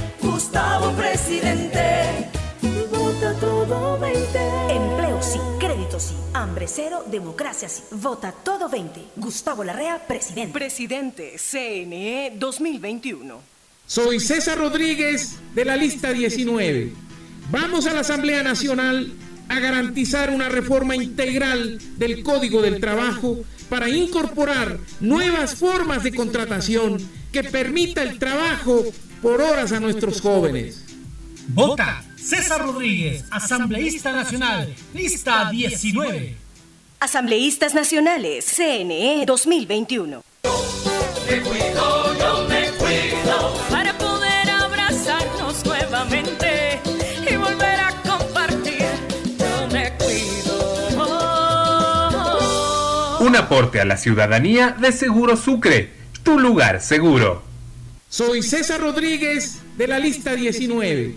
[0.97, 2.31] Presidente.
[2.91, 4.39] Vota todo 20.
[4.71, 7.83] Empleo sí, crédito sí, hambre cero, democracia sí.
[7.93, 9.01] Vota todo 20.
[9.17, 10.53] Gustavo Larrea, presidente.
[10.53, 13.41] Presidente, CNE 2021.
[13.87, 16.93] Soy César Rodríguez, de la lista 19.
[17.51, 19.13] Vamos a la Asamblea Nacional
[19.49, 23.39] a garantizar una reforma integral del Código del Trabajo
[23.69, 26.99] para incorporar nuevas formas de contratación
[27.33, 28.85] que permita el trabajo
[29.23, 30.85] por horas a nuestros jóvenes.
[31.49, 36.37] Vota César Rodríguez, asambleísta nacional, lista 19.
[37.01, 40.23] Asambleístas Nacionales, CNE 2021.
[41.29, 46.79] Me cuido, yo me cuido para poder abrazarnos nuevamente
[47.31, 48.85] y volver a compartir.
[49.39, 50.89] Yo me cuido.
[53.21, 57.50] Un aporte a la ciudadanía de Seguro Sucre, tu lugar seguro.
[58.11, 61.15] Soy César Rodríguez de la lista 19.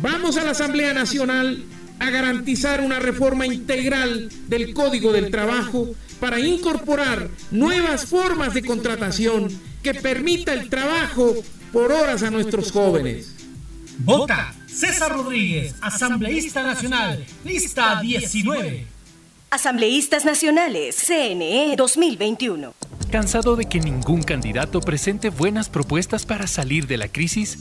[0.00, 1.64] Vamos a la Asamblea Nacional
[1.98, 5.88] a garantizar una reforma integral del Código del Trabajo
[6.20, 9.48] para incorporar nuevas formas de contratación
[9.82, 11.34] que permita el trabajo
[11.72, 13.34] por horas a nuestros jóvenes.
[13.98, 18.86] Vota César Rodríguez, asambleísta nacional, lista 19.
[19.50, 22.74] Asambleístas Nacionales, CNE 2021.
[23.10, 27.58] ¿Cansado de que ningún candidato presente buenas propuestas para salir de la crisis?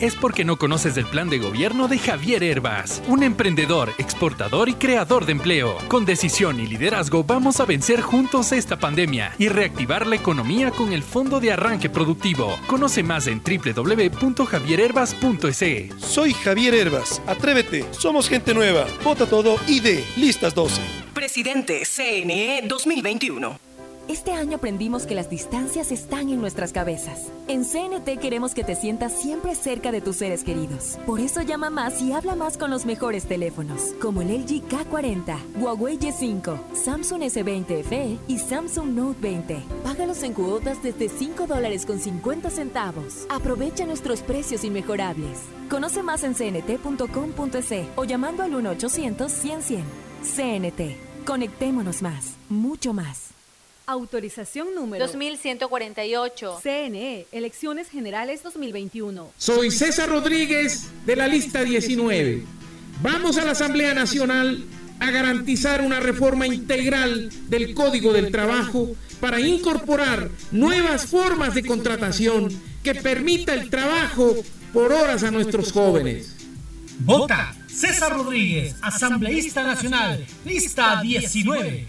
[0.00, 4.74] Es porque no conoces el plan de gobierno de Javier Herbas, un emprendedor, exportador y
[4.74, 5.76] creador de empleo.
[5.88, 10.94] Con decisión y liderazgo vamos a vencer juntos esta pandemia y reactivar la economía con
[10.94, 12.56] el Fondo de Arranque Productivo.
[12.66, 15.94] Conoce más en www.javierherbas.es.
[15.98, 17.20] Soy Javier Herbas.
[17.26, 17.84] Atrévete.
[17.92, 18.86] Somos gente nueva.
[19.04, 19.98] Vota todo ID.
[20.16, 20.80] Listas 12.
[21.12, 23.73] Presidente, CNE 2021.
[24.06, 27.32] Este año aprendimos que las distancias están en nuestras cabezas.
[27.48, 30.98] En CNT queremos que te sientas siempre cerca de tus seres queridos.
[31.06, 35.36] Por eso llama más y habla más con los mejores teléfonos, como el LG K40,
[35.58, 39.62] Huawei Y5, Samsung S20 FE y Samsung Note 20.
[39.82, 43.26] Págalos en cuotas desde 5 dólares con 50 centavos.
[43.30, 45.40] Aprovecha nuestros precios inmejorables.
[45.70, 49.82] Conoce más en cnt.com.es o llamando al 1-800-100-100.
[50.22, 51.24] CNT.
[51.24, 53.33] Conectémonos más, mucho más.
[53.86, 56.60] Autorización número 2148.
[56.62, 59.32] CNE, Elecciones Generales 2021.
[59.36, 62.44] Soy César Rodríguez de la lista 19.
[63.02, 64.64] Vamos a la Asamblea Nacional
[65.00, 72.48] a garantizar una reforma integral del Código del Trabajo para incorporar nuevas formas de contratación
[72.82, 74.34] que permita el trabajo
[74.72, 76.34] por horas a nuestros jóvenes.
[77.00, 81.88] Vota César Rodríguez, Asambleísta Nacional, lista 19.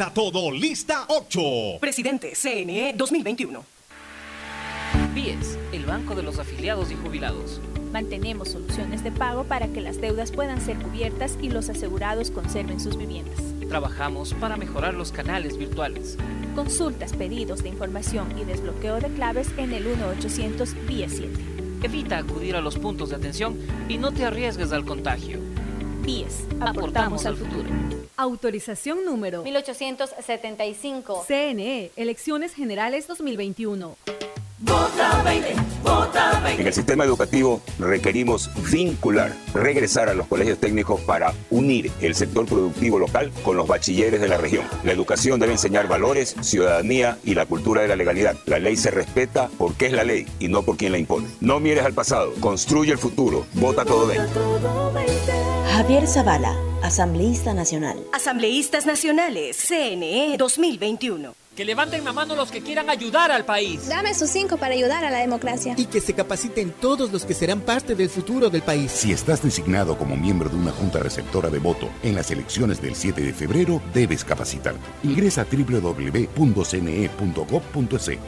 [0.00, 1.78] Vota todo, lista 8.
[1.78, 3.62] Presidente, CNE 2021.
[5.14, 7.60] BIES, el banco de los afiliados y jubilados.
[7.92, 12.80] Mantenemos soluciones de pago para que las deudas puedan ser cubiertas y los asegurados conserven
[12.80, 13.36] sus viviendas.
[13.68, 16.16] Trabajamos para mejorar los canales virtuales.
[16.54, 21.30] Consultas, pedidos de información y desbloqueo de claves en el 1-800 BIES 7.
[21.82, 25.40] Evita acudir a los puntos de atención y no te arriesgues al contagio.
[26.02, 27.68] BIES, aportamos al futuro.
[28.20, 31.24] Autorización número 1875.
[31.26, 33.96] CNE, Elecciones Generales 2021.
[34.58, 36.60] Vota 20, vota 20.
[36.60, 42.44] En el sistema educativo requerimos vincular, regresar a los colegios técnicos para unir el sector
[42.44, 44.66] productivo local con los bachilleres de la región.
[44.84, 48.36] La educación debe enseñar valores, ciudadanía y la cultura de la legalidad.
[48.44, 51.26] La ley se respeta porque es la ley y no por quien la impone.
[51.40, 53.46] No mires al pasado, construye el futuro.
[53.54, 54.28] Vota todo 20.
[55.72, 57.98] Javier Zavala, Asambleísta Nacional.
[58.12, 61.34] Asambleístas Nacionales, CNE 2021.
[61.56, 63.88] Que levanten la mano los que quieran ayudar al país.
[63.88, 65.74] Dame sus cinco para ayudar a la democracia.
[65.76, 68.92] Y que se capaciten todos los que serán parte del futuro del país.
[68.92, 72.94] Si estás designado como miembro de una junta receptora de voto en las elecciones del
[72.94, 74.80] 7 de febrero, debes capacitarte.
[75.02, 76.30] Ingresa a www.cne.gov.es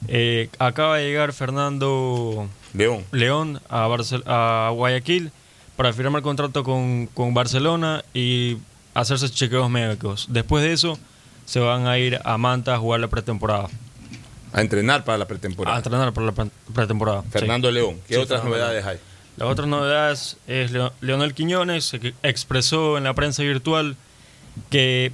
[0.08, 5.32] Eh, acaba de llegar Fernando León, León a, Barcel- a Guayaquil
[5.78, 8.58] para firmar contrato con, con Barcelona y
[8.94, 10.28] hacerse chequeos médicos.
[10.30, 11.00] Después de eso,
[11.46, 13.68] se van a ir a Manta a jugar la pretemporada.
[14.54, 15.76] A entrenar para la pretemporada.
[15.76, 17.24] A entrenar para la pre- pretemporada.
[17.24, 17.74] Fernando sí.
[17.76, 17.96] León.
[18.08, 18.98] ¿Qué Sí, otras Fernando novedades hay?
[19.38, 23.96] Las otras novedades es Leo- Leonel Quiñones, que expresó en la prensa virtual
[24.70, 25.12] que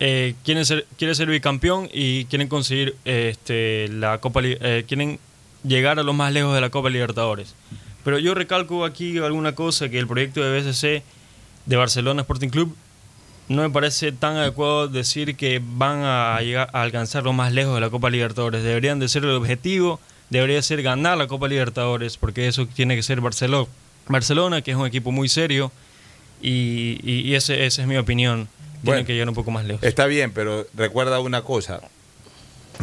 [0.00, 5.18] eh, quieren ser, quiere ser bicampeón y quieren conseguir eh, este, la Copa, eh, quieren
[5.66, 7.54] llegar a lo más lejos de la Copa Libertadores.
[8.04, 11.02] Pero yo recalco aquí alguna cosa que el proyecto de BSC
[11.64, 12.76] de Barcelona Sporting Club
[13.48, 17.74] no me parece tan adecuado decir que van a llegar a alcanzar lo más lejos
[17.74, 18.62] de la Copa Libertadores.
[18.62, 20.00] Deberían de ser el objetivo,
[20.30, 23.68] debería ser ganar la Copa Libertadores, porque eso tiene que ser Barcelona,
[24.08, 25.70] Barcelona que es un equipo muy serio,
[26.40, 28.48] y, y- y ese, esa es mi opinión.
[28.82, 29.82] Tienen Bueno, que llegar un poco más lejos.
[29.82, 31.80] Está bien, pero recuerda una cosa.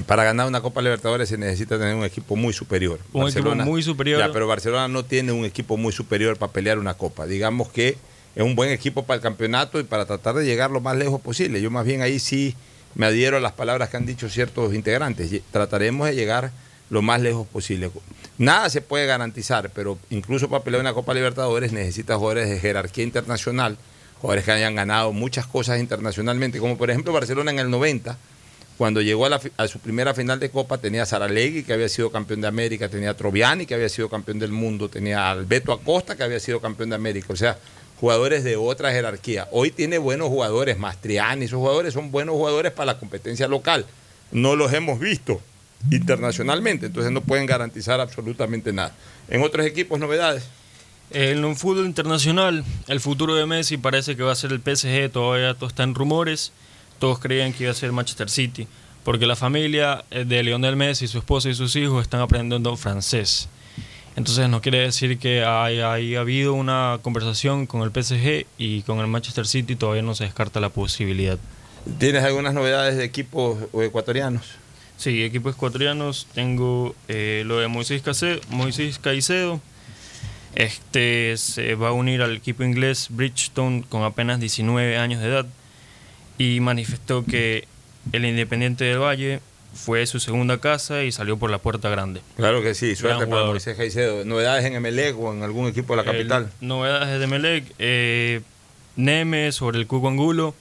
[0.07, 2.99] Para ganar una Copa Libertadores se necesita tener un equipo muy superior.
[3.13, 4.19] Un equipo muy superior.
[4.19, 7.25] Ya, pero Barcelona no tiene un equipo muy superior para pelear una Copa.
[7.27, 7.97] Digamos que
[8.35, 11.19] es un buen equipo para el campeonato y para tratar de llegar lo más lejos
[11.21, 11.61] posible.
[11.61, 12.55] Yo más bien ahí sí
[12.95, 15.31] me adhiero a las palabras que han dicho ciertos integrantes.
[15.51, 16.51] Trataremos de llegar
[16.89, 17.89] lo más lejos posible.
[18.37, 23.03] Nada se puede garantizar, pero incluso para pelear una Copa Libertadores necesita jugadores de jerarquía
[23.03, 23.77] internacional,
[24.19, 28.17] jugadores que hayan ganado muchas cosas internacionalmente, como por ejemplo Barcelona en el 90,
[28.77, 32.11] cuando llegó a, la su primera final de Copa tenía a Saralegui, que había sido
[32.11, 35.71] campeón de América, tenía a Troviani, que había sido campeón del mundo, tenía a Alberto
[35.71, 37.27] Acosta, que había sido campeón de América.
[37.29, 37.59] O sea,
[38.01, 39.47] jugadores de otra jerarquía.
[39.51, 43.85] Hoy tiene buenos jugadores, Mastriani, esos jugadores son buenos jugadores para la competencia local.
[44.31, 45.39] No los hemos visto
[45.91, 48.91] internacionalmente, entonces no pueden garantizar absolutamente nada.
[49.29, 50.45] En otros equipos, novedades.
[51.11, 55.11] En un fútbol internacional, el futuro de Messi parece que va a ser el PSG,
[55.11, 56.53] todavía todo está en rumores.
[56.97, 58.67] Todos creían que iba a ser Manchester City,
[59.03, 63.47] porque la familia eh, de Lionel Messi, su esposa y sus hijos están aprendiendo francés.
[64.15, 68.99] Entonces no quiere decir que haya, haya habido una conversación con el PSG y con
[68.99, 71.37] el Manchester City todavía no se descarta la posibilidad.
[71.97, 74.43] ¿Tienes algunas novedades de equipos ecuatorianos?
[74.97, 79.59] Sí, equipos ecuatorianos, tengo eh, lo de Moisés, Case- Moisés Caicedo.
[80.53, 85.45] Este se va a unir al equipo inglés Bridgestone con apenas 19 años de edad
[86.37, 87.67] y manifestó que
[88.11, 89.39] el Independiente del Valle
[89.73, 92.21] fue su segunda casa y salió por la puerta grande.
[92.35, 93.45] Claro que sí, suerte para.
[93.45, 94.25] Moisés Caicedo.
[94.25, 96.49] ¿Novedades en Emelec o en algún equipo de la capital?
[96.61, 97.65] El- novedades de Melec.
[97.79, 98.41] Eh,
[98.97, 100.53] Neme sobre el Cuco Angulo.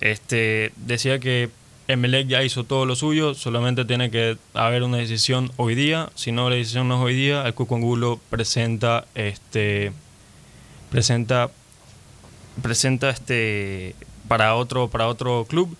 [0.00, 1.48] Este, decía que
[1.88, 6.10] Emelec ya hizo todo lo suyo, solamente tiene que haber una decisión hoy día.
[6.14, 9.92] Si no la decisión no es hoy día, el Cuco Angulo presenta este
[10.90, 11.50] presenta
[12.62, 13.94] presenta este
[14.28, 15.76] para otro para otro club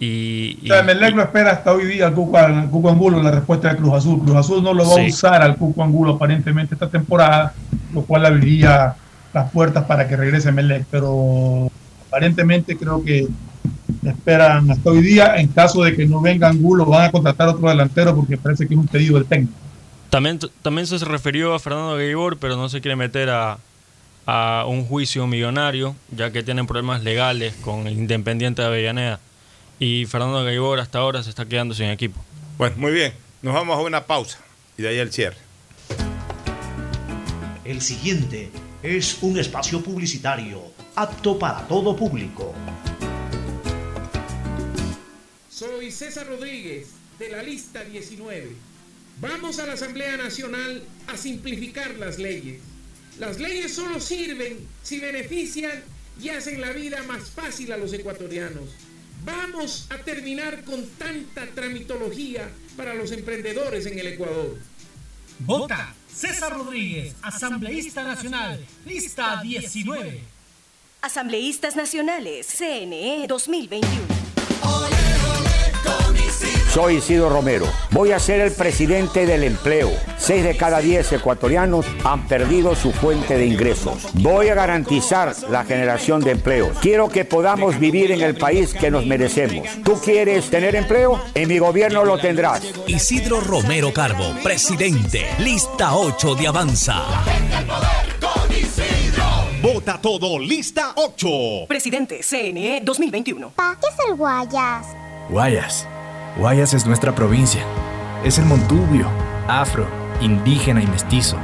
[0.00, 3.22] y, O sea, y- Melec lo espera hasta hoy día al Cuco, al Cuco Angulo
[3.22, 4.20] la respuesta de Cruz Azul.
[4.20, 7.52] Cruz Azul no lo va a usar al Cuco Angulo aparentemente esta temporada,
[7.92, 8.94] lo cual abriría
[9.34, 10.84] las puertas para que regrese Melec.
[10.90, 11.70] Pero
[12.08, 13.26] aparentemente creo que
[14.04, 15.36] esperan hasta hoy día.
[15.36, 18.74] En caso de que no venga Angulo, van a contratar otro delantero porque parece que
[18.74, 19.52] es un pedido del técnico.
[20.10, 23.58] También, también se refirió a Fernando Gaibor, pero no se quiere meter a,
[24.26, 29.20] a un juicio millonario, ya que tienen problemas legales con el Independiente de Avellaneda.
[29.80, 32.22] Y Fernando Gaibor hasta ahora se está quedando sin equipo.
[32.56, 33.12] Bueno, muy bien.
[33.42, 34.38] Nos vamos a una pausa
[34.76, 35.36] y de ahí el cierre.
[37.64, 38.50] El siguiente
[38.82, 40.62] es un espacio publicitario
[40.96, 42.52] apto para todo público.
[45.48, 46.88] Soy César Rodríguez,
[47.18, 48.48] de la lista 19.
[49.20, 52.60] Vamos a la Asamblea Nacional a simplificar las leyes.
[53.18, 55.82] Las leyes solo sirven si benefician
[56.20, 58.70] y hacen la vida más fácil a los ecuatorianos.
[59.24, 64.58] Vamos a terminar con tanta tramitología para los emprendedores en el Ecuador.
[65.40, 70.20] Vota César Rodríguez, asambleísta nacional, lista 19.
[71.00, 74.17] Asambleístas Nacionales, CNE 2021.
[76.72, 77.66] Soy Isidro Romero.
[77.90, 79.90] Voy a ser el presidente del empleo.
[80.18, 84.06] Seis de cada diez ecuatorianos han perdido su fuente de ingresos.
[84.14, 86.76] Voy a garantizar la generación de empleos.
[86.80, 89.66] Quiero que podamos vivir en el país que nos merecemos.
[89.82, 91.18] ¿Tú quieres tener empleo?
[91.34, 92.62] En mi gobierno lo tendrás.
[92.86, 97.02] Isidro Romero Carbo, presidente, lista 8 de Avanza.
[99.62, 101.66] Vota todo, lista 8.
[101.66, 103.52] Presidente, CNE 2021.
[103.56, 104.86] ¿Qué es el Guayas?
[105.30, 105.86] Guayas.
[106.36, 107.62] Guayas es nuestra provincia.
[108.24, 109.08] Es el montubio,
[109.48, 109.88] afro,
[110.20, 111.36] indígena y mestizo,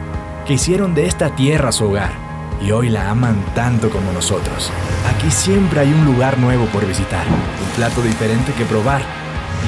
[0.46, 2.12] que hicieron de esta tierra su hogar
[2.60, 4.70] y hoy la aman tanto como nosotros.
[5.14, 9.02] Aquí siempre hay un lugar nuevo por visitar, un plato diferente que probar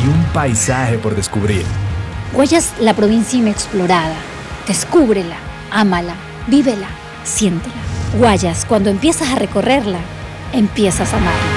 [0.02, 1.64] y un paisaje por descubrir.
[2.32, 4.16] Guayas, la provincia inexplorada.
[4.66, 5.36] Descúbrela,
[5.70, 6.14] ámala,
[6.46, 6.88] vívela,
[7.24, 7.74] siéntela.
[8.18, 9.98] Guayas, cuando empiezas a recorrerla,
[10.52, 11.55] empiezas a amarla.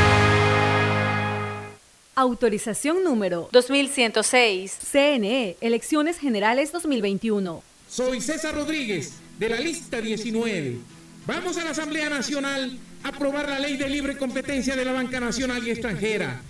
[2.20, 4.78] Autorización número 2106.
[4.92, 7.64] CNE, Elecciones Generales 2021.
[7.88, 10.80] Soy César Rodríguez, de la lista 19.
[11.26, 15.22] Vamos a la Asamblea Nacional a aprobar la ley de libre competencia de la banca
[15.22, 16.42] nacional y extranjera.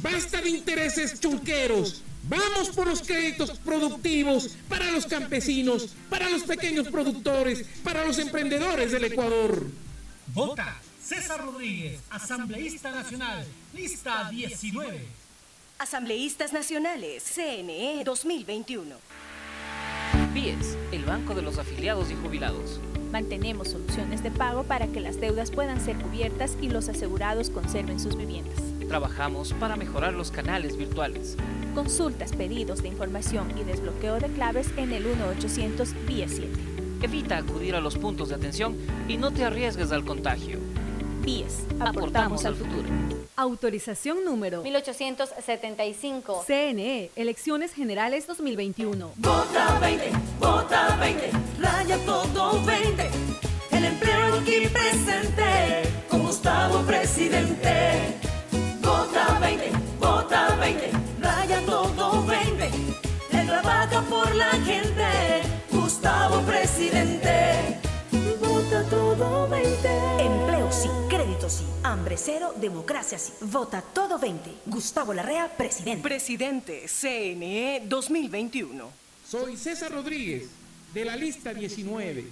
[0.00, 2.04] Basta de intereses chulqueros.
[2.28, 8.92] Vamos por los créditos productivos para los campesinos, para los pequeños productores, para los emprendedores
[8.92, 9.66] del Ecuador.
[10.28, 13.46] Vota César Rodríguez, asambleísta nacional,
[13.76, 15.00] lista 19.
[15.78, 18.96] Asambleístas Nacionales, CNE 2021.
[20.32, 22.80] BIES, el Banco de los Afiliados y Jubilados.
[23.12, 28.00] Mantenemos soluciones de pago para que las deudas puedan ser cubiertas y los asegurados conserven
[28.00, 28.58] sus viviendas.
[28.88, 31.36] Trabajamos para mejorar los canales virtuales.
[31.74, 36.48] Consultas, pedidos de información y desbloqueo de claves en el 1-800 BIES 7.
[37.02, 38.74] Evita acudir a los puntos de atención
[39.06, 40.60] y no te arriesgues al contagio.
[41.26, 41.64] BIES.
[41.80, 42.88] Aportamos al futuro.
[43.34, 46.44] Autorización número 1875.
[46.46, 49.10] CNE, Elecciones Generales 2021.
[49.16, 51.30] Vota 20, vota 20,
[51.60, 53.10] raya todo 20.
[53.72, 58.14] El empleo aquí presente, con Gustavo presidente.
[58.80, 60.90] Vota 20, vota 20,
[61.20, 62.70] raya todo 20.
[63.32, 65.42] Él trabaja por la gente,
[65.72, 67.80] Gustavo presidente.
[68.40, 69.88] Vota todo 20.
[70.20, 70.88] Empleo sí,
[71.46, 73.32] crédito sí, hambre cero, democracia sí.
[73.42, 74.50] Vota todo 20.
[74.66, 76.02] Gustavo Larrea, presidente.
[76.02, 78.90] Presidente, CNE 2021.
[79.28, 80.48] Soy César Rodríguez,
[80.94, 82.24] de la lista 19.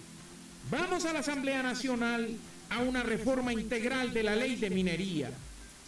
[0.70, 2.36] Vamos a la Asamblea Nacional
[2.70, 5.31] a una reforma integral de la ley de minería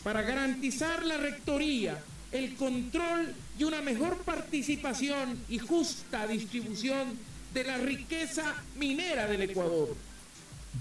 [0.04, 7.18] para garantizar la rectoría, el control y una mejor participación y justa distribución
[7.54, 9.96] de la riqueza minera del Ecuador.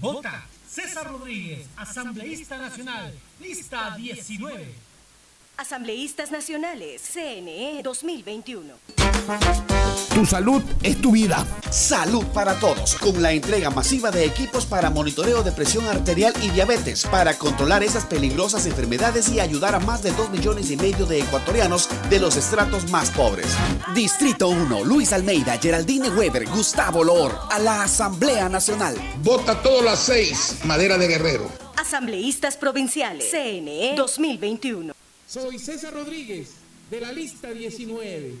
[0.00, 0.46] Vota
[0.76, 4.74] César Rodríguez, asambleísta nacional, lista 19.
[5.58, 8.74] Asambleístas Nacionales, CNE 2021.
[10.14, 11.46] Tu salud es tu vida.
[11.70, 12.94] Salud para todos.
[12.96, 17.82] Con la entrega masiva de equipos para monitoreo de presión arterial y diabetes, para controlar
[17.82, 22.20] esas peligrosas enfermedades y ayudar a más de 2 millones y medio de ecuatorianos de
[22.20, 23.46] los estratos más pobres.
[23.94, 28.94] Distrito 1, Luis Almeida, Geraldine Weber, Gustavo Lor, a la Asamblea Nacional.
[29.22, 31.50] Vota todas las seis, Madera de Guerrero.
[31.76, 34.95] Asambleístas Provinciales, CNE 2021.
[35.28, 36.50] Soy César Rodríguez,
[36.88, 38.34] de la lista 19.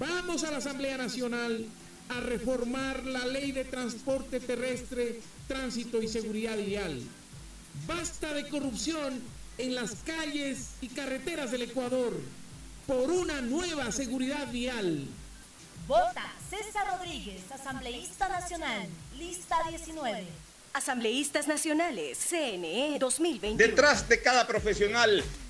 [0.00, 1.64] Vamos a la Asamblea Nacional
[2.08, 7.00] a reformar la ley de transporte terrestre, tránsito y seguridad vial.
[7.86, 9.22] Basta de corrupción
[9.58, 12.12] en las calles y carreteras del Ecuador
[12.88, 15.06] por una nueva seguridad vial.
[15.86, 20.26] Vota César Rodríguez, asambleísta nacional, lista 19.
[20.72, 23.56] Asambleístas Nacionales, CNE 2021.
[23.56, 25.24] Detrás de cada profesional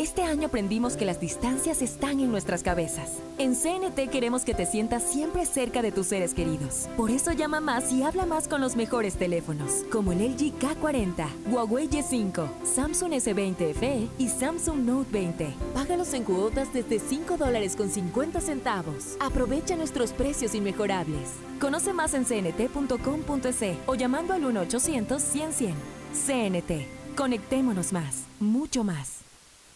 [0.00, 3.18] Este año aprendimos que las distancias están en nuestras cabezas.
[3.36, 6.88] En CNT queremos que te sientas siempre cerca de tus seres queridos.
[6.96, 11.26] Por eso llama más y habla más con los mejores teléfonos, como el LG K40,
[11.50, 15.52] Huawei Y5, Samsung S20 FE y Samsung Note 20.
[15.74, 19.18] Págalos en cuotas desde 5 dólares con 50 centavos.
[19.20, 21.28] Aprovecha nuestros precios inmejorables.
[21.60, 25.74] Conoce más en cnt.com.es o llamando al 1-800-100-100.
[26.14, 27.16] CNT.
[27.16, 29.29] Conectémonos más, mucho más.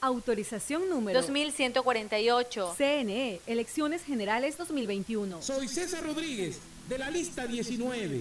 [0.05, 2.75] Autorización número 2148.
[2.77, 5.41] CNE, Elecciones Generales 2021.
[5.41, 6.59] Soy César Rodríguez,
[6.91, 8.21] de la lista 19.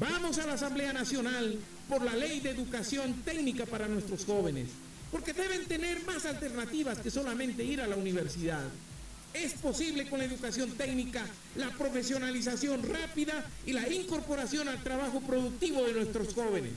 [0.00, 1.58] Vamos a la Asamblea Nacional
[1.90, 4.70] por la ley de educación técnica para nuestros jóvenes,
[5.12, 8.64] porque deben tener más alternativas que solamente ir a la universidad.
[9.34, 11.26] Es posible con la educación técnica
[11.56, 16.72] la profesionalización rápida y la incorporación al trabajo productivo de nuestros jóvenes.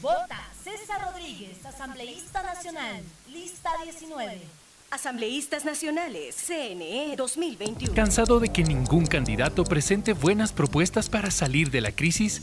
[0.00, 3.02] Vota César Rodríguez, asambleísta nacional,
[3.32, 4.40] lista 19.
[4.90, 7.94] Asambleístas Nacionales, CNE 2021.
[7.94, 12.42] ¿Cansado de que ningún candidato presente buenas propuestas para salir de la crisis?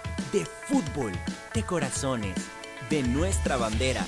[0.31, 1.11] De fútbol.
[1.53, 2.35] De corazones.
[2.89, 4.05] De nuestra bandera.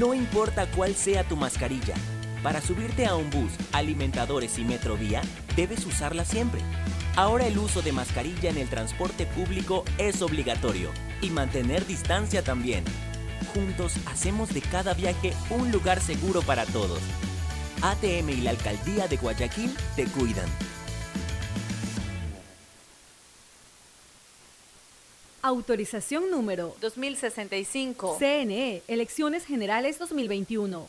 [0.00, 1.94] No importa cuál sea tu mascarilla.
[2.42, 5.22] Para subirte a un bus, alimentadores y metrovía,
[5.54, 6.60] debes usarla siempre.
[7.14, 10.90] Ahora el uso de mascarilla en el transporte público es obligatorio
[11.22, 12.82] y mantener distancia también.
[13.54, 17.00] Juntos hacemos de cada viaje un lugar seguro para todos.
[17.80, 20.48] ATM y la Alcaldía de Guayaquil te cuidan.
[25.44, 28.16] Autorización número 2065.
[28.18, 30.88] CNE, Elecciones Generales 2021.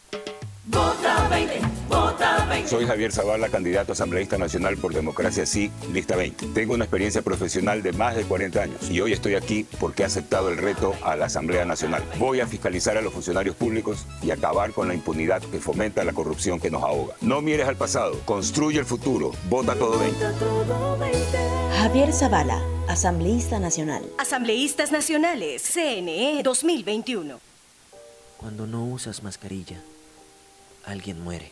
[0.68, 2.70] Vota 20, vota 20.
[2.70, 6.48] Soy Javier Zavala, candidato asambleísta nacional por Democracia Sí, lista 20.
[6.48, 10.06] Tengo una experiencia profesional de más de 40 años y hoy estoy aquí porque he
[10.08, 12.04] aceptado el reto a la Asamblea Nacional.
[12.18, 16.14] Voy a fiscalizar a los funcionarios públicos y acabar con la impunidad que fomenta la
[16.14, 17.14] corrupción que nos ahoga.
[17.22, 19.34] No mires al pasado, construye el futuro.
[19.48, 20.18] Vota todo 20.
[21.78, 24.04] Javier Zavala, asambleísta nacional.
[24.18, 27.40] Asambleístas Nacionales, CNE 2021.
[28.38, 29.78] Cuando no usas mascarilla,
[30.86, 31.52] alguien muere.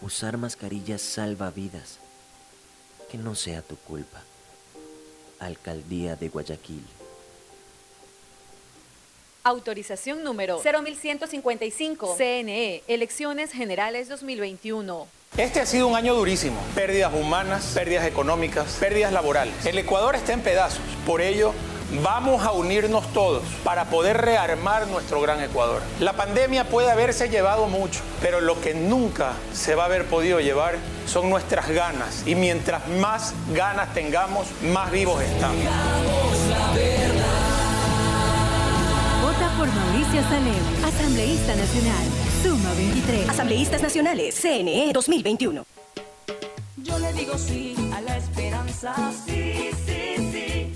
[0.00, 1.98] Usar mascarilla salva vidas.
[3.10, 4.22] Que no sea tu culpa.
[5.38, 6.84] Alcaldía de Guayaquil.
[9.44, 12.16] Autorización número 0155.
[12.16, 15.08] CNE, Elecciones Generales 2021.
[15.36, 16.60] Este ha sido un año durísimo.
[16.74, 19.66] Pérdidas humanas, pérdidas económicas, pérdidas laborales.
[19.66, 20.82] El Ecuador está en pedazos.
[21.06, 21.52] Por ello,
[22.02, 25.82] vamos a unirnos todos para poder rearmar nuestro gran Ecuador.
[26.00, 30.40] La pandemia puede haberse llevado mucho, pero lo que nunca se va a haber podido
[30.40, 32.26] llevar son nuestras ganas.
[32.26, 35.64] Y mientras más ganas tengamos, más vivos estamos.
[39.22, 42.04] Vota por Mauricio Salem, asambleísta nacional.
[42.42, 43.28] Suma 23.
[43.28, 45.64] Asambleístas Nacionales, CNE 2021.
[46.78, 48.94] Yo le digo sí a la esperanza,
[49.24, 49.91] sí, sí, sí.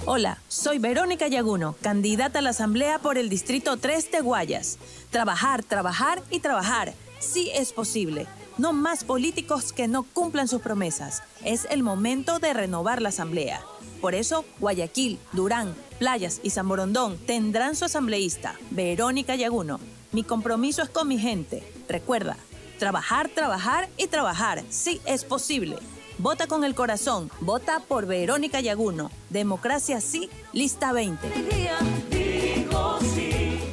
[0.09, 4.79] Hola, soy Verónica Yaguno, candidata a la Asamblea por el Distrito 3 de Guayas.
[5.11, 6.95] Trabajar, trabajar y trabajar.
[7.19, 8.29] Sí es posible.
[8.57, 11.25] No más políticos que no cumplan sus promesas.
[11.45, 13.61] Es el momento de renovar la Asamblea.
[14.01, 19.81] Por eso, Guayaquil, Durán, Playas y San Borondón tendrán su asambleísta, Verónica Yaguno.
[20.13, 21.65] Mi compromiso es con mi gente.
[21.89, 22.37] Recuerda,
[22.79, 24.63] trabajar, trabajar y trabajar.
[24.71, 25.79] Sí es posible.
[26.19, 27.31] Vota con el corazón.
[27.41, 29.11] Vota por Verónica Yaguno.
[29.29, 31.29] Democracia sí, lista 20.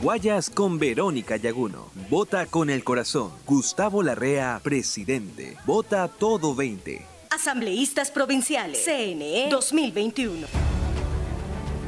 [0.01, 1.89] Guayas con Verónica Yaguno.
[2.09, 3.31] Vota con el corazón.
[3.45, 5.57] Gustavo Larrea, presidente.
[5.65, 7.05] Vota todo 20.
[7.29, 10.82] Asambleístas Provinciales, CNE 2021.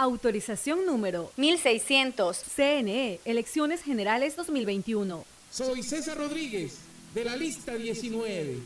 [0.00, 2.44] Autorización número 1600.
[2.54, 5.24] CNE, Elecciones Generales 2021.
[5.50, 6.78] Soy César Rodríguez,
[7.14, 8.60] de la lista 19.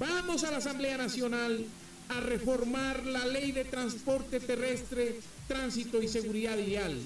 [0.00, 1.64] Vamos a la Asamblea Nacional
[2.08, 7.00] a reformar la ley de transporte terrestre, tránsito y seguridad vial.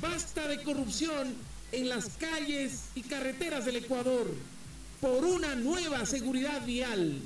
[0.00, 1.36] Basta de corrupción
[1.72, 4.26] en las calles y carreteras del Ecuador
[5.02, 7.20] por una nueva seguridad vial.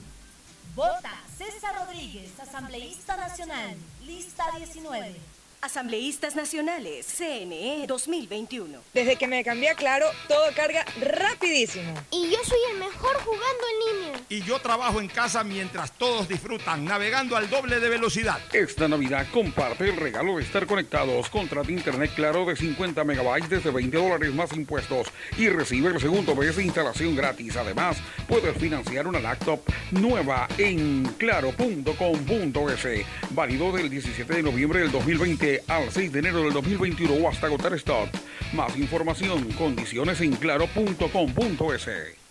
[0.75, 5.34] Vota César Rodríguez, asambleísta nacional, lista 19.
[5.65, 8.81] Asambleístas Nacionales, CNE 2021.
[8.93, 11.95] Desde que me cambié a Claro, todo carga rapidísimo.
[12.11, 14.20] Y yo soy el mejor jugando en línea.
[14.28, 18.41] Y yo trabajo en casa mientras todos disfrutan, navegando al doble de velocidad.
[18.53, 21.31] Esta Navidad comparte el regalo de estar conectados.
[21.31, 25.07] Contrata internet claro de 50 megabytes desde 20 dólares más impuestos
[25.39, 27.57] y recibe el segundo mes de instalación gratis.
[27.57, 27.97] Además,
[28.28, 29.61] puedes financiar una laptop
[29.93, 33.07] nueva en claro.com.es.
[33.31, 37.47] Válido del 17 de noviembre del 2020 al 6 de enero del 2021 o hasta
[37.47, 38.09] agotar stock.
[38.53, 42.24] Más información, condiciones en claro.com.es.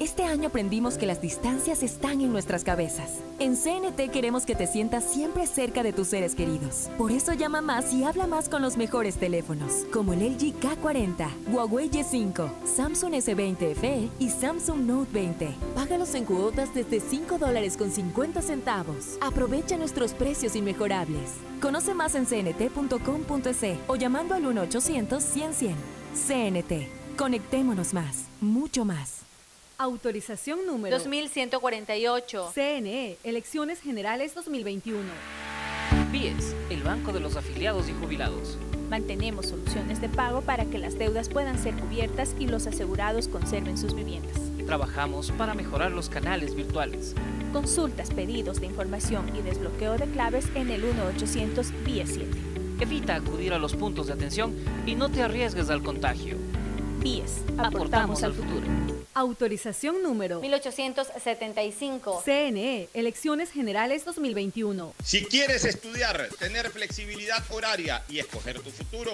[0.00, 3.18] Este año aprendimos que las distancias están en nuestras cabezas.
[3.40, 6.88] En CNT queremos que te sientas siempre cerca de tus seres queridos.
[6.96, 11.28] Por eso llama más y habla más con los mejores teléfonos, como el LG K40,
[11.50, 15.48] Huawei Y5, Samsung S20 FE y Samsung Note 20.
[15.74, 19.18] Págalos en cuotas desde 5 dólares con 50 centavos.
[19.20, 21.32] Aprovecha nuestros precios inmejorables.
[21.60, 25.74] Conoce más en cnt.com.es o llamando al 1-800-100-100.
[26.14, 27.16] CNT.
[27.16, 29.17] Conectémonos más, mucho más.
[29.80, 32.50] Autorización número 2148.
[32.52, 34.98] CNE, Elecciones Generales 2021.
[36.10, 38.58] BIES, el Banco de los Afiliados y Jubilados.
[38.90, 43.78] Mantenemos soluciones de pago para que las deudas puedan ser cubiertas y los asegurados conserven
[43.78, 44.34] sus viviendas.
[44.66, 47.14] Trabajamos para mejorar los canales virtuales.
[47.52, 52.26] Consultas, pedidos de información y desbloqueo de claves en el 1-800 BIES 7.
[52.80, 54.56] Evita acudir a los puntos de atención
[54.86, 56.36] y no te arriesgues al contagio.
[56.98, 58.66] BIES, aportamos al futuro.
[59.18, 62.22] Autorización número 1875.
[62.24, 64.94] CNE, Elecciones Generales 2021.
[65.02, 69.10] Si quieres estudiar, tener flexibilidad horaria y escoger tu futuro,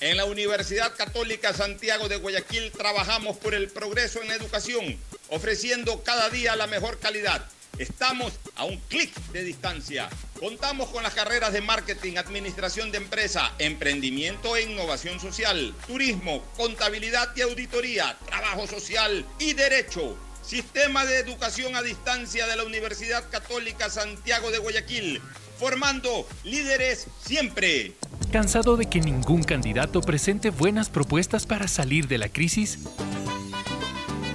[0.00, 4.98] en la Universidad Católica Santiago de Guayaquil trabajamos por el progreso en educación,
[5.28, 7.46] ofreciendo cada día la mejor calidad
[7.78, 10.08] Estamos a un clic de distancia.
[10.38, 17.30] Contamos con las carreras de marketing, administración de empresa, emprendimiento e innovación social, turismo, contabilidad
[17.34, 20.16] y auditoría, trabajo social y derecho.
[20.42, 25.20] Sistema de Educación a Distancia de la Universidad Católica Santiago de Guayaquil,
[25.58, 27.94] formando líderes siempre.
[28.30, 32.78] ¿Cansado de que ningún candidato presente buenas propuestas para salir de la crisis?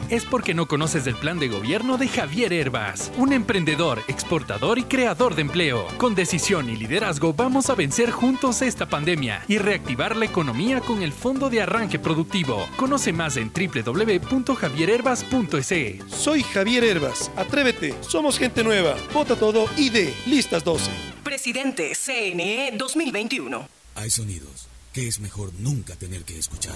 [0.10, 4.84] Es porque no conoces el plan de gobierno de Javier Herbas, un emprendedor, exportador y
[4.84, 5.88] creador de empleo.
[5.98, 11.02] Con decisión y liderazgo vamos a vencer juntos esta pandemia y reactivar la economía con
[11.02, 12.68] el Fondo de Arranque Productivo.
[12.78, 16.12] Conoce más en www.javierherbas.es.
[16.12, 17.32] Soy Javier Herbas.
[17.36, 17.96] Atrévete.
[18.02, 18.96] Somos gente nueva.
[19.14, 20.92] Vota todo y de listas 12.
[21.24, 23.68] Presidente CNE 2021.
[23.96, 26.76] Hay sonidos que es mejor nunca tener que escuchar.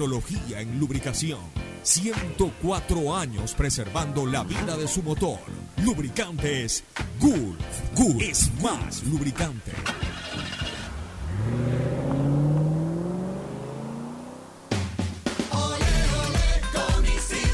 [0.57, 1.39] en lubricación.
[1.83, 5.39] 104 años preservando la vida de su motor.
[5.83, 6.83] Lubricantes
[7.19, 7.59] Gulf.
[7.95, 9.71] Gulf es más lubricante.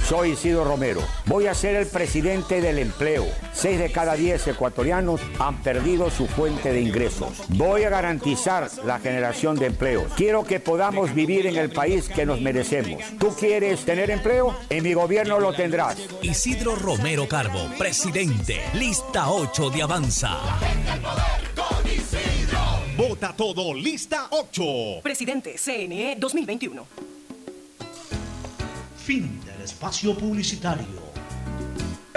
[0.07, 1.01] Soy Isidro Romero.
[1.25, 3.25] Voy a ser el presidente del empleo.
[3.57, 7.41] Seis de cada diez ecuatorianos han perdido su fuente de ingresos.
[7.47, 10.11] Voy a garantizar la generación de empleos.
[10.15, 13.01] Quiero que podamos vivir en el país que nos merecemos.
[13.17, 14.55] ¿Tú quieres tener empleo?
[14.69, 15.97] En mi gobierno lo tendrás.
[16.21, 18.61] Isidro Romero Carbo, presidente.
[18.75, 20.37] Lista 8 de Avanza.
[22.95, 25.01] Vota todo, lista 8.
[25.01, 26.85] Presidente CNE 2021.
[29.03, 31.07] Fin del espacio publicitario.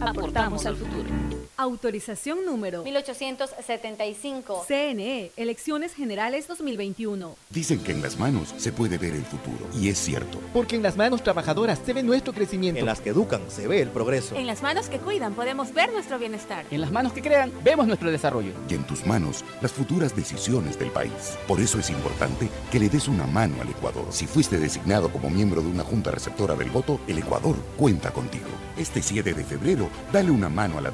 [0.00, 1.43] Aportamos al futuro.
[1.56, 4.64] Autorización número 1875.
[4.68, 7.36] CNE, Elecciones Generales 2021.
[7.50, 10.40] Dicen que en las manos se puede ver el futuro, y es cierto.
[10.52, 12.80] Porque en las manos trabajadoras se ve nuestro crecimiento.
[12.80, 14.36] En las que educan se ve el progreso.
[14.36, 16.64] En las manos que cuidan podemos ver nuestro bienestar.
[16.70, 18.52] En las manos que crean vemos nuestro desarrollo.
[18.68, 21.38] Y en tus manos las futuras decisiones del país.
[21.48, 24.06] Por eso es importante que le des una mano al Ecuador.
[24.10, 28.48] Si fuiste designado como miembro de una junta receptora del voto, el Ecuador cuenta contigo.
[28.76, 30.90] Este 7 20 de febrero, dale una mano a la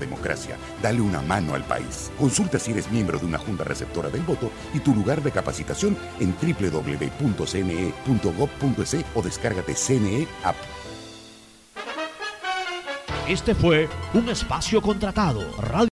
[0.82, 2.10] dale una mano al país.
[2.18, 5.96] Consulta si eres miembro de una junta receptora del voto y tu lugar de capacitación
[6.18, 7.46] en www.cne.gov.es
[9.14, 10.56] o descárgate CNE App.
[13.30, 15.42] Este fue un espacio contratado.
[15.60, 15.88] Radio